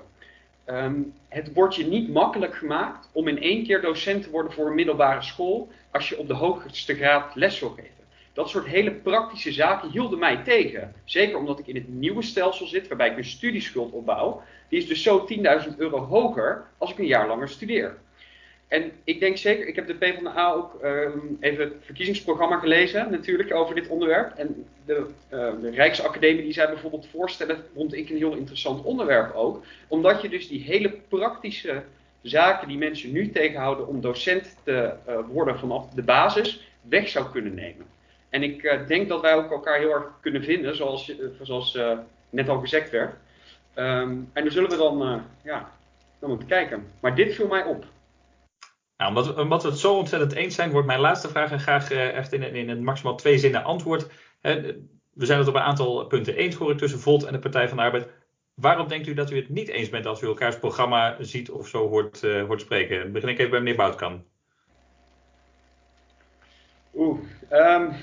Ehm, 0.65 1.01
het 1.27 1.53
wordt 1.53 1.75
je 1.75 1.85
niet 1.85 2.09
makkelijk 2.09 2.55
gemaakt 2.55 3.09
om 3.11 3.27
in 3.27 3.41
één 3.41 3.63
keer 3.63 3.81
docent 3.81 4.23
te 4.23 4.29
worden 4.29 4.51
voor 4.51 4.67
een 4.67 4.75
middelbare 4.75 5.21
school 5.21 5.69
als 5.91 6.09
je 6.09 6.17
op 6.17 6.27
de 6.27 6.33
hoogste 6.33 6.95
graad 6.95 7.35
les 7.35 7.59
wil 7.59 7.69
geven. 7.69 7.91
Dat 8.33 8.49
soort 8.49 8.65
hele 8.65 8.91
praktische 8.91 9.51
zaken 9.51 9.89
hielden 9.89 10.19
mij 10.19 10.37
tegen. 10.43 10.93
Zeker 11.03 11.37
omdat 11.37 11.59
ik 11.59 11.67
in 11.67 11.75
het 11.75 11.87
nieuwe 11.87 12.21
stelsel 12.21 12.65
zit 12.65 12.87
waarbij 12.87 13.07
ik 13.07 13.13
mijn 13.13 13.25
studieschuld 13.25 13.91
opbouw. 13.91 14.41
Die 14.69 14.79
is 14.79 14.87
dus 14.87 15.03
zo 15.03 15.27
10.000 15.67 15.77
euro 15.77 15.97
hoger 15.97 16.65
als 16.77 16.91
ik 16.91 16.97
een 16.97 17.05
jaar 17.05 17.27
langer 17.27 17.49
studeer. 17.49 17.97
En 18.67 18.91
ik 19.03 19.19
denk 19.19 19.37
zeker, 19.37 19.67
ik 19.67 19.75
heb 19.75 19.87
de 19.87 19.93
PvdA 19.93 20.51
ook 20.51 20.79
um, 20.83 21.37
even 21.39 21.63
het 21.63 21.73
verkiezingsprogramma 21.81 22.59
gelezen, 22.59 23.11
natuurlijk, 23.11 23.53
over 23.53 23.75
dit 23.75 23.87
onderwerp. 23.87 24.37
En 24.37 24.65
de, 24.85 25.05
uh, 25.33 25.51
de 25.61 25.69
Rijksacademie 25.69 26.43
die 26.43 26.53
zij 26.53 26.67
bijvoorbeeld 26.67 27.07
voorstellen, 27.07 27.63
vond 27.75 27.93
ik 27.93 28.09
een 28.09 28.17
heel 28.17 28.35
interessant 28.35 28.83
onderwerp 28.83 29.35
ook. 29.35 29.63
Omdat 29.87 30.21
je 30.21 30.29
dus 30.29 30.47
die 30.47 30.61
hele 30.61 30.91
praktische 31.07 31.83
zaken 32.21 32.67
die 32.67 32.77
mensen 32.77 33.11
nu 33.11 33.31
tegenhouden 33.31 33.87
om 33.87 34.01
docent 34.01 34.55
te 34.63 34.93
uh, 35.09 35.19
worden 35.27 35.59
vanaf 35.59 35.89
de 35.89 36.03
basis, 36.03 36.69
weg 36.81 37.07
zou 37.07 37.31
kunnen 37.31 37.53
nemen. 37.53 37.85
En 38.29 38.43
ik 38.43 38.63
uh, 38.63 38.87
denk 38.87 39.09
dat 39.09 39.21
wij 39.21 39.33
ook 39.33 39.51
elkaar 39.51 39.79
heel 39.79 39.93
erg 39.93 40.11
kunnen 40.21 40.43
vinden, 40.43 40.75
zoals, 40.75 41.11
zoals 41.41 41.77
net 42.29 42.49
al 42.49 42.59
gezegd 42.59 42.89
werd. 42.89 43.13
Um, 43.75 44.29
en 44.33 44.43
daar 44.43 44.51
zullen 44.51 44.69
we 44.69 44.77
dan, 44.77 45.23
ja, 45.43 45.71
dan 46.19 46.29
moeten 46.29 46.47
kijken. 46.47 46.87
Maar 46.99 47.15
dit 47.15 47.35
viel 47.35 47.47
mij 47.47 47.63
op. 47.63 47.85
Nou, 48.97 49.09
omdat, 49.09 49.37
omdat, 49.37 49.63
we 49.63 49.69
het 49.69 49.79
zo 49.79 49.97
ontzettend 49.97 50.33
eens 50.33 50.55
zijn, 50.55 50.71
wordt 50.71 50.87
mijn 50.87 50.99
laatste 50.99 51.29
vraag 51.29 51.51
en 51.51 51.59
graag 51.59 51.91
uh, 51.91 52.15
echt 52.15 52.33
in, 52.33 52.43
in, 52.43 52.69
een 52.69 52.83
maximaal 52.83 53.15
twee 53.15 53.37
zinnen 53.37 53.63
antwoord. 53.63 54.07
we 55.13 55.25
zijn 55.25 55.39
het 55.39 55.47
op 55.47 55.55
een 55.55 55.61
aantal 55.61 56.05
punten 56.05 56.35
eens, 56.35 56.55
hoor 56.55 56.75
tussen 56.75 56.99
Volt 56.99 57.23
en 57.23 57.33
de 57.33 57.39
Partij 57.39 57.67
van 57.67 57.77
de 57.77 57.83
Arbeid. 57.83 58.07
Waarom 58.53 58.87
denkt 58.87 59.07
u 59.07 59.13
dat 59.13 59.31
u 59.31 59.35
het 59.35 59.49
niet 59.49 59.67
eens 59.67 59.89
bent 59.89 60.05
als 60.05 60.21
u 60.21 60.27
elkaars 60.27 60.59
programma 60.59 61.15
ziet 61.19 61.51
of 61.51 61.67
zo 61.67 61.89
hoort, 61.89 62.23
uh, 62.23 62.45
hoort 62.45 62.61
spreken? 62.61 63.11
Begin 63.11 63.29
ik 63.29 63.37
even 63.37 63.51
bij 63.51 63.59
meneer 63.59 63.75
Boutkan. 63.75 64.23
Oeh, 66.93 67.19
um, 67.51 67.93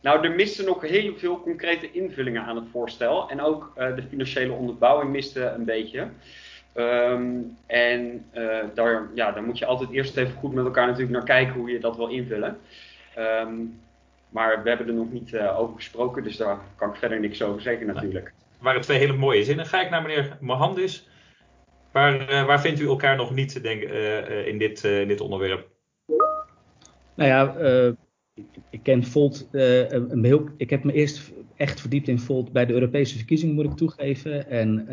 nou 0.00 0.24
er 0.24 0.30
misten 0.30 0.64
nog 0.64 0.80
heel 0.80 1.16
veel 1.16 1.40
concrete 1.40 1.90
invullingen 1.92 2.42
aan 2.42 2.56
het 2.56 2.68
voorstel. 2.72 3.30
En 3.30 3.40
ook 3.40 3.72
de 3.74 4.02
financiële 4.08 4.52
onderbouwing 4.52 5.10
miste 5.10 5.44
een 5.44 5.64
beetje. 5.64 6.08
Um, 6.80 7.56
en 7.66 8.24
uh, 8.34 8.58
daar, 8.74 9.08
ja, 9.14 9.32
daar 9.32 9.42
moet 9.42 9.58
je 9.58 9.66
altijd 9.66 9.90
eerst 9.90 10.16
even 10.16 10.32
goed 10.32 10.52
met 10.52 10.64
elkaar 10.64 10.86
natuurlijk 10.86 11.12
naar 11.12 11.24
kijken 11.24 11.54
hoe 11.54 11.70
je 11.70 11.78
dat 11.78 11.96
wil 11.96 12.08
invullen. 12.08 12.58
Um, 13.18 13.80
maar 14.28 14.62
we 14.62 14.68
hebben 14.68 14.88
er 14.88 14.94
nog 14.94 15.12
niet 15.12 15.32
uh, 15.32 15.60
over 15.60 15.74
gesproken, 15.74 16.22
dus 16.22 16.36
daar 16.36 16.58
kan 16.76 16.88
ik 16.88 16.96
verder 16.96 17.20
niks 17.20 17.42
over 17.42 17.60
zeggen 17.60 17.86
natuurlijk. 17.86 18.24
Het 18.24 18.62
waren 18.62 18.80
twee 18.80 18.98
hele 18.98 19.12
mooie 19.12 19.44
zinnen. 19.44 19.66
Ga 19.66 19.80
ik 19.80 19.90
naar 19.90 20.02
meneer 20.02 20.36
Mohandis. 20.40 21.08
Waar, 21.92 22.30
uh, 22.30 22.46
waar 22.46 22.60
vindt 22.60 22.80
u 22.80 22.86
elkaar 22.86 23.16
nog 23.16 23.34
niet 23.34 23.62
denk, 23.62 23.82
in, 24.46 24.58
dit, 24.58 24.84
in 24.84 25.08
dit 25.08 25.20
onderwerp? 25.20 25.68
Nou 27.14 27.28
ja, 27.30 27.54
ik, 28.34 28.46
ik, 28.70 28.82
ken 28.82 29.04
Volt 29.04 29.48
een 29.50 30.24
heel, 30.24 30.48
ik 30.56 30.70
heb 30.70 30.84
me 30.84 30.92
eerst 30.92 31.32
echt 31.56 31.80
verdiept 31.80 32.08
in 32.08 32.18
Volt 32.18 32.52
bij 32.52 32.66
de 32.66 32.72
Europese 32.72 33.16
verkiezingen, 33.16 33.54
moet 33.54 33.64
ik 33.64 33.76
toegeven. 33.76 34.50
En 34.50 34.88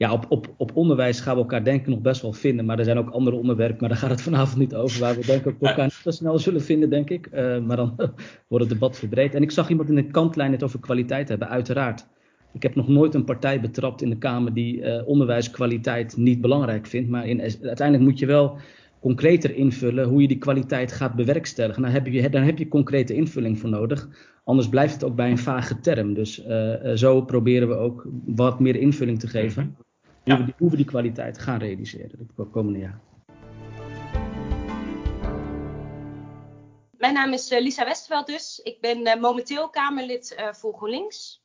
ja, 0.00 0.12
op, 0.12 0.26
op, 0.28 0.54
op 0.56 0.76
onderwijs 0.76 1.20
gaan 1.20 1.34
we 1.34 1.40
elkaar 1.40 1.64
denken 1.64 1.90
nog 1.90 2.00
best 2.00 2.22
wel 2.22 2.32
vinden. 2.32 2.64
Maar 2.64 2.78
er 2.78 2.84
zijn 2.84 2.98
ook 2.98 3.10
andere 3.10 3.36
onderwerpen, 3.36 3.76
maar 3.80 3.88
daar 3.88 3.98
gaat 3.98 4.10
het 4.10 4.22
vanavond 4.22 4.58
niet 4.58 4.74
over. 4.74 5.00
Waar 5.00 5.14
we 5.14 5.26
denken 5.26 5.50
ook 5.50 5.60
elkaar 5.60 5.84
niet 5.84 5.92
zo 5.92 6.10
snel 6.10 6.38
zullen 6.38 6.62
vinden, 6.62 6.90
denk 6.90 7.10
ik. 7.10 7.28
Uh, 7.32 7.58
maar 7.58 7.76
dan 7.76 7.94
wordt 8.48 8.64
het 8.64 8.68
debat 8.68 8.98
verbreed. 8.98 9.34
En 9.34 9.42
ik 9.42 9.50
zag 9.50 9.68
iemand 9.68 9.88
in 9.88 9.94
de 9.94 10.06
kantlijn 10.06 10.52
het 10.52 10.62
over 10.62 10.80
kwaliteit 10.80 11.28
hebben, 11.28 11.48
uiteraard. 11.48 12.06
Ik 12.52 12.62
heb 12.62 12.74
nog 12.74 12.88
nooit 12.88 13.14
een 13.14 13.24
partij 13.24 13.60
betrapt 13.60 14.02
in 14.02 14.10
de 14.10 14.18
Kamer 14.18 14.54
die 14.54 14.76
uh, 14.76 15.08
onderwijskwaliteit 15.08 16.16
niet 16.16 16.40
belangrijk 16.40 16.86
vindt. 16.86 17.10
Maar 17.10 17.26
in, 17.26 17.40
uiteindelijk 17.40 18.10
moet 18.10 18.18
je 18.18 18.26
wel 18.26 18.58
concreter 19.00 19.54
invullen 19.54 20.08
hoe 20.08 20.20
je 20.22 20.28
die 20.28 20.38
kwaliteit 20.38 20.92
gaat 20.92 21.14
bewerkstelligen. 21.14 21.82
Nou, 21.82 21.94
heb 21.94 22.06
je, 22.06 22.30
dan 22.30 22.42
heb 22.42 22.58
je 22.58 22.68
concrete 22.68 23.14
invulling 23.14 23.58
voor 23.58 23.70
nodig. 23.70 24.08
Anders 24.44 24.68
blijft 24.68 24.94
het 24.94 25.04
ook 25.04 25.16
bij 25.16 25.30
een 25.30 25.38
vage 25.38 25.80
term. 25.80 26.14
Dus 26.14 26.44
uh, 26.46 26.74
zo 26.94 27.22
proberen 27.22 27.68
we 27.68 27.74
ook 27.74 28.06
wat 28.24 28.60
meer 28.60 28.76
invulling 28.76 29.18
te 29.18 29.28
geven. 29.28 29.76
Hoe, 30.24 30.36
we 30.36 30.44
die, 30.44 30.54
hoe 30.58 30.70
we 30.70 30.76
die 30.76 30.84
kwaliteit 30.84 31.38
gaan 31.38 31.58
realiseren 31.58 32.30
de 32.36 32.44
komende 32.44 32.78
jaar. 32.78 33.00
Mijn 36.90 37.14
naam 37.14 37.32
is 37.32 37.52
uh, 37.52 37.60
Lisa 37.60 37.84
Westerveld 37.84 38.26
dus. 38.26 38.60
Ik 38.62 38.80
ben 38.80 39.06
uh, 39.06 39.14
momenteel 39.14 39.70
Kamerlid 39.70 40.36
uh, 40.38 40.52
voor 40.52 40.74
GroenLinks. 40.74 41.42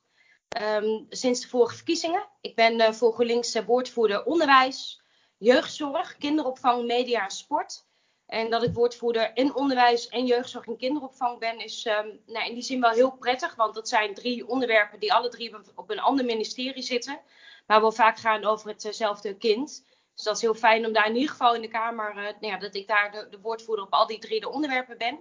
Um, 0.62 1.06
sinds 1.08 1.40
de 1.40 1.48
vorige 1.48 1.74
verkiezingen. 1.74 2.28
Ik 2.40 2.54
ben 2.54 2.94
voor 2.94 3.12
GroenLinks 3.12 3.64
woordvoerder 3.64 4.24
onderwijs, 4.24 5.02
jeugdzorg, 5.38 6.16
kinderopvang, 6.16 6.86
media 6.86 7.24
en 7.24 7.30
sport. 7.30 7.85
En 8.26 8.50
dat 8.50 8.62
ik 8.62 8.74
woordvoerder 8.74 9.30
in 9.34 9.54
onderwijs 9.54 10.08
en 10.08 10.26
jeugdzorg 10.26 10.66
en 10.66 10.76
kinderopvang 10.76 11.38
ben, 11.38 11.58
is 11.58 11.86
um, 11.86 12.20
nou, 12.26 12.48
in 12.48 12.54
die 12.54 12.62
zin 12.62 12.80
wel 12.80 12.90
heel 12.90 13.10
prettig. 13.10 13.54
Want 13.54 13.74
dat 13.74 13.88
zijn 13.88 14.14
drie 14.14 14.48
onderwerpen 14.48 15.00
die 15.00 15.12
alle 15.12 15.28
drie 15.28 15.54
op 15.74 15.90
een 15.90 16.00
ander 16.00 16.24
ministerie 16.24 16.82
zitten 16.82 17.20
maar 17.66 17.80
wel 17.80 17.92
vaak 17.92 18.18
gaan 18.18 18.44
over 18.44 18.68
hetzelfde 18.68 19.36
kind. 19.36 19.84
Dus 20.14 20.24
dat 20.24 20.36
is 20.36 20.42
heel 20.42 20.54
fijn 20.54 20.86
om 20.86 20.92
daar 20.92 21.06
in 21.06 21.14
ieder 21.14 21.30
geval 21.30 21.54
in 21.54 21.60
de 21.60 21.68
Kamer, 21.68 22.10
uh, 22.10 22.16
nou 22.16 22.34
ja, 22.40 22.58
dat 22.58 22.74
ik 22.74 22.86
daar 22.86 23.12
de, 23.12 23.26
de, 23.30 23.40
woordvoerder 23.40 23.84
op 23.84 23.92
al 23.92 24.06
die 24.06 24.18
drie 24.18 24.40
de 24.40 24.50
onderwerpen 24.50 24.98
ben. 24.98 25.18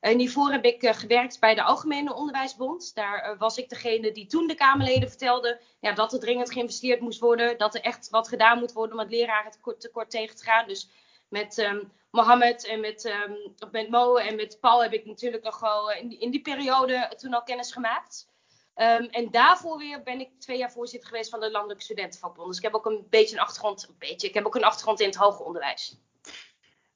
En 0.00 0.18
hiervoor 0.18 0.50
heb 0.50 0.64
ik 0.64 0.82
uh, 0.82 0.92
gewerkt 0.92 1.40
bij 1.40 1.54
de 1.54 1.62
Algemene 1.62 2.14
Onderwijsbond. 2.14 2.94
Daar 2.94 3.32
uh, 3.32 3.38
was 3.38 3.58
ik 3.58 3.68
degene 3.68 4.12
die 4.12 4.26
toen 4.26 4.46
de 4.46 4.54
Kamerleden 4.54 5.08
vertelde 5.08 5.60
ja, 5.80 5.92
dat 5.92 6.12
er 6.12 6.20
dringend 6.20 6.52
geïnvesteerd 6.52 7.00
moest 7.00 7.20
worden. 7.20 7.58
Dat 7.58 7.74
er 7.74 7.80
echt 7.80 8.10
wat 8.10 8.28
gedaan 8.28 8.58
moet 8.58 8.72
worden 8.72 8.92
om 8.94 9.02
het 9.02 9.10
leraren 9.10 9.50
tekort, 9.50 9.80
tekort 9.80 10.10
tegen 10.10 10.36
te 10.36 10.44
gaan. 10.44 10.68
Dus 10.68 10.88
met 11.28 11.58
um, 11.58 11.92
Mohammed 12.16 12.66
en 12.66 12.80
met, 12.80 13.04
um, 13.04 14.16
en 14.16 14.36
met 14.36 14.58
Paul 14.60 14.82
heb 14.82 14.92
ik 14.92 15.06
natuurlijk 15.06 15.44
nog 15.44 15.60
wel 15.60 15.92
in, 15.92 16.20
in 16.20 16.30
die 16.30 16.42
periode 16.42 17.12
toen 17.16 17.34
al 17.34 17.42
kennis 17.42 17.72
gemaakt. 17.72 18.34
Um, 18.76 19.08
en 19.10 19.30
daarvoor 19.30 19.78
weer 19.78 20.02
ben 20.02 20.20
ik 20.20 20.28
twee 20.38 20.58
jaar 20.58 20.72
voorzitter 20.72 21.08
geweest 21.08 21.30
van 21.30 21.40
de 21.40 21.50
Landelijke 21.50 21.82
Studentenvakbond. 21.82 22.48
Dus 22.48 22.56
ik 22.56 22.62
heb 22.62 22.74
ook 22.74 22.86
een 22.86 23.06
beetje 23.10 23.36
een 23.36 23.42
achtergrond, 23.42 23.86
een 23.88 23.96
beetje, 23.98 24.28
ik 24.28 24.34
heb 24.34 24.46
ook 24.46 24.54
een 24.54 24.64
achtergrond 24.64 25.00
in 25.00 25.06
het 25.06 25.16
hoger 25.16 25.44
onderwijs. 25.44 26.00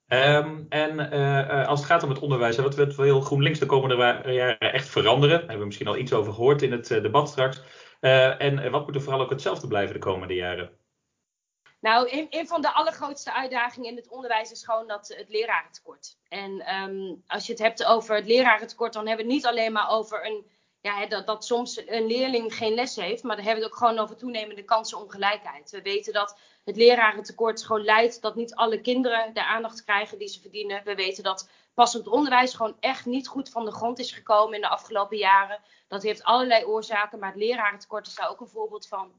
Um, 0.09 0.67
en 0.69 1.15
uh, 1.15 1.67
als 1.67 1.79
het 1.79 1.89
gaat 1.89 2.03
om 2.03 2.09
het 2.09 2.19
onderwijs, 2.19 2.57
wat, 2.57 2.75
wil 2.75 3.21
GroenLinks 3.21 3.59
de 3.59 3.67
komende 3.67 3.95
jaren 4.33 4.59
echt 4.59 4.89
veranderen? 4.89 5.31
Daar 5.31 5.41
hebben 5.41 5.59
we 5.59 5.65
misschien 5.65 5.87
al 5.87 5.97
iets 5.97 6.13
over 6.13 6.33
gehoord 6.33 6.63
in 6.63 6.73
het 6.73 6.89
debat 6.89 7.29
straks. 7.29 7.61
En 8.01 8.71
wat 8.71 8.87
moet 8.87 8.95
er 8.95 9.03
vooral 9.03 9.21
ook 9.21 9.31
hetzelfde 9.31 9.67
blijven 9.67 9.95
de 9.95 10.01
komende 10.01 10.35
jaren? 10.35 10.79
Nou, 11.81 12.27
een, 12.31 12.47
van 12.47 12.61
de 12.61 12.73
allergrootste 12.73 13.33
uitdagingen 13.33 13.91
in 13.91 13.97
het 13.97 14.09
onderwijs 14.09 14.51
is 14.51 14.65
gewoon 14.65 14.87
dat 14.87 15.09
het 15.09 15.29
lerarentekort. 15.29 16.17
En 16.29 16.75
um, 16.75 17.23
als 17.27 17.47
je 17.47 17.53
het 17.53 17.63
hebt 17.63 17.85
over 17.85 18.15
het 18.15 18.27
lerarentekort, 18.27 18.93
dan 18.93 19.07
hebben 19.07 19.27
we 19.27 19.33
het 19.33 19.43
niet 19.43 19.51
alleen 19.51 19.73
maar 19.73 19.91
over 19.91 20.27
een 20.27 20.47
ja, 20.81 21.07
dat, 21.07 21.27
dat 21.27 21.45
soms 21.45 21.83
een 21.87 22.07
leerling 22.07 22.55
geen 22.55 22.75
les 22.75 22.97
heeft. 22.97 23.23
Maar 23.23 23.37
dan 23.37 23.45
hebben 23.45 23.63
we 23.63 23.69
het 23.69 23.79
ook 23.79 23.87
gewoon 23.87 24.03
over 24.03 24.17
toenemende 24.17 24.65
kansenongelijkheid. 24.65 25.71
We 25.71 25.83
weten 25.83 26.13
dat 26.13 26.39
het 26.65 26.77
lerarentekort 26.77 27.65
gewoon 27.65 27.85
leidt 27.85 28.23
dat 28.23 28.35
niet 28.35 28.55
alle 28.55 28.81
kinderen 28.81 29.35
de 29.35 29.45
aandacht 29.45 29.85
krijgen 29.85 30.19
die 30.19 30.29
ze 30.29 30.41
verdienen. 30.41 30.85
We 30.85 30.95
weten 30.95 31.23
dat 31.23 31.49
passend 31.75 32.09
onderwijs 32.09 32.55
gewoon 32.55 32.77
echt 32.81 33.07
niet 33.07 33.29
goed 33.29 33.51
van 33.51 33.65
de 33.65 33.73
grond 33.73 33.99
is 33.99 34.13
gekomen 34.13 34.55
in 34.55 34.61
de 34.61 34.69
afgelopen 34.69 35.17
jaren. 35.17 35.61
Dat 35.89 36.03
heeft 36.03 36.25
allerlei 36.25 36.65
oorzaken, 36.65 37.19
maar 37.19 37.31
het 37.31 37.39
lerarentekort 37.39 38.07
is 38.07 38.15
daar 38.15 38.31
ook 38.31 38.41
een 38.41 38.49
voorbeeld 38.49 38.89
van. 38.89 39.13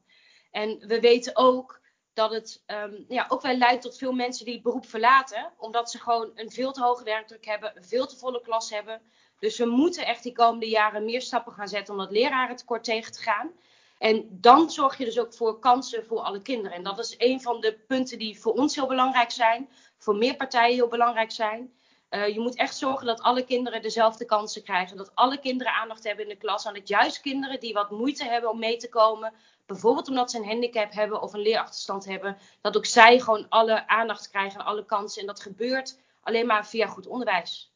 En 0.51 0.87
we 0.87 0.99
weten 0.99 1.35
ook 1.35 1.80
dat 2.13 2.31
het 2.31 2.63
um, 2.67 3.05
ja, 3.07 3.25
ook 3.29 3.41
wel 3.41 3.55
leidt 3.55 3.81
tot 3.81 3.97
veel 3.97 4.11
mensen 4.11 4.45
die 4.45 4.53
het 4.53 4.63
beroep 4.63 4.85
verlaten. 4.85 5.51
Omdat 5.57 5.91
ze 5.91 5.99
gewoon 5.99 6.31
een 6.35 6.51
veel 6.51 6.71
te 6.71 6.81
hoge 6.81 7.03
werkdruk 7.03 7.45
hebben, 7.45 7.77
een 7.77 7.83
veel 7.83 8.07
te 8.07 8.17
volle 8.17 8.41
klas 8.41 8.69
hebben. 8.69 9.01
Dus 9.39 9.57
we 9.57 9.65
moeten 9.65 10.05
echt 10.05 10.23
die 10.23 10.33
komende 10.33 10.69
jaren 10.69 11.05
meer 11.05 11.21
stappen 11.21 11.53
gaan 11.53 11.67
zetten 11.67 11.93
om 11.93 11.99
dat 11.99 12.11
lerarentekort 12.11 12.83
tegen 12.83 13.11
te 13.11 13.21
gaan. 13.21 13.51
En 13.97 14.27
dan 14.31 14.69
zorg 14.69 14.97
je 14.97 15.05
dus 15.05 15.19
ook 15.19 15.33
voor 15.33 15.59
kansen 15.59 16.05
voor 16.05 16.19
alle 16.19 16.41
kinderen. 16.41 16.77
En 16.77 16.83
dat 16.83 16.99
is 16.99 17.15
een 17.17 17.41
van 17.41 17.61
de 17.61 17.73
punten 17.87 18.19
die 18.19 18.39
voor 18.39 18.53
ons 18.53 18.75
heel 18.75 18.87
belangrijk 18.87 19.31
zijn, 19.31 19.69
voor 19.97 20.15
meer 20.15 20.35
partijen 20.35 20.75
heel 20.75 20.87
belangrijk 20.87 21.31
zijn. 21.31 21.73
Uh, 22.11 22.27
je 22.27 22.39
moet 22.39 22.55
echt 22.55 22.75
zorgen 22.75 23.05
dat 23.05 23.21
alle 23.21 23.43
kinderen 23.43 23.81
dezelfde 23.81 24.25
kansen 24.25 24.63
krijgen. 24.63 24.97
Dat 24.97 25.11
alle 25.15 25.39
kinderen 25.39 25.73
aandacht 25.73 26.03
hebben 26.03 26.23
in 26.23 26.31
de 26.31 26.37
klas. 26.37 26.65
En 26.65 26.73
dat 26.73 26.87
juist 26.87 27.21
kinderen 27.21 27.59
die 27.59 27.73
wat 27.73 27.91
moeite 27.91 28.25
hebben 28.25 28.49
om 28.49 28.59
mee 28.59 28.77
te 28.77 28.89
komen, 28.89 29.33
bijvoorbeeld 29.65 30.07
omdat 30.07 30.31
ze 30.31 30.37
een 30.37 30.47
handicap 30.47 30.93
hebben 30.93 31.21
of 31.21 31.33
een 31.33 31.41
leerachterstand 31.41 32.05
hebben, 32.05 32.37
dat 32.61 32.77
ook 32.77 32.85
zij 32.85 33.19
gewoon 33.19 33.45
alle 33.49 33.87
aandacht 33.87 34.29
krijgen 34.29 34.59
en 34.59 34.65
alle 34.65 34.85
kansen. 34.85 35.21
En 35.21 35.27
dat 35.27 35.41
gebeurt 35.41 35.99
alleen 36.23 36.45
maar 36.45 36.67
via 36.67 36.87
goed 36.87 37.07
onderwijs. 37.07 37.73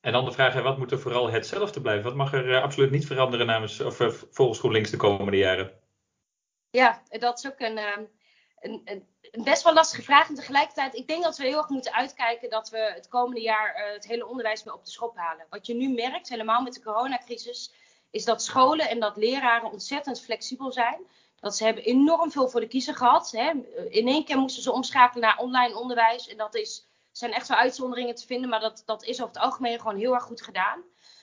En 0.00 0.12
dan 0.12 0.24
de 0.24 0.32
vraag, 0.32 0.62
wat 0.62 0.78
moet 0.78 0.92
er 0.92 1.00
vooral 1.00 1.30
hetzelfde 1.30 1.80
blijven? 1.80 2.04
Wat 2.04 2.14
mag 2.14 2.32
er 2.32 2.48
uh, 2.48 2.62
absoluut 2.62 2.90
niet 2.90 3.06
veranderen 3.06 3.46
namens, 3.46 3.80
of, 3.80 4.00
uh, 4.00 4.08
volgens 4.08 4.58
GroenLinks 4.58 4.90
de 4.90 4.96
komende 4.96 5.36
jaren? 5.36 5.72
Ja, 6.70 7.02
dat 7.08 7.38
is 7.38 7.46
ook 7.46 7.60
een, 7.60 7.78
een, 8.62 8.82
een, 8.84 9.44
best 9.44 9.62
wel 9.62 9.72
lastige 9.72 10.02
vraag. 10.02 10.28
En 10.28 10.34
tegelijkertijd, 10.34 10.94
ik 10.94 11.06
denk 11.06 11.22
dat 11.22 11.36
we 11.36 11.44
heel 11.44 11.56
erg 11.56 11.68
moeten 11.68 11.92
uitkijken 11.92 12.50
dat 12.50 12.70
we 12.70 12.78
het 12.78 13.08
komende 13.08 13.40
jaar 13.40 13.76
uh, 13.76 13.92
het 13.92 14.06
hele 14.06 14.26
onderwijs 14.26 14.62
weer 14.62 14.74
op 14.74 14.84
de 14.84 14.90
schop 14.90 15.16
halen. 15.16 15.46
Wat 15.50 15.66
je 15.66 15.74
nu 15.74 15.88
merkt, 15.88 16.28
helemaal 16.28 16.62
met 16.62 16.74
de 16.74 16.82
coronacrisis, 16.82 17.72
is 18.10 18.24
dat 18.24 18.42
scholen 18.42 18.88
en 18.88 19.00
dat 19.00 19.16
leraren 19.16 19.72
ontzettend 19.72 20.20
flexibel 20.20 20.72
zijn. 20.72 21.06
Dat 21.40 21.56
ze 21.56 21.64
hebben 21.64 21.84
enorm 21.84 22.30
veel 22.30 22.48
voor 22.48 22.60
de 22.60 22.66
kiezer 22.68 22.94
gehad. 22.94 23.30
Hè. 23.30 23.50
In 23.88 24.08
één 24.08 24.24
keer 24.24 24.38
moesten 24.38 24.62
ze 24.62 24.72
omschakelen 24.72 25.22
naar 25.22 25.38
online 25.38 25.78
onderwijs. 25.78 26.28
En 26.28 26.36
dat 26.36 26.54
is, 26.54 26.88
zijn 27.12 27.32
echt 27.32 27.48
wel 27.48 27.58
uitzonderingen 27.58 28.14
te 28.14 28.26
vinden, 28.26 28.48
maar 28.48 28.60
dat, 28.60 28.82
dat 28.86 29.04
is 29.04 29.22
over 29.22 29.34
het 29.34 29.42
algemeen 29.42 29.80
gewoon 29.80 29.96
heel 29.96 30.14
erg 30.14 30.24
goed 30.24 30.42
gedaan. 30.42 30.82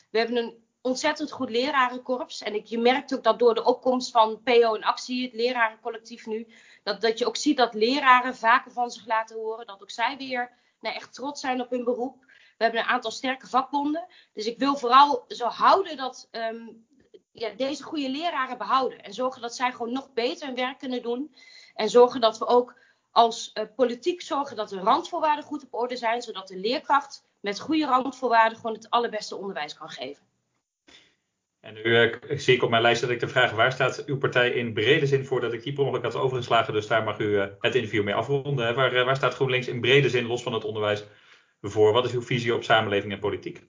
We 0.10 0.18
hebben 0.18 0.38
een 0.38 0.64
ontzettend 0.82 1.32
goed 1.32 1.50
lerarenkorps. 1.50 2.42
En 2.42 2.56
ik, 2.56 2.66
je 2.66 2.78
merkt 2.78 3.16
ook 3.16 3.24
dat 3.24 3.40
door 3.40 3.54
de 3.54 3.64
opkomst 3.64 4.12
van 4.12 4.42
PO 4.44 4.74
in 4.74 4.84
actie, 4.84 5.24
het 5.24 5.34
lerarencollectief 5.34 6.26
nu, 6.26 6.48
dat, 6.84 7.02
dat 7.02 7.20
je 7.20 7.28
ook 7.28 7.36
ziet 7.36 7.58
dat 7.58 7.74
leraren 7.74 8.36
vaker 8.36 8.72
van 8.72 8.92
zich 8.92 9.06
laten 9.06 9.36
horen. 9.36 9.66
Dat 9.66 9.82
ook 9.82 9.92
zij 9.92 10.18
weer 10.18 10.52
nou, 10.80 10.96
echt 10.96 11.14
trots 11.14 11.42
zijn 11.42 11.62
op 11.62 11.70
hun 11.70 11.84
beroep. 11.84 12.24
We 12.58 12.64
hebben 12.64 12.82
een 12.82 12.88
aantal 12.88 13.12
sterke 13.12 13.48
vakbonden. 13.48 14.08
Dus 14.34 14.46
ik 14.46 14.58
wil 14.58 14.76
vooral 14.76 15.26
zo 15.28 15.46
houden 15.46 15.98
dat 15.98 16.28
ehm, 16.32 16.68
ja, 17.32 17.50
deze 17.50 17.84
goede 17.84 18.10
leraren 18.10 18.58
behouden. 18.58 19.04
En 19.04 19.14
zorgen 19.14 19.42
dat 19.42 19.56
zij 19.56 19.72
gewoon 19.72 19.92
nog 19.92 20.14
beter 20.14 20.48
hun 20.48 20.56
werk 20.56 20.80
kunnen 20.80 21.02
doen. 21.02 21.36
En 21.74 21.90
zorgen 21.90 22.22
dat 22.22 22.38
we 22.38 22.46
ook 22.46 22.76
als 23.12 23.52
uh, 23.54 23.64
politiek 23.76 24.22
zorgen 24.22 24.56
dat 24.56 24.70
de 24.70 24.80
randvoorwaarden 24.80 25.46
goed 25.46 25.64
op 25.64 25.74
orde 25.74 25.98
zijn. 25.98 26.22
Zodat 26.22 26.48
de 26.48 26.58
leerkracht 26.58 27.24
met 27.40 27.60
goede 27.60 27.86
randvoorwaarden 27.86 28.58
gewoon 28.58 28.76
het 28.76 28.90
allerbeste 28.90 29.36
onderwijs 29.36 29.74
kan 29.74 29.90
geven. 29.90 30.29
En 31.60 31.74
nu 31.74 31.84
uh, 31.84 32.16
zie 32.30 32.56
ik 32.56 32.64
op 32.64 32.70
mijn 32.70 32.82
lijst 32.82 33.02
dat 33.02 33.10
ik 33.10 33.20
de 33.20 33.28
vraag 33.28 33.52
waar 33.52 33.72
staat 33.72 34.06
uw 34.06 34.18
partij 34.18 34.50
in 34.50 34.74
brede 34.74 35.06
zin 35.06 35.26
voor 35.26 35.42
dat 35.42 35.54
ik 35.54 35.64
die 35.64 35.74
per 35.74 35.84
ongeluk 35.84 36.04
had 36.04 36.16
overgeslagen. 36.16 36.74
Dus 36.74 36.88
daar 36.88 37.04
mag 37.04 37.20
u 37.20 37.26
uh, 37.26 37.46
het 37.60 37.76
interview 37.76 38.04
mee 38.04 38.14
afronden. 38.14 38.76
Waar, 38.76 39.06
waar 39.06 39.16
staat 39.16 39.34
GroenLinks 39.34 39.68
in 39.68 39.82
brede 39.82 40.10
zin, 40.10 40.26
los 40.26 40.44
van 40.44 40.54
het 40.54 40.64
onderwijs, 40.64 41.04
voor? 41.62 41.94
Wat 41.94 42.06
is 42.06 42.14
uw 42.14 42.22
visie 42.22 42.56
op 42.56 42.64
samenleving 42.64 43.14
en 43.14 43.20
politiek? 43.20 43.64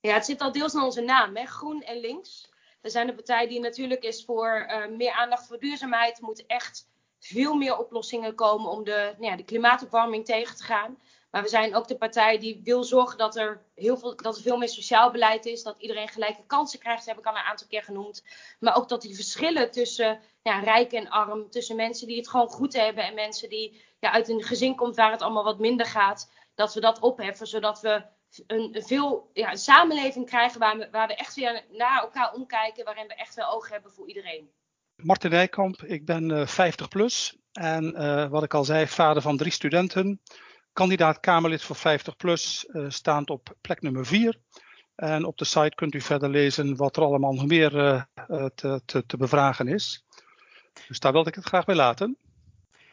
Ja, 0.00 0.14
het 0.14 0.24
zit 0.24 0.40
al 0.40 0.52
deels 0.52 0.74
in 0.74 0.80
onze 0.80 1.00
naam, 1.00 1.36
hè? 1.36 1.44
groen 1.44 1.82
en 1.82 2.00
links. 2.00 2.52
We 2.80 2.90
zijn 2.90 3.08
een 3.08 3.14
partij 3.14 3.48
die 3.48 3.60
natuurlijk 3.60 4.02
is 4.02 4.24
voor 4.24 4.66
meer 4.96 5.12
aandacht 5.12 5.46
voor 5.46 5.58
duurzaamheid. 5.58 6.20
Moeten 6.20 6.44
echt 6.46 6.88
veel 7.18 7.54
meer 7.54 7.78
oplossingen 7.78 8.34
komen 8.34 8.70
om 8.70 8.84
de, 8.84 9.14
nou 9.18 9.30
ja, 9.30 9.36
de 9.36 9.44
klimaatopwarming 9.44 10.24
tegen 10.24 10.56
te 10.56 10.62
gaan. 10.62 10.98
Maar 11.36 11.44
we 11.44 11.50
zijn 11.50 11.74
ook 11.74 11.88
de 11.88 11.96
partij 11.96 12.38
die 12.38 12.60
wil 12.64 12.84
zorgen 12.84 13.18
dat 13.18 13.36
er, 13.36 13.62
heel 13.74 13.96
veel, 13.96 14.16
dat 14.16 14.36
er 14.36 14.42
veel 14.42 14.56
meer 14.56 14.68
sociaal 14.68 15.10
beleid 15.10 15.46
is. 15.46 15.62
Dat 15.62 15.74
iedereen 15.78 16.08
gelijke 16.08 16.46
kansen 16.46 16.78
krijgt, 16.78 16.98
dat 16.98 17.14
heb 17.14 17.24
ik 17.24 17.30
al 17.30 17.36
een 17.36 17.48
aantal 17.50 17.66
keer 17.66 17.82
genoemd. 17.82 18.24
Maar 18.60 18.76
ook 18.76 18.88
dat 18.88 19.02
die 19.02 19.14
verschillen 19.14 19.70
tussen 19.70 20.20
ja, 20.42 20.58
rijk 20.58 20.92
en 20.92 21.08
arm, 21.08 21.50
tussen 21.50 21.76
mensen 21.76 22.06
die 22.06 22.16
het 22.16 22.28
gewoon 22.28 22.48
goed 22.48 22.72
hebben 22.72 23.04
en 23.04 23.14
mensen 23.14 23.48
die 23.48 23.80
ja, 23.98 24.12
uit 24.12 24.28
een 24.28 24.42
gezin 24.42 24.74
komt 24.76 24.96
waar 24.96 25.10
het 25.10 25.22
allemaal 25.22 25.44
wat 25.44 25.58
minder 25.58 25.86
gaat. 25.86 26.30
Dat 26.54 26.74
we 26.74 26.80
dat 26.80 27.00
opheffen, 27.00 27.46
zodat 27.46 27.80
we 27.80 28.02
een, 28.46 28.82
veel 28.86 29.30
ja, 29.32 29.50
een 29.50 29.58
samenleving 29.58 30.26
krijgen 30.26 30.60
waar 30.60 30.78
we, 30.78 30.88
waar 30.90 31.06
we 31.06 31.14
echt 31.14 31.34
weer 31.34 31.64
naar 31.70 32.00
elkaar 32.00 32.34
omkijken, 32.34 32.84
waarin 32.84 33.06
we 33.06 33.14
echt 33.14 33.34
wel 33.34 33.50
oog 33.50 33.68
hebben 33.68 33.92
voor 33.92 34.08
iedereen. 34.08 34.50
Martin 35.02 35.30
Rijkamp, 35.30 35.82
ik 35.82 36.04
ben 36.04 36.30
uh, 36.30 36.46
50 36.46 36.88
plus 36.88 37.36
en 37.52 37.94
uh, 37.96 38.28
wat 38.28 38.42
ik 38.42 38.54
al 38.54 38.64
zei, 38.64 38.86
vader 38.86 39.22
van 39.22 39.36
drie 39.36 39.52
studenten. 39.52 40.20
Kandidaat 40.76 41.20
Kamerlid 41.20 41.62
voor 41.62 41.76
50 41.76 42.16
plus, 42.16 42.66
uh, 42.68 42.84
staand 42.88 43.30
op 43.30 43.54
plek 43.60 43.82
nummer 43.82 44.06
4. 44.06 44.38
En 44.94 45.24
op 45.24 45.38
de 45.38 45.44
site 45.44 45.74
kunt 45.74 45.94
u 45.94 46.00
verder 46.00 46.28
lezen 46.28 46.76
wat 46.76 46.96
er 46.96 47.02
allemaal 47.02 47.32
nog 47.32 47.46
meer 47.46 47.70
te, 48.54 48.80
te, 48.84 49.06
te 49.06 49.16
bevragen 49.16 49.68
is. 49.68 50.04
Dus 50.88 51.00
daar 51.00 51.12
wilde 51.12 51.28
ik 51.28 51.34
het 51.34 51.44
graag 51.44 51.64
bij 51.64 51.74
laten. 51.74 52.16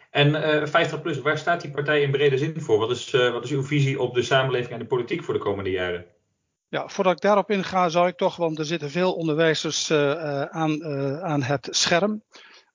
En 0.09 0.29
uh, 0.29 0.65
50 0.65 1.01
plus, 1.01 1.21
waar 1.21 1.37
staat 1.37 1.61
die 1.61 1.71
partij 1.71 2.01
in 2.01 2.11
brede 2.11 2.37
zin 2.37 2.61
voor? 2.61 2.77
Wat 2.77 2.91
is, 2.91 3.11
wat 3.11 3.43
is 3.43 3.51
uw 3.51 3.63
visie 3.63 3.99
op 3.99 4.13
de 4.13 4.23
samenleving 4.23 4.73
en 4.73 4.79
de 4.79 4.85
politiek 4.85 5.23
voor 5.23 5.33
de 5.33 5.39
komende 5.39 5.69
jaren? 5.69 6.05
Ja, 6.69 6.87
voordat 6.87 7.13
ik 7.13 7.21
daarop 7.21 7.51
inga, 7.51 7.89
zou 7.89 8.07
ik 8.07 8.17
toch, 8.17 8.35
want 8.35 8.59
er 8.59 8.65
zitten 8.65 8.89
veel 8.89 9.13
onderwijzers 9.13 9.91
aan, 9.91 10.85
aan 11.23 11.43
het 11.43 11.67
scherm. 11.71 12.23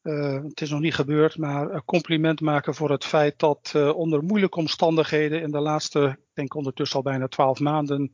Het 0.02 0.60
is 0.60 0.70
nog 0.70 0.80
niet 0.80 0.94
gebeurd, 0.94 1.38
maar 1.38 1.84
compliment 1.84 2.40
maken 2.40 2.74
voor 2.74 2.90
het 2.90 3.04
feit 3.04 3.38
dat 3.38 3.74
onder 3.94 4.22
moeilijke 4.22 4.58
omstandigheden 4.58 5.42
in 5.42 5.50
de 5.50 5.60
laatste, 5.60 6.16
ik 6.20 6.34
denk 6.34 6.54
ondertussen 6.54 6.96
al 6.96 7.02
bijna 7.02 7.28
twaalf 7.28 7.60
maanden, 7.60 8.12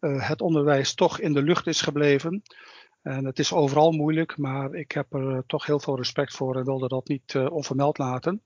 het 0.00 0.40
onderwijs 0.40 0.94
toch 0.94 1.20
in 1.20 1.32
de 1.32 1.42
lucht 1.42 1.66
is 1.66 1.80
gebleven. 1.80 2.42
En 3.02 3.24
het 3.24 3.38
is 3.38 3.52
overal 3.52 3.92
moeilijk, 3.92 4.38
maar 4.38 4.74
ik 4.74 4.92
heb 4.92 5.12
er 5.12 5.44
toch 5.46 5.66
heel 5.66 5.80
veel 5.80 5.96
respect 5.96 6.34
voor 6.34 6.56
en 6.56 6.64
wilde 6.64 6.88
dat 6.88 7.08
niet 7.08 7.36
onvermeld 7.36 7.98
laten. 7.98 8.42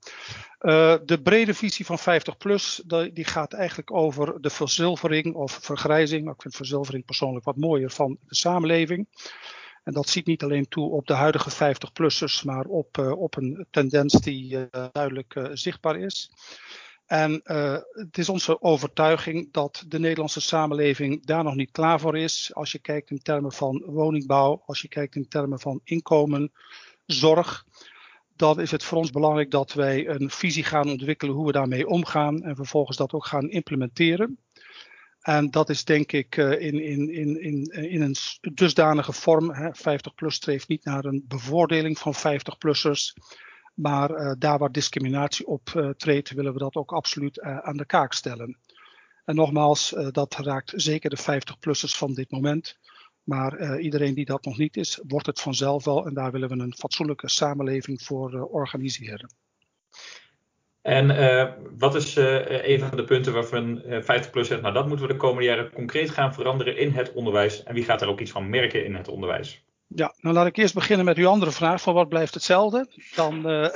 De 1.05 1.21
brede 1.23 1.55
visie 1.55 1.87
van 1.87 1.99
50 1.99 2.37
plus, 2.37 2.83
die, 3.13 3.25
gaat 3.25 3.53
eigenlijk 3.53 3.93
over 3.93 4.41
de 4.41 4.51
verzilvering 4.51 5.35
of 5.35 5.53
vergrijzing. 5.53 6.31
Ik 6.31 6.43
vind 6.43 6.57
verzilvering 6.57 7.05
persoonlijk 7.05 7.45
wat 7.45 7.57
mooier 7.57 7.91
van 7.91 8.19
de 8.21 8.35
samenleving. 8.35 9.09
En 9.83 9.93
dat 9.93 10.09
ziet 10.09 10.27
niet 10.27 10.43
alleen 10.43 10.69
toe 10.69 10.91
op 10.91 11.07
de 11.07 11.15
huidige 11.15 11.51
50-plussers, 11.51 12.45
maar 12.45 12.65
op, 12.65 12.99
op 12.99 13.37
een 13.37 13.67
tendens 13.71 14.13
die 14.13 14.69
duidelijk 14.93 15.49
zichtbaar 15.53 15.97
is. 15.97 16.31
En 17.07 17.41
het 17.93 18.19
is 18.19 18.29
onze 18.29 18.63
overtuiging 18.63 19.53
dat 19.53 19.85
de 19.89 19.99
Nederlandse 19.99 20.41
samenleving 20.41 21.27
daar 21.27 21.45
nog 21.45 21.55
niet 21.55 21.71
klaar 21.71 22.01
voor 22.01 22.19
is. 22.19 22.51
Als 22.55 22.73
je 22.73 22.79
kijkt 22.79 23.11
in 23.11 23.19
termen 23.19 23.53
van 23.53 23.83
woningbouw, 23.87 24.63
als 24.67 24.83
je 24.83 24.89
kijkt 24.89 25.15
in 25.15 25.29
termen 25.29 25.61
van 25.61 25.81
inkomen, 25.85 26.53
zorg. 27.07 27.65
Dan 28.37 28.61
is 28.61 28.71
het 28.71 28.85
voor 28.85 28.99
ons 28.99 29.11
belangrijk 29.11 29.51
dat 29.51 29.73
wij 29.73 30.09
een 30.09 30.31
visie 30.31 30.65
gaan 30.65 30.89
ontwikkelen 30.91 31.35
hoe 31.35 31.47
we 31.47 31.53
daarmee 31.53 31.87
omgaan 31.87 32.43
en 32.43 32.57
vervolgens 32.57 32.97
dat 32.97 33.13
ook 33.13 33.27
gaan 33.27 33.51
implementeren. 33.51 34.39
En 35.21 35.51
dat 35.51 35.69
is 35.69 35.85
denk 35.85 36.13
ik 36.13 36.37
uh, 36.37 36.51
in, 36.51 36.83
in, 36.83 37.11
in, 37.13 37.43
in, 37.43 37.65
in 37.91 38.01
een 38.01 38.17
dusdanige 38.55 39.13
vorm. 39.13 39.53
Hè, 39.53 39.75
50 39.75 40.15
plus 40.15 40.35
streeft 40.35 40.69
niet 40.69 40.85
naar 40.85 41.05
een 41.05 41.25
bevoordeling 41.29 41.99
van 41.99 42.15
50-plussers. 42.15 43.15
Maar 43.75 44.11
uh, 44.11 44.33
daar 44.39 44.59
waar 44.59 44.73
discriminatie 44.73 45.47
optreedt, 45.47 46.31
uh, 46.31 46.37
willen 46.37 46.53
we 46.53 46.59
dat 46.59 46.75
ook 46.75 46.93
absoluut 46.93 47.39
uh, 47.39 47.59
aan 47.59 47.77
de 47.77 47.87
kaak 47.87 48.13
stellen. 48.13 48.59
En 49.25 49.35
nogmaals, 49.35 49.95
dat 50.11 50.35
raakt 50.35 50.73
zeker 50.77 51.11
de 51.11 51.19
50-plussers 51.19 51.97
van 51.97 52.15
dit 52.15 52.31
moment. 52.31 52.79
Maar 53.23 53.81
iedereen 53.81 54.15
die 54.15 54.25
dat 54.25 54.45
nog 54.45 54.59
niet 54.59 54.77
is, 54.77 55.01
wordt 55.07 55.27
het 55.27 55.41
vanzelf 55.41 55.85
wel. 55.85 56.07
En 56.07 56.15
daar 56.15 56.33
willen 56.33 56.49
we 56.49 56.55
een 56.55 56.75
fatsoenlijke 56.79 57.29
samenleving 57.29 58.03
voor 58.03 58.43
organiseren. 58.45 59.35
En 60.83 61.07
wat 61.79 61.95
is 61.95 62.17
een 62.17 62.81
van 62.81 62.97
de 62.97 63.05
punten 63.05 63.33
waarvan 63.33 63.83
50PLUS 63.83 64.47
zegt, 64.47 64.61
nou 64.61 64.75
dat 64.75 64.87
moeten 64.87 65.07
we 65.07 65.13
de 65.13 65.19
komende 65.19 65.49
jaren 65.49 65.73
concreet 65.73 66.11
gaan 66.11 66.35
veranderen 66.35 66.77
in 66.77 66.93
het 66.93 67.13
onderwijs. 67.13 67.63
En 67.63 67.75
wie 67.75 67.85
gaat 67.85 67.99
daar 67.99 68.09
ook 68.09 68.21
iets 68.21 68.31
van 68.31 68.51
merken 68.51 68.85
in 68.85 68.95
het 68.95 69.09
onderwijs? 69.09 69.65
Ja, 69.95 70.15
nou 70.21 70.35
laat 70.35 70.47
ik 70.47 70.57
eerst 70.57 70.75
beginnen 70.75 71.07
met 71.07 71.17
uw 71.17 71.27
andere 71.27 71.51
vraag 71.51 71.83
van 71.83 71.95
wat 71.95 72.09
blijft 72.09 72.35
hetzelfde. 72.35 72.87
Dan, 73.15 73.43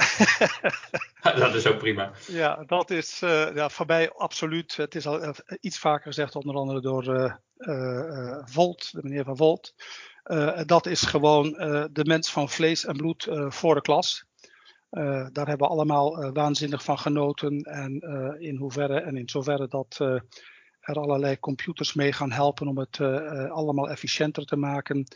dat 1.22 1.54
is 1.54 1.66
ook 1.66 1.78
prima. 1.78 2.10
Ja, 2.26 2.64
dat 2.66 2.90
is 2.90 3.18
ja, 3.54 3.68
voor 3.68 3.86
mij 3.86 4.10
absoluut. 4.10 4.76
Het 4.76 4.94
is 4.94 5.06
al 5.06 5.34
iets 5.60 5.78
vaker 5.78 6.06
gezegd, 6.06 6.36
onder 6.36 6.54
andere 6.54 6.80
door 6.80 7.40
Volt, 8.44 8.92
de 8.92 9.00
meneer 9.02 9.24
van 9.24 9.36
Volt. 9.36 9.74
dat 10.66 10.86
is 10.86 11.02
gewoon 11.02 11.50
de 11.92 12.04
mens 12.04 12.30
van 12.30 12.48
vlees 12.48 12.84
en 12.84 12.96
bloed 12.96 13.28
voor 13.48 13.74
de 13.74 13.80
klas. 13.80 14.26
Daar 15.32 15.46
hebben 15.46 15.58
we 15.58 15.72
allemaal 15.72 16.32
waanzinnig 16.32 16.84
van 16.84 16.98
genoten. 16.98 17.60
En 17.60 18.00
in 18.40 18.56
hoeverre 18.56 19.00
en 19.00 19.16
in 19.16 19.28
zoverre 19.28 19.68
dat 19.68 19.98
er 20.80 20.98
allerlei 20.98 21.38
computers 21.38 21.94
mee 21.94 22.12
gaan 22.12 22.32
helpen 22.32 22.68
om 22.68 22.78
het 22.78 23.00
allemaal 23.50 23.90
efficiënter 23.90 24.44
te 24.44 24.56
maken 24.56 25.06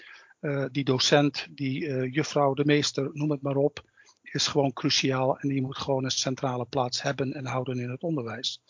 die 0.71 0.85
docent, 0.85 1.47
die 1.51 2.11
juffrouw, 2.11 2.55
de 2.55 2.65
meester, 2.65 3.11
noem 3.13 3.31
het 3.31 3.43
maar 3.43 3.57
op, 3.57 3.83
is 4.23 4.47
gewoon 4.47 4.73
cruciaal 4.73 5.39
en 5.39 5.49
die 5.49 5.63
moet 5.63 5.79
gewoon 5.79 6.05
een 6.05 6.11
centrale 6.11 6.65
plaats 6.65 7.03
hebben 7.03 7.33
en 7.33 7.47
houden 7.47 7.79
in 7.79 7.91
het 7.91 8.03
onderwijs. 8.03 8.63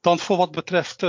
Dan 0.00 0.18
voor 0.18 0.36
wat 0.36 0.50
betreft 0.50 1.00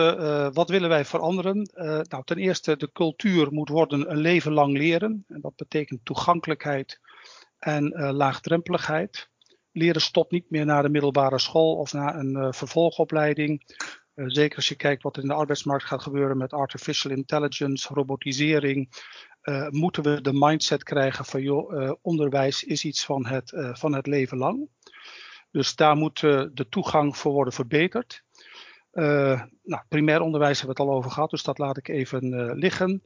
wat 0.53 0.69
willen 0.69 0.89
wij 0.89 1.05
veranderen? 1.05 1.69
nou, 2.09 2.24
ten 2.24 2.38
eerste, 2.38 2.78
de 2.78 2.91
cultuur 2.91 3.51
moet 3.51 3.69
worden 3.69 4.11
een 4.11 4.17
leven 4.17 4.51
lang 4.51 4.78
leren. 4.78 5.26
En 5.28 5.41
dat 5.41 5.55
betekent 5.55 5.99
toegankelijkheid 6.05 6.99
en 7.64 7.89
laagdrempeligheid. 8.14 9.30
Leren 9.72 10.01
stopt 10.01 10.32
niet 10.32 10.49
meer 10.49 10.66
naar 10.66 10.84
de 10.84 10.89
middelbare 10.89 11.39
school 11.39 11.76
of 11.76 11.93
naar 11.93 12.16
een 12.16 12.53
vervolgopleiding. 12.53 13.76
Uh, 14.16 14.26
zeker 14.28 14.55
als 14.55 14.68
je 14.68 14.76
kijkt 14.76 15.03
wat 15.03 15.16
er 15.16 15.22
in 15.22 15.28
de 15.28 15.34
arbeidsmarkt 15.34 15.86
gaat 15.86 16.01
gebeuren 16.01 16.38
met 16.38 16.53
artificial 16.53 17.11
intelligence, 17.11 17.93
robotisering, 17.93 18.89
moeten 19.70 20.03
we 20.03 20.22
de 20.22 20.34
mindset 20.34 20.84
krijgen 20.84 21.26
van 21.26 21.41
joh, 21.41 21.93
onderwijs 22.01 22.64
is 22.64 22.86
iets 22.86 23.05
van 23.05 23.26
het, 23.26 23.51
van 23.55 23.93
het 23.93 24.07
leven 24.07 24.38
lang. 24.38 24.70
Dus 25.51 25.76
daar 25.76 25.95
moet 25.95 26.20
de 26.20 26.66
toegang 26.70 27.18
voor 27.18 27.32
worden 27.32 27.53
verbeterd. 27.53 28.24
nou, 28.91 29.82
primair 29.89 30.22
onderwijs 30.22 30.57
hebben 30.59 30.76
we 30.76 30.82
het 30.82 30.91
al 30.91 30.97
over 30.97 31.11
gehad, 31.11 31.30
dus 31.30 31.43
dat 31.43 31.57
laat 31.57 31.78
ik 31.78 31.88
even 31.88 32.53
liggen. 32.55 33.03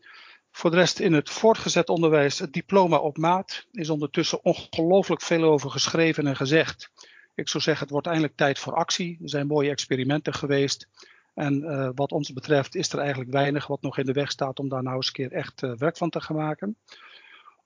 Voor 0.58 0.72
de 0.72 0.78
rest 0.78 1.00
in 1.00 1.14
het 1.14 1.30
voortgezet 1.30 1.90
onderwijs, 1.90 2.40
het 2.40 2.54
diploma 2.54 2.98
op 2.98 3.18
maat, 3.18 3.66
is 3.72 3.90
ondertussen 3.90 4.44
ongelooflijk 4.44 5.22
veel 5.22 5.44
over 5.44 5.70
geschreven 5.70 6.28
en 6.28 6.36
gezegd. 6.36 6.92
Ik 7.36 7.50
zou 7.50 7.64
zeggen, 7.64 7.84
het 7.84 7.92
wordt 7.92 8.08
eindelijk 8.08 8.36
tijd 8.36 8.60
voor 8.60 8.74
actie. 8.74 9.18
Er 9.22 9.30
zijn 9.30 9.48
mooie 9.48 9.70
experimenten 9.70 10.34
geweest. 10.34 10.88
En 11.34 11.64
uh, 11.64 11.90
wat 11.96 12.12
ons 12.12 12.34
betreft 12.34 12.76
is 12.76 12.92
er 12.94 13.00
eigenlijk 13.00 13.32
weinig 13.32 13.68
wat 13.68 13.82
nog 13.82 13.98
in 13.98 14.06
de 14.06 14.12
weg 14.12 14.32
staat 14.32 14.60
om 14.60 14.70
daar 14.70 14.84
nou 14.84 14.96
eens 14.96 15.08
een 15.08 15.14
keer 15.14 15.32
echt 15.32 15.62
uh, 15.62 15.76
werk 15.76 15.98
van 15.98 16.10
te 16.10 16.22
gaan 16.22 16.36
maken. 16.36 16.78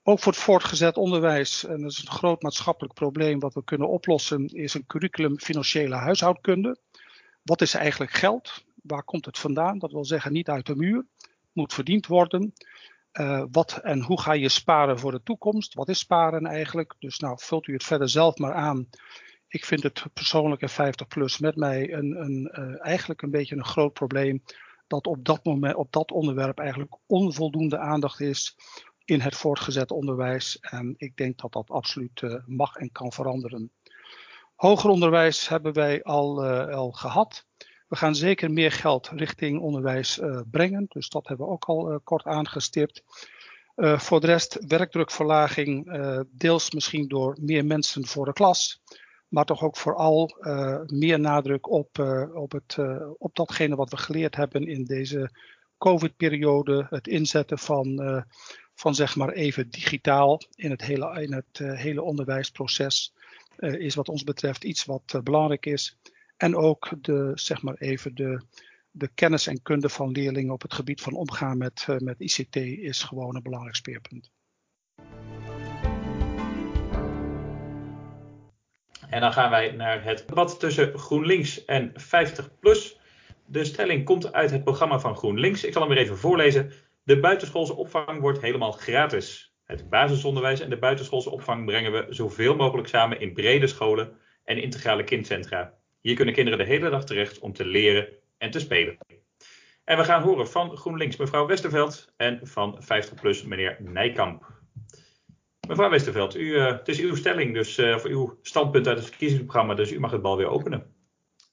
Ook 0.04 0.20
voor 0.20 0.32
het 0.32 0.42
voortgezet 0.42 0.98
onderwijs, 0.98 1.66
en 1.66 1.82
dat 1.82 1.92
is 1.92 2.02
een 2.02 2.12
groot 2.12 2.42
maatschappelijk 2.42 2.94
probleem 2.94 3.40
wat 3.40 3.54
we 3.54 3.64
kunnen 3.64 3.90
oplossen, 3.90 4.48
is 4.48 4.74
een 4.74 4.86
curriculum 4.88 5.40
financiële 5.40 5.96
huishoudkunde. 5.96 6.78
Wat 7.42 7.62
is 7.62 7.74
eigenlijk 7.74 8.12
geld? 8.12 8.64
Waar 8.84 9.04
komt 9.04 9.26
het 9.26 9.38
vandaan? 9.38 9.80
Dat 9.80 9.92
wil 9.92 10.06
zeggen 10.06 10.34
niet 10.34 10.50
uit 10.50 10.66
de 10.66 10.76
muur, 10.76 11.06
moet 11.52 11.74
verdiend 11.74 12.08
worden. 12.08 12.54
Uh, 13.20 13.44
wat 13.52 13.78
en 13.78 14.02
hoe 14.02 14.22
ga 14.22 14.34
je 14.34 14.50
sparen 14.50 15.00
voor 15.00 15.12
de 15.12 15.24
toekomst? 15.24 15.74
Wat 15.74 15.90
is 15.90 16.00
sparen 16.00 16.46
eigenlijk? 16.46 16.96
Dus 17.00 17.20
nou, 17.20 17.36
vult 17.40 17.68
u 17.68 17.74
het 17.74 17.84
verder 17.84 18.10
zelf 18.10 18.38
maar 18.38 18.54
aan. 18.54 18.90
Ik 19.48 19.66
vind 19.66 19.84
het 19.84 20.06
persoonlijk 20.14 20.70
50 20.70 21.08
plus 21.08 21.40
met 21.40 21.56
mij 21.56 21.94
een, 21.94 22.22
een, 22.22 22.50
uh, 22.60 22.86
eigenlijk 22.86 23.22
een 23.22 23.32
beetje 23.32 23.56
een 23.56 23.66
groot 23.66 23.94
probleem. 23.94 24.44
Dat 24.88 25.08
op 25.08 25.26
dat, 25.26 25.46
moment, 25.46 25.76
op 25.76 25.92
dat 25.92 26.12
onderwerp 26.12 26.60
eigenlijk 26.60 26.98
onvoldoende 27.06 27.78
aandacht 27.78 28.20
is 28.20 28.56
in 29.06 29.20
het 29.20 29.36
voortgezet 29.36 29.92
onderwijs. 29.92 30.60
En 30.60 30.94
ik 30.98 31.18
denk 31.18 31.38
dat 31.40 31.52
dat 31.52 31.70
absoluut 31.70 32.22
uh, 32.22 32.36
mag 32.46 32.76
en 32.76 32.92
kan 32.92 33.12
veranderen. 33.12 33.72
Hoger 34.56 34.90
onderwijs 34.90 35.48
hebben 35.48 35.74
wij 35.74 36.04
al, 36.04 36.46
al 36.70 36.92
gehad. 36.92 37.46
We 37.92 37.98
gaan 37.98 38.16
zeker 38.16 38.52
meer 38.52 38.72
geld 38.72 39.10
richting 39.16 39.60
onderwijs 39.60 40.18
uh, 40.18 40.40
brengen. 40.52 40.86
Dus 40.88 41.10
dat 41.10 41.28
hebben 41.28 41.46
we 41.46 41.52
ook 41.52 41.66
al 41.66 41.92
uh, 41.92 41.98
kort 42.04 42.26
aangestipt. 42.26 43.04
Uh, 43.76 44.00
voor 44.00 44.22
de 44.22 44.28
rest 44.28 44.66
werkdrukverlaging, 44.68 45.92
deels 46.32 46.72
misschien 46.72 47.08
door 47.08 47.38
meer 47.42 47.66
mensen 47.66 48.06
voor 48.08 48.26
de 48.26 48.34
klas. 48.34 48.82
Maar 49.28 49.46
toch 49.46 49.64
ook 49.64 49.78
vooral 49.78 50.38
meer 50.86 51.20
nadruk 51.20 51.70
op, 51.70 52.00
op, 52.34 52.52
het, 52.52 52.78
op 53.18 53.36
datgene 53.36 53.76
wat 53.76 53.90
we 53.90 53.98
geleerd 53.98 54.36
hebben 54.36 54.68
in 54.68 54.84
deze 54.84 55.32
COVID-periode. 55.78 56.88
Het 56.90 57.08
inzetten 57.08 57.58
van, 57.58 58.26
van 58.76 58.96
zeg 58.96 59.16
maar 59.16 59.30
even 59.30 59.70
digitaal 59.70 60.42
in 60.56 60.70
het 60.70 60.82
hele, 60.82 61.22
in 61.22 61.34
het, 61.34 61.58
hele 61.58 62.02
onderwijsproces. 62.02 63.14
is 63.58 63.96
wat 63.96 64.10
ons 64.10 64.24
betreft 64.24 64.64
iets 64.64 64.86
wat 64.86 65.20
belangrijk 65.24 65.66
is. 65.66 65.98
En 66.42 66.56
ook 66.56 66.90
de, 67.02 67.32
zeg 67.36 67.62
maar 67.62 67.76
even 67.76 68.16
de, 68.16 68.42
de 68.92 69.10
kennis 69.14 69.48
en 69.48 69.62
kunde 69.62 69.90
van 69.90 70.12
leerlingen 70.12 70.54
op 70.54 70.62
het 70.62 70.74
gebied 70.74 71.02
van 71.02 71.14
omgaan 71.14 71.58
met, 71.58 71.86
uh, 71.90 71.98
met 71.98 72.20
ICT 72.20 72.56
is 72.56 73.04
gewoon 73.04 73.36
een 73.36 73.44
belangrijk 73.44 73.76
speerpunt. 73.76 74.32
En 79.10 79.22
dan 79.22 79.34
gaan 79.34 79.50
wij 79.50 79.72
naar 79.72 80.04
het 80.04 80.28
debat 80.28 80.60
tussen 80.60 80.98
GroenLinks 81.00 81.66
en 81.66 81.92
50PLUS. 81.92 83.00
De 83.46 83.64
stelling 83.64 84.06
komt 84.06 84.34
uit 84.34 84.52
het 84.52 84.64
programma 84.64 85.00
van 85.00 85.16
GroenLinks. 85.16 85.64
Ik 85.64 85.74
zal 85.74 85.82
hem 85.82 85.92
weer 85.92 86.04
even 86.04 86.18
voorlezen. 86.18 86.72
De 87.04 87.20
buitenschoolse 87.20 87.76
opvang 87.76 88.20
wordt 88.20 88.42
helemaal 88.42 88.72
gratis. 88.72 89.56
Het 89.64 89.90
basisonderwijs 89.90 90.60
en 90.60 90.70
de 90.70 90.80
buitenschoolse 90.80 91.30
opvang 91.30 91.66
brengen 91.66 91.92
we 91.92 92.06
zoveel 92.10 92.56
mogelijk 92.56 92.88
samen 92.88 93.20
in 93.20 93.34
brede 93.34 93.68
scholen 93.68 94.18
en 94.44 94.62
integrale 94.62 95.04
kindcentra. 95.04 95.80
Hier 96.02 96.16
kunnen 96.16 96.34
kinderen 96.34 96.60
de 96.60 96.66
hele 96.66 96.90
dag 96.90 97.06
terecht 97.06 97.40
om 97.40 97.54
te 97.54 97.66
leren 97.66 98.08
en 98.38 98.52
te 98.52 98.60
spelen. 98.60 98.98
En 99.84 99.98
we 99.98 100.04
gaan 100.04 100.22
horen 100.22 100.50
van 100.50 100.78
GroenLinks 100.78 101.16
mevrouw 101.16 101.46
Westerveld 101.46 102.14
en 102.18 102.40
van 102.44 102.84
50PLUS 102.84 103.46
meneer 103.46 103.78
Nijkamp. 103.80 104.60
Mevrouw 105.68 105.90
Westerveld, 105.90 106.36
u, 106.36 106.40
uh, 106.40 106.66
het 106.66 106.88
is 106.88 107.00
uw 107.00 107.16
stelling, 107.16 107.54
dus 107.54 107.78
uh, 107.78 107.98
voor 107.98 108.10
uw 108.10 108.38
standpunt 108.42 108.88
uit 108.88 108.98
het 108.98 109.08
verkiezingsprogramma, 109.08 109.74
dus 109.74 109.92
u 109.92 110.00
mag 110.00 110.12
het 110.12 110.22
bal 110.22 110.38
weer 110.38 110.48
openen. 110.48 110.96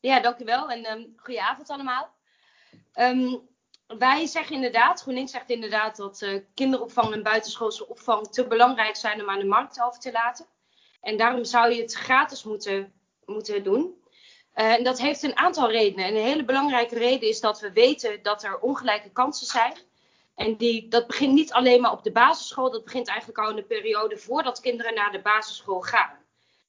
Ja, 0.00 0.20
dank 0.20 0.38
u 0.38 0.44
wel 0.44 0.70
en 0.70 0.90
um, 0.90 1.12
goedenavond 1.16 1.70
allemaal. 1.70 2.14
Um, 2.94 3.48
wij 3.86 4.26
zeggen 4.26 4.54
inderdaad, 4.54 5.00
GroenLinks 5.00 5.32
zegt 5.32 5.50
inderdaad 5.50 5.96
dat 5.96 6.22
uh, 6.22 6.40
kinderopvang 6.54 7.12
en 7.12 7.22
buitenschoolse 7.22 7.88
opvang 7.88 8.26
te 8.26 8.46
belangrijk 8.46 8.96
zijn 8.96 9.20
om 9.20 9.30
aan 9.30 9.38
de 9.38 9.44
markt 9.44 9.82
over 9.82 10.00
te 10.00 10.12
laten. 10.12 10.46
En 11.00 11.16
daarom 11.16 11.44
zou 11.44 11.72
je 11.72 11.82
het 11.82 11.94
gratis 11.94 12.44
moeten, 12.44 12.92
moeten 13.24 13.62
doen. 13.62 13.97
Uh, 14.58 14.72
en 14.72 14.84
dat 14.84 14.98
heeft 15.00 15.22
een 15.22 15.36
aantal 15.36 15.70
redenen. 15.70 16.04
En 16.04 16.14
een 16.16 16.22
hele 16.22 16.44
belangrijke 16.44 16.98
reden 16.98 17.28
is 17.28 17.40
dat 17.40 17.60
we 17.60 17.72
weten 17.72 18.22
dat 18.22 18.42
er 18.42 18.58
ongelijke 18.58 19.10
kansen 19.10 19.46
zijn. 19.46 19.72
En 20.34 20.56
die, 20.56 20.88
dat 20.88 21.06
begint 21.06 21.32
niet 21.32 21.52
alleen 21.52 21.80
maar 21.80 21.92
op 21.92 22.02
de 22.02 22.12
basisschool, 22.12 22.70
dat 22.70 22.84
begint 22.84 23.08
eigenlijk 23.08 23.38
al 23.38 23.50
in 23.50 23.56
de 23.56 23.62
periode 23.62 24.16
voordat 24.16 24.60
kinderen 24.60 24.94
naar 24.94 25.12
de 25.12 25.20
basisschool 25.20 25.80
gaan. 25.80 26.18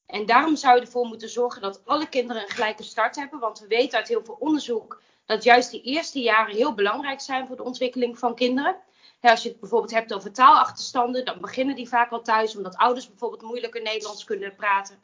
En 0.06 0.26
daarom 0.26 0.56
zou 0.56 0.76
je 0.76 0.82
ervoor 0.82 1.06
moeten 1.06 1.30
zorgen 1.30 1.62
dat 1.62 1.82
alle 1.86 2.10
kinderen 2.10 2.42
een 2.42 2.50
gelijke 2.50 2.84
start 2.84 3.16
hebben. 3.16 3.40
Want 3.40 3.60
we 3.60 3.68
weten 3.68 3.98
uit 3.98 4.08
heel 4.08 4.26
veel 4.26 4.38
onderzoek 4.40 5.02
dat 5.26 5.44
juist 5.44 5.72
die 5.72 5.82
eerste 5.82 6.20
jaren 6.20 6.56
heel 6.56 6.74
belangrijk 6.74 7.22
zijn 7.22 7.48
voor 7.48 7.56
de 7.56 7.64
ontwikkeling 7.64 8.20
van 8.20 8.36
kinderen. 8.36 8.76
Als 9.22 9.44
je 9.44 9.50
het 9.50 9.60
bijvoorbeeld 9.60 9.94
hebt 9.94 10.14
over 10.14 10.32
taalachterstanden, 10.32 11.26
dan 11.26 11.42
beginnen 11.42 11.76
die 11.76 11.88
vaak 11.88 12.12
al 12.12 12.22
thuis, 12.22 12.56
omdat 12.56 12.78
ouders 12.78 13.08
bijvoorbeeld 13.08 13.42
moeilijker 13.42 13.82
Nederlands 13.82 14.24
kunnen 14.24 14.56
praten. 14.56 15.00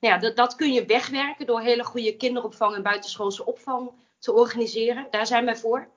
Nou 0.00 0.20
ja, 0.20 0.30
dat, 0.30 0.54
kun 0.54 0.72
je 0.72 0.86
wegwerken 0.86 1.46
door 1.46 1.60
hele 1.60 1.84
goede 1.84 2.16
kinderopvang 2.16 2.74
en 2.74 2.82
buitenschoolse 2.82 3.46
opvang 3.46 3.90
te 4.18 4.32
organiseren. 4.32 5.06
Daar 5.10 5.26
zijn 5.26 5.44
wij 5.44 5.56
voor. 5.56 5.88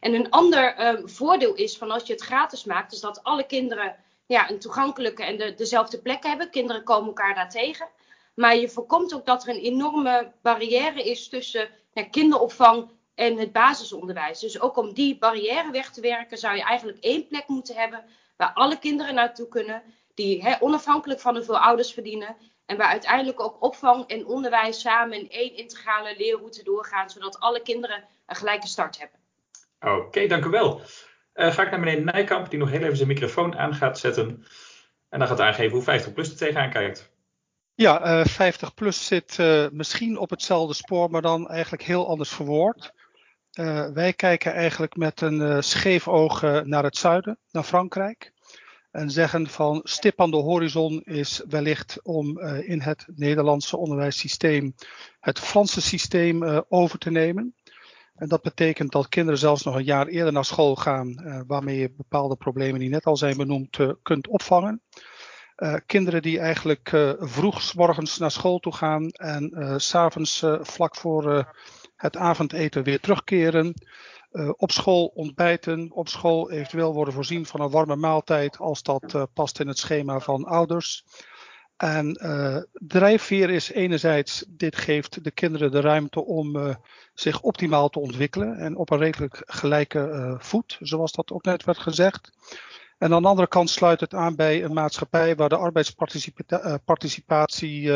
En 0.00 0.14
een 0.14 0.30
ander 0.30 0.86
um, 0.86 1.08
voordeel 1.08 1.54
is 1.54 1.78
van 1.78 1.90
als 1.90 2.06
je 2.06 2.12
het 2.12 2.22
gratis 2.22 2.64
maakt, 2.64 2.92
is 2.92 3.00
dat 3.00 3.22
alle 3.22 3.46
kinderen 3.46 3.96
ja, 4.26 4.50
een 4.50 4.58
toegankelijke 4.58 5.24
en 5.24 5.36
de, 5.36 5.54
dezelfde 5.54 5.98
plek 5.98 6.22
hebben. 6.22 6.50
Kinderen 6.50 6.84
komen 6.84 7.06
elkaar 7.06 7.34
daar 7.34 7.50
tegen. 7.50 7.88
Maar 8.34 8.56
je 8.56 8.68
voorkomt 8.68 9.14
ook 9.14 9.26
dat 9.26 9.42
er 9.42 9.48
een 9.48 9.62
enorme 9.62 10.32
barrière 10.42 11.02
is 11.02 11.28
tussen 11.28 11.68
ja, 11.92 12.04
kinderopvang 12.04 12.90
en 13.14 13.38
het 13.38 13.52
basisonderwijs. 13.52 14.38
Dus 14.38 14.60
ook 14.60 14.76
om 14.76 14.92
die 14.94 15.18
barrière 15.18 15.70
weg 15.70 15.90
te 15.90 16.00
werken, 16.00 16.38
zou 16.38 16.56
je 16.56 16.62
eigenlijk 16.62 16.98
één 16.98 17.26
plek 17.26 17.48
moeten 17.48 17.74
hebben 17.74 18.04
waar 18.36 18.52
alle 18.52 18.78
kinderen 18.78 19.14
naartoe 19.14 19.48
kunnen, 19.48 19.82
die 20.14 20.56
onafhankelijk 20.60 21.20
van 21.20 21.36
hoeveel 21.36 21.58
ouders 21.58 21.92
verdienen 21.92 22.36
en 22.68 22.76
waar 22.76 22.88
uiteindelijk 22.88 23.40
ook 23.40 23.62
opvang 23.62 24.06
en 24.06 24.26
onderwijs 24.26 24.80
samen 24.80 25.18
in 25.18 25.30
één 25.30 25.56
integrale 25.56 26.14
leerroute 26.16 26.62
doorgaan, 26.62 27.10
zodat 27.10 27.40
alle 27.40 27.62
kinderen 27.62 28.04
een 28.26 28.36
gelijke 28.36 28.66
start 28.66 28.98
hebben. 28.98 29.18
Oké, 29.80 30.06
okay, 30.06 30.26
dank 30.26 30.44
u 30.44 30.48
wel. 30.48 30.80
Uh, 31.34 31.52
ga 31.52 31.62
ik 31.62 31.70
naar 31.70 31.80
meneer 31.80 32.04
Nijkamp, 32.04 32.50
die 32.50 32.58
nog 32.58 32.70
heel 32.70 32.82
even 32.82 32.96
zijn 32.96 33.08
microfoon 33.08 33.58
aan 33.58 33.74
gaat 33.74 33.98
zetten. 33.98 34.44
En 35.08 35.18
dan 35.18 35.28
gaat 35.28 35.40
aangeven 35.40 35.72
hoe 35.72 35.82
50 35.82 36.12
plus 36.12 36.30
er 36.30 36.36
tegenaan 36.36 36.70
kijkt. 36.70 37.10
Ja, 37.74 38.20
uh, 38.20 38.24
50 38.24 38.74
plus 38.74 39.06
zit 39.06 39.38
uh, 39.38 39.66
misschien 39.70 40.18
op 40.18 40.30
hetzelfde 40.30 40.74
spoor, 40.74 41.10
maar 41.10 41.22
dan 41.22 41.48
eigenlijk 41.48 41.82
heel 41.82 42.08
anders 42.08 42.30
verwoord. 42.30 42.92
Uh, 43.52 43.86
wij 43.92 44.12
kijken 44.12 44.52
eigenlijk 44.52 44.96
met 44.96 45.20
een 45.20 45.62
scheef 45.62 46.08
oog 46.08 46.42
naar 46.42 46.84
het 46.84 46.96
zuiden, 46.96 47.38
naar 47.50 47.62
Frankrijk 47.62 48.32
en 48.90 49.10
zeggen 49.10 49.46
van 49.46 49.80
stip 49.84 50.20
aan 50.20 50.30
de 50.30 50.36
horizon 50.36 51.02
is 51.04 51.42
wellicht 51.48 51.98
om 52.02 52.38
uh, 52.38 52.68
in 52.68 52.80
het 52.80 53.06
Nederlandse 53.14 53.76
onderwijssysteem 53.76 54.74
het 55.20 55.38
Franse 55.38 55.80
systeem 55.80 56.42
uh, 56.42 56.60
over 56.68 56.98
te 56.98 57.10
nemen. 57.10 57.54
En 58.14 58.28
dat 58.28 58.42
betekent 58.42 58.92
dat 58.92 59.08
kinderen 59.08 59.38
zelfs 59.38 59.62
nog 59.62 59.74
een 59.74 59.84
jaar 59.84 60.06
eerder 60.06 60.32
naar 60.32 60.44
school 60.44 60.76
gaan, 60.76 61.20
uh, 61.20 61.40
waarmee 61.46 61.78
je 61.78 61.92
bepaalde 61.96 62.36
problemen 62.36 62.80
die 62.80 62.88
net 62.88 63.04
al 63.04 63.16
zijn 63.16 63.36
benoemd 63.36 63.78
kunt 64.02 64.28
opvangen. 64.28 64.82
kinderen 65.86 66.22
die 66.22 66.38
eigenlijk 66.38 67.14
vroeg 67.18 67.74
morgens 67.74 68.18
naar 68.18 68.30
school 68.30 68.58
toe 68.58 68.74
gaan 68.74 69.08
en 69.08 69.74
s'avonds 69.80 70.44
vlak 70.60 70.96
voor 70.96 71.54
het 71.96 72.16
avondeten 72.16 72.82
weer 72.82 73.00
terugkeren. 73.00 73.74
Uh, 74.32 74.50
op 74.56 74.70
school 74.70 75.06
ontbijten, 75.06 75.92
op 75.92 76.08
school 76.08 76.50
eventueel 76.50 76.94
worden 76.94 77.14
voorzien 77.14 77.46
van 77.46 77.60
een 77.60 77.70
warme 77.70 77.96
maaltijd 77.96 78.58
als 78.58 78.82
dat 78.82 79.14
uh, 79.14 79.22
past 79.32 79.60
in 79.60 79.68
het 79.68 79.78
schema 79.78 80.20
van 80.20 80.44
ouders. 80.44 81.04
En 81.76 82.18
uh, 82.22 82.56
drijfveer 82.72 83.50
is 83.50 83.70
enerzijds, 83.70 84.44
dit 84.48 84.76
geeft 84.76 85.24
de 85.24 85.30
kinderen 85.30 85.70
de 85.70 85.80
ruimte 85.80 86.24
om 86.24 86.76
zich 87.14 87.40
optimaal 87.40 87.88
te 87.88 87.98
ontwikkelen 87.98 88.56
en 88.56 88.76
op 88.76 88.90
een 88.90 88.98
redelijk 88.98 89.42
gelijke 89.46 90.36
voet, 90.38 90.76
zoals 90.80 91.12
dat 91.12 91.32
ook 91.32 91.44
net 91.44 91.64
werd 91.64 91.78
gezegd. 91.78 92.30
En 92.98 93.14
aan 93.14 93.22
de 93.22 93.28
andere 93.28 93.48
kant 93.48 93.70
sluit 93.70 94.00
het 94.00 94.14
aan 94.14 94.36
bij 94.36 94.64
een 94.64 94.72
maatschappij 94.72 95.36
waar 95.36 95.48
de 95.48 95.56
arbeidsparticipatie 95.56 97.90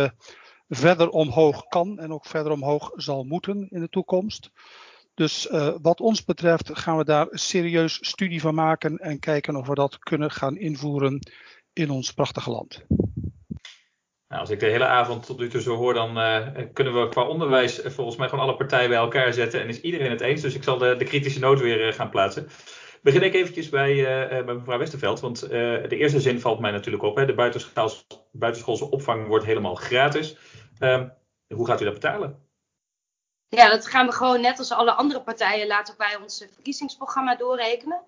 verder 0.68 1.08
omhoog 1.08 1.64
kan 1.64 1.98
en 1.98 2.12
ook 2.12 2.26
verder 2.26 2.52
omhoog 2.52 2.90
zal 2.94 3.24
moeten 3.24 3.66
in 3.70 3.80
de 3.80 3.88
toekomst. 3.88 4.50
Dus 5.14 5.50
uh, 5.50 5.74
wat 5.82 6.00
ons 6.00 6.24
betreft 6.24 6.78
gaan 6.78 6.96
we 6.96 7.04
daar 7.04 7.26
serieus 7.30 7.98
studie 8.08 8.40
van 8.40 8.54
maken 8.54 8.98
en 8.98 9.18
kijken 9.18 9.56
of 9.56 9.66
we 9.66 9.74
dat 9.74 9.98
kunnen 9.98 10.30
gaan 10.30 10.56
invoeren 10.56 11.18
in 11.72 11.90
ons 11.90 12.12
prachtige 12.12 12.50
land. 12.50 12.84
Nou, 14.28 14.40
als 14.40 14.50
ik 14.50 14.60
de 14.60 14.66
hele 14.66 14.86
avond 14.86 15.26
tot 15.26 15.38
nu 15.38 15.48
toe 15.48 15.60
zo 15.60 15.76
hoor, 15.76 15.94
dan 15.94 16.18
uh, 16.18 16.48
kunnen 16.72 17.00
we 17.00 17.08
qua 17.08 17.22
onderwijs 17.22 17.80
volgens 17.84 18.16
mij 18.16 18.28
gewoon 18.28 18.44
alle 18.44 18.56
partijen 18.56 18.88
bij 18.88 18.98
elkaar 18.98 19.32
zetten 19.32 19.60
en 19.60 19.68
is 19.68 19.80
iedereen 19.80 20.10
het 20.10 20.20
eens. 20.20 20.40
Dus 20.40 20.54
ik 20.54 20.62
zal 20.62 20.78
de, 20.78 20.96
de 20.96 21.04
kritische 21.04 21.40
noot 21.40 21.60
weer 21.60 21.92
gaan 21.92 22.10
plaatsen. 22.10 22.48
Begin 23.02 23.22
ik 23.22 23.34
eventjes 23.34 23.68
bij, 23.68 23.94
mevrouw 24.46 24.78
Westerveld, 24.78 25.20
want 25.20 25.40
de 25.40 25.96
eerste 25.96 26.20
zin 26.20 26.40
valt 26.40 26.60
mij 26.60 26.70
natuurlijk 26.70 27.02
op. 27.02 27.16
Hè. 27.16 27.26
De 27.26 27.34
buitenschoolse, 27.34 28.04
buitenschoolse 28.32 28.90
opvang 28.90 29.26
wordt 29.26 29.44
helemaal 29.44 29.74
gratis. 29.74 30.36
Ehm, 30.78 31.08
hoe 31.54 31.66
gaat 31.66 31.80
u 31.80 31.84
dat 31.84 31.94
betalen? 31.94 32.41
Ja, 33.56 33.68
dat 33.68 33.86
gaan 33.86 34.06
we 34.06 34.12
gewoon 34.12 34.40
net 34.40 34.58
als 34.58 34.70
alle 34.70 34.92
andere 34.92 35.22
partijen 35.22 35.66
laten 35.66 35.94
wij 35.98 36.16
ons 36.16 36.44
verkiezingsprogramma 36.52 37.36
doorrekenen. 37.36 38.00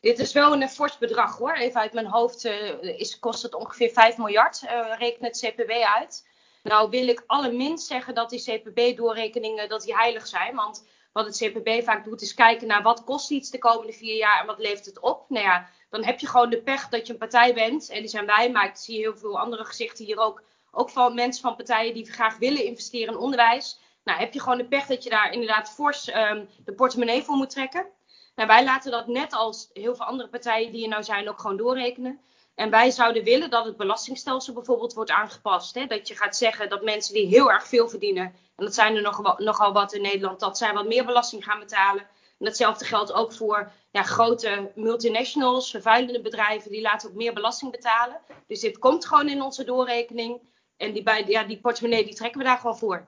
Dit 0.00 0.18
is 0.18 0.32
wel 0.32 0.52
een 0.52 0.68
fors 0.68 0.98
bedrag 0.98 1.38
hoor. 1.38 1.52
Even 1.52 1.80
uit 1.80 1.92
mijn 1.92 2.06
hoofd 2.06 2.44
is, 2.80 3.18
kost 3.18 3.42
het 3.42 3.54
ongeveer 3.54 3.90
5 3.90 4.16
miljard, 4.16 4.62
reken 4.98 5.24
het 5.24 5.38
CPB 5.38 5.70
uit. 5.70 6.26
Nou 6.62 6.90
wil 6.90 7.08
ik 7.08 7.24
allerminst 7.26 7.86
zeggen 7.86 8.14
dat 8.14 8.30
die 8.30 8.42
CPB-doorrekeningen 8.42 9.68
dat 9.68 9.82
die 9.82 9.96
heilig 9.96 10.26
zijn. 10.26 10.54
Want 10.54 10.86
wat 11.12 11.26
het 11.26 11.36
CPB 11.36 11.84
vaak 11.84 12.04
doet 12.04 12.22
is 12.22 12.34
kijken 12.34 12.66
naar 12.66 12.82
wat 12.82 13.04
kost 13.04 13.30
iets 13.30 13.50
de 13.50 13.58
komende 13.58 13.92
vier 13.92 14.16
jaar 14.16 14.40
en 14.40 14.46
wat 14.46 14.58
levert 14.58 14.86
het 14.86 15.00
op. 15.00 15.24
Nou 15.28 15.44
ja, 15.44 15.68
dan 15.90 16.04
heb 16.04 16.20
je 16.20 16.26
gewoon 16.26 16.50
de 16.50 16.62
pech 16.62 16.88
dat 16.88 17.06
je 17.06 17.12
een 17.12 17.18
partij 17.18 17.54
bent. 17.54 17.88
En 17.88 18.00
die 18.00 18.08
zijn 18.08 18.26
wij, 18.26 18.50
maar 18.50 18.66
ik 18.66 18.76
zie 18.76 18.98
heel 18.98 19.16
veel 19.16 19.38
andere 19.38 19.64
gezichten 19.64 20.04
hier 20.04 20.18
ook. 20.18 20.42
Ook 20.70 20.90
van 20.90 21.14
mensen 21.14 21.42
van 21.42 21.56
partijen 21.56 21.94
die 21.94 22.12
graag 22.12 22.38
willen 22.38 22.64
investeren 22.64 23.14
in 23.14 23.20
onderwijs. 23.20 23.78
Nou, 24.04 24.18
heb 24.18 24.32
je 24.32 24.40
gewoon 24.40 24.58
de 24.58 24.64
pech 24.68 24.86
dat 24.86 25.02
je 25.02 25.10
daar 25.10 25.32
inderdaad 25.32 25.70
fors 25.70 26.14
um, 26.14 26.48
de 26.64 26.72
portemonnee 26.72 27.22
voor 27.22 27.36
moet 27.36 27.50
trekken. 27.50 27.86
Nou, 28.34 28.48
wij 28.48 28.64
laten 28.64 28.90
dat 28.90 29.06
net 29.06 29.32
als 29.32 29.70
heel 29.72 29.96
veel 29.96 30.06
andere 30.06 30.28
partijen 30.28 30.72
die 30.72 30.82
er 30.82 30.88
nou 30.88 31.02
zijn 31.02 31.28
ook 31.28 31.40
gewoon 31.40 31.56
doorrekenen. 31.56 32.20
En 32.54 32.70
wij 32.70 32.90
zouden 32.90 33.24
willen 33.24 33.50
dat 33.50 33.64
het 33.64 33.76
belastingstelsel 33.76 34.54
bijvoorbeeld 34.54 34.94
wordt 34.94 35.10
aangepast. 35.10 35.74
Hè? 35.74 35.86
Dat 35.86 36.08
je 36.08 36.16
gaat 36.16 36.36
zeggen 36.36 36.68
dat 36.68 36.82
mensen 36.82 37.14
die 37.14 37.26
heel 37.26 37.50
erg 37.50 37.66
veel 37.66 37.88
verdienen, 37.88 38.24
en 38.56 38.64
dat 38.64 38.74
zijn 38.74 38.96
er 38.96 39.02
nog, 39.02 39.38
nogal 39.38 39.72
wat 39.72 39.92
in 39.92 40.02
Nederland, 40.02 40.40
dat 40.40 40.58
zij 40.58 40.72
wat 40.72 40.86
meer 40.86 41.04
belasting 41.04 41.44
gaan 41.44 41.58
betalen. 41.58 42.02
En 42.38 42.48
datzelfde 42.48 42.84
geldt 42.84 43.12
ook 43.12 43.32
voor 43.32 43.72
ja, 43.90 44.02
grote 44.02 44.70
multinationals, 44.74 45.70
vervuilende 45.70 46.20
bedrijven, 46.20 46.70
die 46.70 46.80
laten 46.80 47.08
ook 47.08 47.14
meer 47.14 47.32
belasting 47.32 47.70
betalen. 47.70 48.20
Dus 48.46 48.60
dit 48.60 48.78
komt 48.78 49.06
gewoon 49.06 49.28
in 49.28 49.42
onze 49.42 49.64
doorrekening. 49.64 50.40
En 50.76 50.92
die, 50.92 51.02
bij, 51.02 51.24
ja, 51.26 51.44
die 51.44 51.60
portemonnee 51.60 52.04
die 52.04 52.14
trekken 52.14 52.38
we 52.38 52.46
daar 52.46 52.58
gewoon 52.58 52.78
voor. 52.78 53.06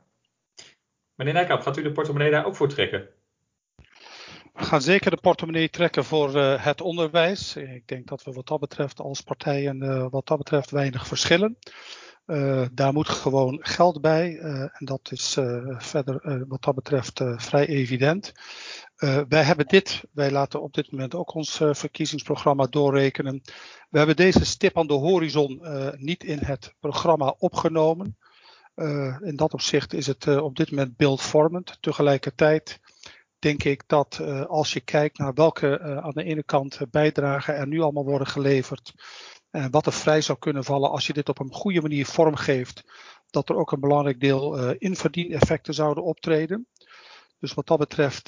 Meneer 1.15 1.35
Nijkamp, 1.35 1.63
gaat 1.63 1.77
u 1.77 1.83
de 1.83 1.93
portemonnee 1.93 2.31
daar 2.31 2.47
ook 2.47 2.57
voor 2.57 2.69
trekken? 2.69 3.09
We 4.53 4.65
gaan 4.65 4.83
zeker 4.83 5.11
de 5.11 5.17
portemonnee 5.17 5.71
trekken 5.71 6.05
voor 6.05 6.37
uh, 6.37 6.65
het 6.65 6.81
onderwijs. 6.81 7.57
Ik 7.57 7.87
denk 7.87 8.07
dat 8.07 8.23
we 8.23 8.33
wat 8.33 8.47
dat 8.47 8.61
betreft 8.61 9.01
als 9.01 9.21
partijen 9.21 9.83
uh, 9.83 10.07
wat 10.11 10.27
dat 10.27 10.39
betreft 10.39 10.71
weinig 10.71 11.07
verschillen. 11.07 11.59
Uh, 12.27 12.67
daar 12.73 12.93
moet 12.93 13.09
gewoon 13.09 13.59
geld 13.63 14.01
bij 14.01 14.39
en 14.39 14.85
dat 14.85 15.09
is 15.13 15.39
verder 15.79 16.45
wat 16.49 16.63
dat 16.63 16.75
betreft 16.75 17.21
vrij 17.37 17.67
evident. 17.67 18.33
wij 19.29 19.43
hebben 19.43 19.67
dit, 19.67 20.05
wij 20.13 20.31
laten 20.31 20.63
op 20.63 20.75
dit 20.75 20.91
moment 20.91 21.15
ook 21.15 21.35
ons 21.35 21.61
verkiezingsprogramma 21.71 22.67
doorrekenen. 22.67 23.41
We 23.91 23.99
hebben 23.99 24.17
deze 24.17 24.45
stip 24.45 24.79
aan 24.79 24.87
de 24.87 24.93
horizon 24.93 25.63
niet 25.97 26.25
in 26.25 26.39
het 26.39 26.75
programma 26.81 27.35
opgenomen. 27.39 28.17
In 29.21 29.33
dat 29.37 29.53
opzicht 29.53 29.93
is 29.93 30.07
het 30.07 30.27
op 30.27 30.57
dit 30.57 30.71
moment 30.71 30.97
beeldvormend. 30.97 31.79
Tegelijkertijd 31.81 32.81
denk 33.39 33.65
ik 33.65 33.83
dat 33.87 34.19
uh, 34.21 34.45
als 34.45 34.73
je 34.73 34.81
kijkt 34.81 35.19
naar 35.19 35.35
welke 35.35 35.81
aan 35.81 36.13
de 36.15 36.25
ene 36.25 36.43
kant 36.43 36.81
bijdragen 36.91 37.57
er 37.57 37.67
nu 37.67 37.81
allemaal 37.81 38.05
worden 38.05 38.27
geleverd. 38.27 38.93
En 39.51 39.71
wat 39.71 39.87
er 39.87 39.93
vrij 39.93 40.21
zou 40.21 40.39
kunnen 40.39 40.65
vallen 40.65 40.91
als 40.91 41.07
je 41.07 41.13
dit 41.13 41.29
op 41.29 41.39
een 41.39 41.53
goede 41.53 41.81
manier 41.81 42.07
vormgeeft. 42.07 42.85
Dat 43.31 43.49
er 43.49 43.57
ook 43.57 43.73
een 43.73 43.81
belangrijk 43.81 44.21
deel 44.21 44.73
inverdieneffecten 44.73 45.75
zouden 45.75 46.05
optreden. 46.05 46.67
Dus 47.39 47.55
wat 47.55 47.67
dat 47.67 47.79
betreft, 47.79 48.27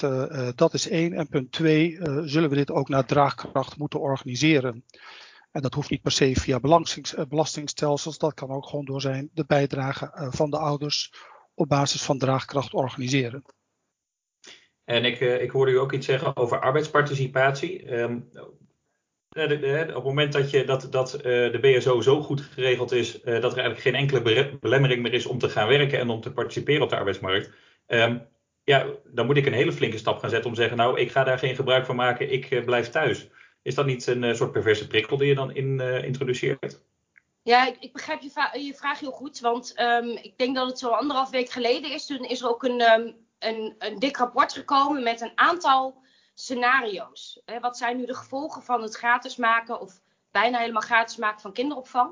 dat 0.55 0.73
is 0.73 0.89
één. 0.89 1.13
En 1.13 1.27
punt 1.29 1.51
twee, 1.51 1.97
zullen 2.23 2.49
we 2.49 2.55
dit 2.55 2.71
ook 2.71 2.89
naar 2.89 3.05
draagkracht 3.05 3.77
moeten 3.77 3.99
organiseren. 3.99 4.83
En 5.51 5.61
dat 5.61 5.73
hoeft 5.73 5.89
niet 5.89 6.01
per 6.01 6.11
se 6.11 6.35
via 6.35 6.59
belastingstelsels. 7.27 8.17
Dat 8.17 8.33
kan 8.33 8.49
ook 8.49 8.65
gewoon 8.65 8.85
door 8.85 9.01
zijn 9.01 9.29
de 9.33 9.45
bijdrage 9.45 10.29
van 10.29 10.49
de 10.49 10.57
ouders 10.57 11.13
op 11.53 11.67
basis 11.67 12.03
van 12.03 12.17
draagkracht 12.17 12.73
organiseren. 12.73 13.43
En 14.83 15.05
ik, 15.05 15.19
uh, 15.19 15.41
ik 15.41 15.51
hoorde 15.51 15.71
u 15.71 15.79
ook 15.79 15.93
iets 15.93 16.05
zeggen 16.05 16.35
over 16.35 16.59
arbeidsparticipatie. 16.59 17.93
Um, 17.93 18.29
op 19.29 19.49
het 19.49 20.03
moment 20.03 20.33
dat, 20.33 20.51
je, 20.51 20.63
dat, 20.63 20.87
dat 20.91 21.09
de 21.21 21.57
BSO 21.61 22.01
zo 22.01 22.21
goed 22.21 22.41
geregeld 22.41 22.91
is 22.91 23.11
dat 23.11 23.25
er 23.25 23.43
eigenlijk 23.43 23.79
geen 23.79 23.95
enkele 23.95 24.57
belemmering 24.59 25.01
meer 25.01 25.13
is 25.13 25.25
om 25.25 25.37
te 25.37 25.49
gaan 25.49 25.67
werken 25.67 25.99
en 25.99 26.09
om 26.09 26.21
te 26.21 26.31
participeren 26.31 26.81
op 26.81 26.89
de 26.89 26.95
arbeidsmarkt. 26.95 27.51
Um, 27.87 28.27
ja, 28.63 28.85
dan 29.05 29.25
moet 29.25 29.37
ik 29.37 29.45
een 29.45 29.53
hele 29.53 29.71
flinke 29.71 29.97
stap 29.97 30.19
gaan 30.19 30.29
zetten 30.29 30.49
om 30.49 30.55
te 30.55 30.61
zeggen, 30.61 30.77
nou, 30.77 30.99
ik 30.99 31.11
ga 31.11 31.23
daar 31.23 31.39
geen 31.39 31.55
gebruik 31.55 31.85
van 31.85 31.95
maken, 31.95 32.31
ik 32.31 32.65
blijf 32.65 32.89
thuis. 32.89 33.29
Is 33.67 33.75
dat 33.75 33.85
niet 33.85 34.07
een 34.07 34.35
soort 34.35 34.51
perverse 34.51 34.87
prikkel 34.87 35.17
die 35.17 35.27
je 35.27 35.35
dan 35.35 35.55
in, 35.55 35.79
introduceert? 35.79 36.79
Ja, 37.43 37.67
ik, 37.67 37.77
ik 37.79 37.93
begrijp 37.93 38.21
je, 38.21 38.59
je, 38.63 38.73
vraag 38.73 38.99
heel 38.99 39.11
goed. 39.11 39.39
Want 39.39 39.79
um, 39.79 40.09
ik 40.09 40.37
denk 40.37 40.55
dat 40.55 40.67
het 40.67 40.79
zo 40.79 40.89
anderhalf 40.89 41.29
week 41.29 41.49
geleden 41.49 41.91
is. 41.91 42.05
Toen 42.05 42.23
is 42.23 42.41
er 42.41 42.49
ook 42.49 42.63
een, 42.63 42.81
um, 42.81 43.15
een, 43.39 43.75
een 43.79 43.99
dik 43.99 44.17
rapport 44.17 44.53
gekomen 44.53 45.03
met 45.03 45.21
een 45.21 45.31
aantal 45.35 46.01
scenario's. 46.33 47.41
wat 47.61 47.77
zijn 47.77 47.97
nu 47.97 48.05
de 48.05 48.15
gevolgen 48.15 48.63
van 48.63 48.81
het 48.81 48.95
gratis 48.95 49.35
maken 49.35 49.79
of 49.79 50.01
bijna 50.31 50.59
helemaal 50.59 50.81
gratis 50.81 51.15
maken 51.15 51.41
van 51.41 51.53
kinderopvang? 51.53 52.11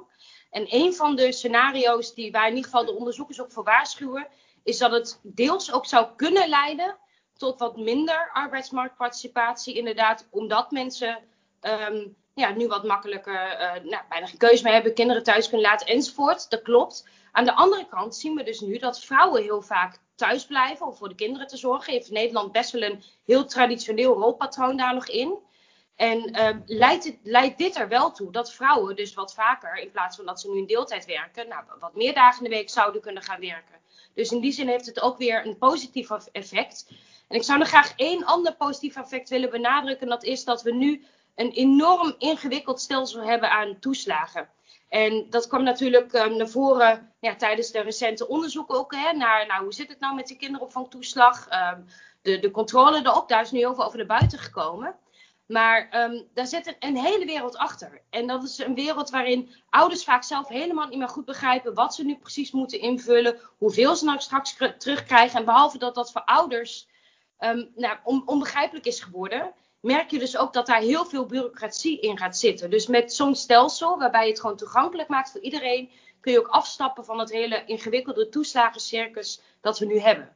En 0.49 0.65
een 0.69 0.93
van 0.93 1.15
de 1.15 1.31
scenario's 1.31 2.13
die 2.13 2.31
wij 2.31 2.49
in 2.49 2.55
ieder 2.55 2.69
geval 2.71 2.85
de 2.85 2.95
onderzoekers 2.95 3.41
ook 3.41 3.51
voor 3.51 3.63
waarschuwen, 3.63 4.27
is 4.63 4.77
dat 4.77 4.91
het 4.91 5.19
deels 5.23 5.73
ook 5.73 5.85
zou 5.85 6.07
kunnen 6.15 6.49
leiden 6.49 6.97
tot 7.37 7.59
wat 7.59 7.77
minder 7.77 8.29
arbeidsmarktparticipatie, 8.33 9.73
inderdaad, 9.73 10.27
omdat 10.29 10.71
mensen 10.71 11.23
um, 11.65 12.15
ja, 12.33 12.51
nu 12.51 12.67
wat 12.67 12.83
makkelijker, 12.83 13.59
uh, 13.59 13.89
nou, 13.91 14.03
bijna 14.09 14.25
geen 14.25 14.37
keuze 14.37 14.63
meer 14.63 14.73
hebben, 14.73 14.93
kinderen 14.93 15.23
thuis 15.23 15.49
kunnen 15.49 15.67
laten 15.67 15.87
enzovoort. 15.87 16.49
Dat 16.49 16.61
klopt. 16.61 17.07
Aan 17.31 17.45
de 17.45 17.55
andere 17.55 17.87
kant 17.87 18.15
zien 18.15 18.35
we 18.35 18.43
dus 18.43 18.59
nu 18.59 18.77
dat 18.77 18.99
vrouwen 18.99 19.43
heel 19.43 19.61
vaak 19.61 19.99
thuis 20.15 20.45
blijven 20.45 20.85
om 20.85 20.95
voor 20.95 21.09
de 21.09 21.15
kinderen 21.15 21.47
te 21.47 21.57
zorgen. 21.57 21.93
Heeft 21.93 22.11
Nederland 22.11 22.51
best 22.51 22.71
wel 22.71 22.81
een 22.81 23.03
heel 23.25 23.45
traditioneel 23.45 24.13
rolpatroon 24.13 24.77
daar 24.77 24.93
nog 24.93 25.07
in. 25.07 25.37
En 25.95 26.29
uh, 26.35 26.49
leidt, 26.65 27.17
leidt, 27.23 27.57
dit 27.57 27.75
er 27.75 27.87
wel 27.87 28.11
toe 28.11 28.31
dat 28.31 28.53
vrouwen 28.53 28.95
dus 28.95 29.13
wat 29.13 29.33
vaker, 29.33 29.77
in 29.77 29.91
plaats 29.91 30.15
van 30.15 30.25
dat 30.25 30.41
ze 30.41 30.49
nu 30.49 30.57
in 30.57 30.65
deeltijd 30.65 31.05
werken, 31.05 31.47
nou, 31.47 31.63
wat 31.79 31.95
meer 31.95 32.13
dagen 32.13 32.43
in 32.43 32.49
de 32.49 32.55
week 32.55 32.69
zouden 32.69 33.01
kunnen 33.01 33.23
gaan 33.23 33.39
werken. 33.39 33.75
Dus 34.13 34.31
in 34.31 34.39
die 34.39 34.51
zin 34.51 34.67
heeft 34.67 34.85
het 34.85 35.01
ook 35.01 35.17
weer 35.17 35.45
een 35.45 35.57
positief 35.57 36.09
effect. 36.31 36.87
En 37.27 37.35
ik 37.35 37.43
zou 37.43 37.59
nog 37.59 37.67
graag 37.67 37.93
één 37.95 38.25
ander 38.25 38.55
positief 38.55 38.95
effect 38.95 39.29
willen 39.29 39.49
benadrukken. 39.49 40.07
Dat 40.07 40.23
is 40.23 40.43
dat 40.43 40.61
we 40.61 40.73
nu 40.73 41.05
een 41.35 41.51
enorm 41.51 42.15
ingewikkeld 42.17 42.81
stelsel 42.81 43.21
hebben 43.21 43.51
aan 43.51 43.79
toeslagen. 43.79 44.49
En 44.89 45.25
dat 45.29 45.47
kwam 45.47 45.63
natuurlijk 45.63 46.13
um, 46.13 46.37
naar 46.37 46.49
voren 46.49 47.13
ja, 47.19 47.35
tijdens 47.35 47.71
de 47.71 47.79
recente 47.81 48.27
onderzoeken 48.27 48.75
ook. 48.75 48.95
Hè, 48.95 49.13
naar 49.13 49.47
nou, 49.47 49.63
hoe 49.63 49.73
zit 49.73 49.89
het 49.89 49.99
nou 49.99 50.15
met 50.15 50.27
de 50.27 50.35
kinderopvangtoeslag? 50.35 51.47
Um, 51.73 51.85
de, 52.21 52.39
de 52.39 52.51
controle 52.51 52.99
erop, 52.99 53.29
daar 53.29 53.41
is 53.41 53.51
nu 53.51 53.59
veel 53.59 53.85
over 53.85 53.97
naar 53.97 54.05
buiten 54.05 54.39
gekomen. 54.39 54.95
Maar 55.45 56.03
um, 56.11 56.27
daar 56.33 56.47
zit 56.47 56.75
een, 56.79 56.97
hele 56.97 57.25
wereld 57.25 57.57
achter. 57.57 58.01
En 58.09 58.27
dat 58.27 58.43
is 58.43 58.57
een 58.57 58.75
wereld 58.75 59.09
waarin 59.09 59.49
ouders 59.69 60.03
vaak 60.03 60.23
zelf 60.23 60.47
helemaal 60.47 60.87
niet 60.87 60.97
meer 60.97 61.09
goed 61.09 61.25
begrijpen 61.25 61.73
wat 61.73 61.95
ze 61.95 62.03
nu 62.03 62.15
precies 62.15 62.51
moeten 62.51 62.79
invullen, 62.79 63.39
hoeveel 63.57 63.95
ze 63.95 64.05
nou 64.05 64.19
straks 64.19 64.57
terugkrijgen. 64.77 65.39
En 65.39 65.45
behalve 65.45 65.77
dat 65.77 65.95
dat 65.95 66.11
voor 66.11 66.23
ouders 66.23 66.87
nou, 67.75 67.97
on, 68.03 68.23
onbegrijpelijk 68.25 68.85
is 68.85 68.99
geworden, 68.99 69.53
merk 69.85 70.11
je 70.11 70.19
dus 70.19 70.37
ook 70.37 70.53
dat 70.53 70.65
daar 70.65 70.81
heel 70.81 71.05
veel 71.05 71.25
bureaucratie 71.25 71.99
in 71.99 72.17
gaat 72.17 72.37
zitten. 72.37 72.69
Dus 72.69 72.87
met 72.87 73.13
zo'n 73.13 73.35
stelsel, 73.35 73.97
waarbij 73.97 74.23
je 74.23 74.31
het 74.31 74.39
gewoon 74.39 74.57
toegankelijk 74.57 75.09
maakt 75.09 75.31
voor 75.31 75.41
iedereen, 75.41 75.89
kun 76.19 76.31
je 76.31 76.39
ook 76.39 76.47
afstappen 76.47 77.05
van 77.05 77.19
het 77.19 77.31
hele 77.31 77.63
ingewikkelde 77.65 78.29
toeslagencircus 78.29 79.41
dat 79.61 79.79
we 79.79 79.85
nu 79.85 79.99
hebben. 79.99 80.29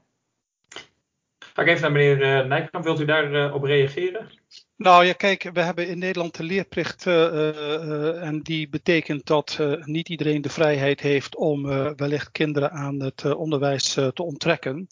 Ga 1.54 1.62
ik 1.62 1.68
even 1.68 1.82
naar 1.82 1.92
meneer 1.92 2.42
uh, 2.42 2.48
Nijkamp. 2.48 2.84
Wilt 2.84 3.00
u 3.00 3.06
daarop 3.06 3.64
uh, 3.64 3.70
reageren? 3.70 4.30
Nou 4.76 5.06
ja, 5.06 5.14
kijk, 5.14 5.50
we 5.54 5.62
hebben 5.62 5.88
in 5.88 5.98
Nederland 5.98 6.38
de 6.38 6.44
leerplicht 6.44 7.06
uh, 7.06 8.24
en 8.24 8.42
die 8.42 8.70
betekent 8.70 9.26
dat 9.26 9.60
niet 9.84 10.10
iedereen 10.10 10.42
de 10.42 10.50
vrijheid 10.50 11.00
heeft 11.00 11.36
om 11.36 11.64
wellicht 11.96 12.32
kinderen 12.32 12.72
aan 12.72 13.02
het 13.02 13.36
onderwijs 13.36 13.94
te 13.94 14.24
onttrekken. 14.24 14.88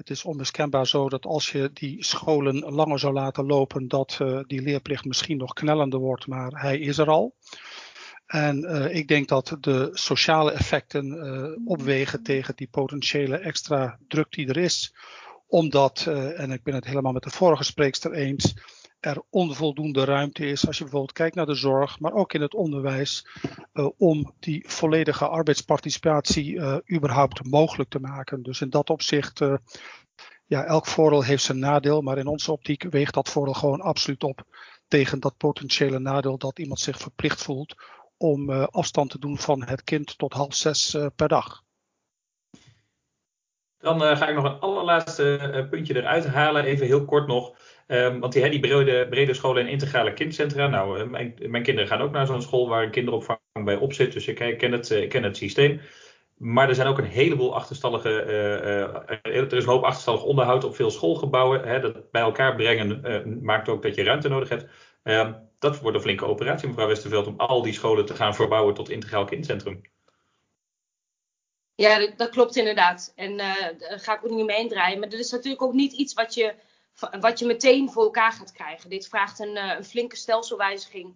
Het 0.00 0.10
is 0.10 0.24
onmiskenbaar 0.24 0.86
zo 0.86 1.08
dat 1.08 1.26
als 1.26 1.50
je 1.50 1.70
die 1.72 2.04
scholen 2.04 2.72
langer 2.72 2.98
zou 2.98 3.12
laten 3.12 3.46
lopen, 3.46 3.88
dat 3.88 4.18
uh, 4.22 4.40
die 4.46 4.62
leerplicht 4.62 5.04
misschien 5.04 5.36
nog 5.36 5.52
knellender 5.52 5.98
wordt, 5.98 6.26
maar 6.26 6.50
hij 6.52 6.78
is 6.78 6.98
er 6.98 7.08
al. 7.08 7.34
En 8.26 8.58
uh, 8.58 8.94
ik 8.94 9.08
denk 9.08 9.28
dat 9.28 9.56
de 9.60 9.90
sociale 9.92 10.52
effecten 10.52 11.06
uh, 11.06 11.68
opwegen 11.68 12.22
tegen 12.22 12.56
die 12.56 12.68
potentiële 12.70 13.36
extra 13.36 13.98
druk 14.08 14.32
die 14.32 14.48
er 14.48 14.56
is. 14.56 14.94
Omdat, 15.46 16.06
en 16.36 16.50
ik 16.50 16.62
ben 16.62 16.74
het 16.74 16.84
helemaal 16.84 17.12
met 17.12 17.22
de 17.22 17.30
vorige 17.30 17.64
spreekster 17.64 18.12
eens, 18.12 18.54
er 19.00 19.22
onvoldoende 19.30 20.04
ruimte 20.04 20.46
is 20.46 20.66
als 20.66 20.76
je 20.76 20.82
bijvoorbeeld 20.82 21.12
kijkt 21.12 21.34
naar 21.34 21.46
de 21.46 21.54
zorg, 21.54 22.00
maar 22.00 22.12
ook 22.12 22.32
in 22.32 22.40
het 22.40 22.54
onderwijs, 22.54 23.26
uh, 23.72 23.88
om 23.96 24.34
die 24.38 24.64
volledige 24.68 25.28
arbeidsparticipatie 25.28 26.54
uh, 26.54 26.76
überhaupt 26.92 27.44
mogelijk 27.44 27.90
te 27.90 28.00
maken. 28.00 28.42
Dus 28.42 28.60
in 28.60 28.70
dat 28.70 28.90
opzicht, 28.90 29.40
uh, 29.40 29.54
ja, 30.46 30.64
elk 30.64 30.86
voordeel 30.86 31.24
heeft 31.24 31.42
zijn 31.42 31.58
nadeel, 31.58 32.00
maar 32.00 32.18
in 32.18 32.26
onze 32.26 32.52
optiek 32.52 32.82
weegt 32.82 33.14
dat 33.14 33.28
voordeel 33.28 33.54
gewoon 33.54 33.80
absoluut 33.80 34.22
op 34.22 34.42
tegen 34.88 35.20
dat 35.20 35.36
potentiële 35.36 35.98
nadeel 35.98 36.38
dat 36.38 36.58
iemand 36.58 36.80
zich 36.80 36.98
verplicht 36.98 37.42
voelt 37.42 37.74
om 38.16 38.50
afstand 38.50 39.10
te 39.10 39.18
doen 39.18 39.38
van 39.38 39.64
het 39.64 39.82
kind 39.82 40.18
tot 40.18 40.32
half 40.32 40.54
zes 40.54 40.96
per 41.16 41.28
dag. 41.28 41.62
Dan 43.78 44.00
ga 44.00 44.28
ik 44.28 44.34
nog 44.34 44.44
een 44.44 44.60
allerlaatste 44.60 45.66
puntje 45.70 45.96
eruit 45.96 46.26
halen, 46.26 46.64
even 46.64 46.86
heel 46.86 47.04
kort 47.04 47.26
nog. 47.26 47.56
Um, 47.92 48.20
want 48.20 48.32
die, 48.32 48.50
die 48.50 48.60
brede, 48.60 49.06
brede 49.08 49.34
scholen 49.34 49.62
en 49.62 49.68
integrale 49.68 50.12
kindcentra. 50.12 50.66
Nou, 50.66 51.04
mijn, 51.04 51.34
mijn, 51.46 51.62
kinderen 51.62 51.88
gaan 51.88 52.00
ook 52.00 52.12
naar 52.12 52.26
zo'n 52.26 52.42
school 52.42 52.68
waar 52.68 52.82
een 52.82 52.90
kinderopvang 52.90 53.38
bij 53.64 53.76
op 53.76 53.92
zit. 53.92 54.12
Dus 54.12 54.26
ik, 54.26 54.58
ken, 54.58 54.72
het, 54.72 54.90
ik 54.90 55.08
ken 55.08 55.22
het 55.22 55.36
systeem. 55.36 55.80
Maar 56.36 56.68
er 56.68 56.74
zijn 56.74 56.86
ook 56.86 56.98
een 56.98 57.04
heleboel 57.04 57.54
achterstallige. 57.54 58.10
Er 59.22 59.52
is 59.52 59.64
een 59.64 59.70
hoop 59.70 59.82
achterstallig 59.82 60.22
onderhoud 60.22 60.64
op 60.64 60.74
veel 60.74 60.90
schoolgebouwen. 60.90 61.82
Dat 61.82 62.10
bij 62.10 62.22
elkaar 62.22 62.56
brengen 62.56 63.38
maakt 63.42 63.68
ook 63.68 63.82
dat 63.82 63.94
je 63.94 64.02
ruimte 64.02 64.28
nodig 64.28 64.48
hebt. 64.48 64.66
Uh, 65.04 65.32
dat 65.58 65.80
wordt 65.80 65.96
een 65.96 66.02
flinke 66.02 66.24
operatie, 66.24 66.68
mevrouw 66.68 66.86
Westerveld, 66.86 67.26
om 67.26 67.34
al 67.36 67.62
die 67.62 67.72
scholen 67.72 68.06
te 68.06 68.14
gaan 68.14 68.34
verbouwen 68.34 68.74
tot 68.74 68.90
integraal 68.90 69.24
kindcentrum. 69.24 69.80
Ja, 71.74 71.98
dat, 71.98 72.18
dat 72.18 72.30
klopt 72.30 72.56
inderdaad. 72.56 73.12
En 73.16 73.36
daar 73.36 73.74
ga 73.78 74.16
ik 74.16 74.24
ook 74.24 74.30
niet 74.30 74.46
mee 74.46 74.68
draaien. 74.68 74.98
Maar 74.98 75.08
dat 75.08 75.20
is 75.20 75.30
natuurlijk 75.30 75.62
ook 75.62 75.72
niet 75.72 75.92
iets 75.92 76.14
wat 76.14 76.34
je, 76.34 76.54
wat 77.20 77.38
je 77.38 77.46
meteen 77.46 77.90
voor 77.90 78.02
elkaar 78.02 78.32
gaat 78.32 78.52
krijgen. 78.52 78.90
Dit 78.90 79.08
vraagt 79.08 79.38
een, 79.38 79.56
een 79.56 79.84
flinke 79.84 80.16
stelselwijziging. 80.16 81.14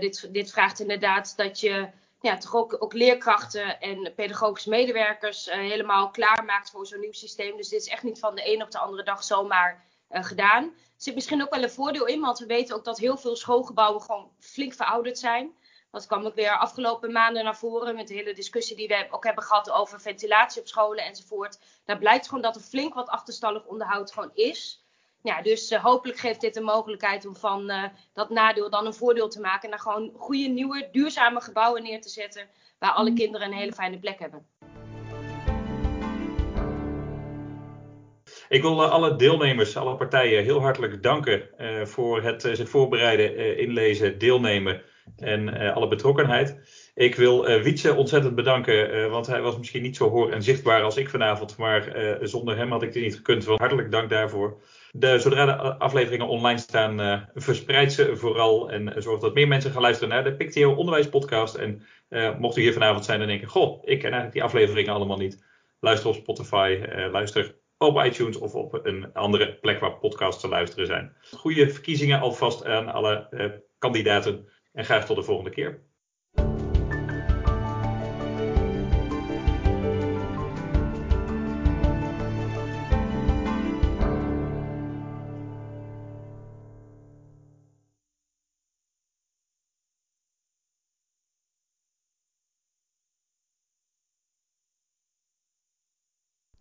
dit, 0.00 0.28
dit 0.32 0.52
vraagt 0.52 0.80
inderdaad 0.80 1.36
dat 1.36 1.60
je 1.60 1.88
ja, 2.22 2.36
toch 2.36 2.54
ook, 2.54 2.76
ook 2.78 2.92
leerkrachten 2.92 3.80
en 3.80 4.12
pedagogische 4.14 4.68
medewerkers 4.68 5.48
uh, 5.48 5.54
helemaal 5.54 6.10
klaarmaakt 6.10 6.70
voor 6.70 6.86
zo'n 6.86 7.00
nieuw 7.00 7.12
systeem. 7.12 7.56
Dus 7.56 7.68
dit 7.68 7.80
is 7.80 7.88
echt 7.88 8.02
niet 8.02 8.18
van 8.18 8.34
de 8.34 8.54
een 8.54 8.62
op 8.62 8.70
de 8.70 8.78
andere 8.78 9.02
dag 9.02 9.24
zomaar 9.24 9.84
gedaan. 10.10 10.64
Er 10.64 10.72
zit 10.96 11.14
misschien 11.14 11.42
ook 11.42 11.54
wel 11.54 11.62
een 11.62 11.70
voordeel 11.70 12.06
in, 12.06 12.20
want 12.20 12.38
we 12.38 12.46
weten 12.46 12.76
ook 12.76 12.84
dat 12.84 12.98
heel 12.98 13.16
veel 13.16 13.36
schoolgebouwen 13.36 14.02
gewoon 14.02 14.30
flink 14.38 14.74
verouderd 14.74 15.18
zijn. 15.18 15.56
Dat 15.90 16.06
kwam 16.06 16.24
ook 16.24 16.34
weer 16.34 16.58
afgelopen 16.58 17.12
maanden 17.12 17.44
naar 17.44 17.56
voren 17.56 17.94
met 17.94 18.08
de 18.08 18.14
hele 18.14 18.34
discussie 18.34 18.76
die 18.76 18.88
we 18.88 19.06
ook 19.10 19.24
hebben 19.24 19.44
gehad 19.44 19.70
over 19.70 20.00
ventilatie 20.00 20.60
op 20.60 20.68
scholen 20.68 21.04
enzovoort. 21.04 21.58
Daar 21.84 21.98
blijkt 21.98 22.28
gewoon 22.28 22.42
dat 22.42 22.56
er 22.56 22.62
flink 22.62 22.94
wat 22.94 23.08
achterstallig 23.08 23.64
onderhoud 23.64 24.12
gewoon 24.12 24.30
is. 24.34 24.81
Ja, 25.22 25.42
dus 25.42 25.70
uh, 25.70 25.84
hopelijk 25.84 26.18
geeft 26.18 26.40
dit 26.40 26.54
de 26.54 26.60
mogelijkheid 26.60 27.26
om 27.26 27.36
van 27.36 27.70
uh, 27.70 27.84
dat 28.12 28.30
nadeel 28.30 28.70
dan 28.70 28.86
een 28.86 28.94
voordeel 28.94 29.28
te 29.28 29.40
maken. 29.40 29.62
En 29.62 29.70
daar 29.70 29.78
gewoon 29.78 30.12
goede, 30.16 30.48
nieuwe, 30.48 30.88
duurzame 30.92 31.40
gebouwen 31.40 31.82
neer 31.82 32.00
te 32.00 32.08
zetten. 32.08 32.46
Waar 32.78 32.90
alle 32.90 33.10
mm. 33.10 33.16
kinderen 33.16 33.46
een 33.46 33.56
hele 33.56 33.72
fijne 33.72 33.98
plek 33.98 34.18
hebben. 34.18 34.46
Ik 38.48 38.62
wil 38.62 38.82
uh, 38.82 38.90
alle 38.90 39.16
deelnemers, 39.16 39.76
alle 39.76 39.96
partijen 39.96 40.44
heel 40.44 40.60
hartelijk 40.60 41.02
danken 41.02 41.48
voor 41.88 42.22
het 42.22 42.42
zich 42.42 42.68
voorbereiden, 42.68 43.58
inlezen, 43.58 44.18
deelnemen 44.18 44.82
en 45.16 45.72
alle 45.74 45.88
betrokkenheid. 45.88 46.60
Ik 46.94 47.14
wil 47.14 47.48
uh, 47.48 47.62
Wietse 47.62 47.94
ontzettend 47.94 48.34
bedanken, 48.34 49.10
want 49.10 49.26
hij 49.26 49.40
was 49.40 49.58
misschien 49.58 49.82
niet 49.82 49.96
zo 49.96 50.08
hoor 50.08 50.30
en 50.30 50.42
zichtbaar 50.42 50.82
als 50.82 50.96
ik 50.96 51.08
vanavond. 51.08 51.56
Maar 51.56 52.16
zonder 52.20 52.56
hem 52.56 52.70
had 52.70 52.82
ik 52.82 52.92
dit 52.92 53.02
niet 53.02 53.16
gekund. 53.16 53.46
hartelijk 53.46 53.90
dank 53.90 54.10
daarvoor. 54.10 54.60
De, 54.94 55.18
zodra 55.18 55.46
de 55.46 55.78
afleveringen 55.78 56.28
online 56.28 56.58
staan, 56.58 57.00
uh, 57.00 57.22
verspreid 57.34 57.92
ze 57.92 58.16
vooral 58.16 58.70
en 58.70 59.02
zorg 59.02 59.20
dat 59.20 59.34
meer 59.34 59.48
mensen 59.48 59.70
gaan 59.70 59.82
luisteren 59.82 60.08
naar 60.08 60.24
de 60.24 60.36
Pictio 60.36 60.74
Onderwijspodcast. 60.74 61.54
En 61.54 61.82
uh, 62.08 62.38
mocht 62.38 62.56
u 62.56 62.60
hier 62.60 62.72
vanavond 62.72 63.04
zijn 63.04 63.20
en 63.20 63.26
denken, 63.26 63.48
goh, 63.48 63.78
ik 63.80 63.98
ken 63.98 64.12
eigenlijk 64.12 64.32
die 64.32 64.42
afleveringen 64.42 64.92
allemaal 64.92 65.16
niet. 65.16 65.44
Luister 65.80 66.08
op 66.08 66.14
Spotify, 66.14 66.80
uh, 66.88 67.10
luister 67.10 67.56
op 67.78 68.04
iTunes 68.04 68.36
of 68.36 68.54
op 68.54 68.80
een 68.82 69.12
andere 69.12 69.54
plek 69.54 69.80
waar 69.80 69.98
podcasts 69.98 70.40
te 70.40 70.48
luisteren 70.48 70.86
zijn. 70.86 71.16
Goede 71.30 71.70
verkiezingen 71.70 72.20
alvast 72.20 72.64
aan 72.64 72.92
alle 72.92 73.28
kandidaten 73.78 74.48
en 74.72 74.84
graag 74.84 75.06
tot 75.06 75.16
de 75.16 75.22
volgende 75.22 75.50
keer. 75.50 75.82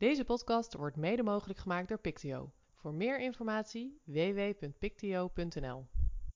Deze 0.02 0.24
podcast 0.24 0.74
wordt 0.74 0.96
mede 0.96 1.24
mogelijk 1.24 1.60
gemaakt 1.60 1.88
door 1.88 1.98
Pictio. 1.98 2.52
Voor 2.74 2.94
meer 2.94 3.20
informatie 3.20 4.02
www.pictio.nl 4.04 5.88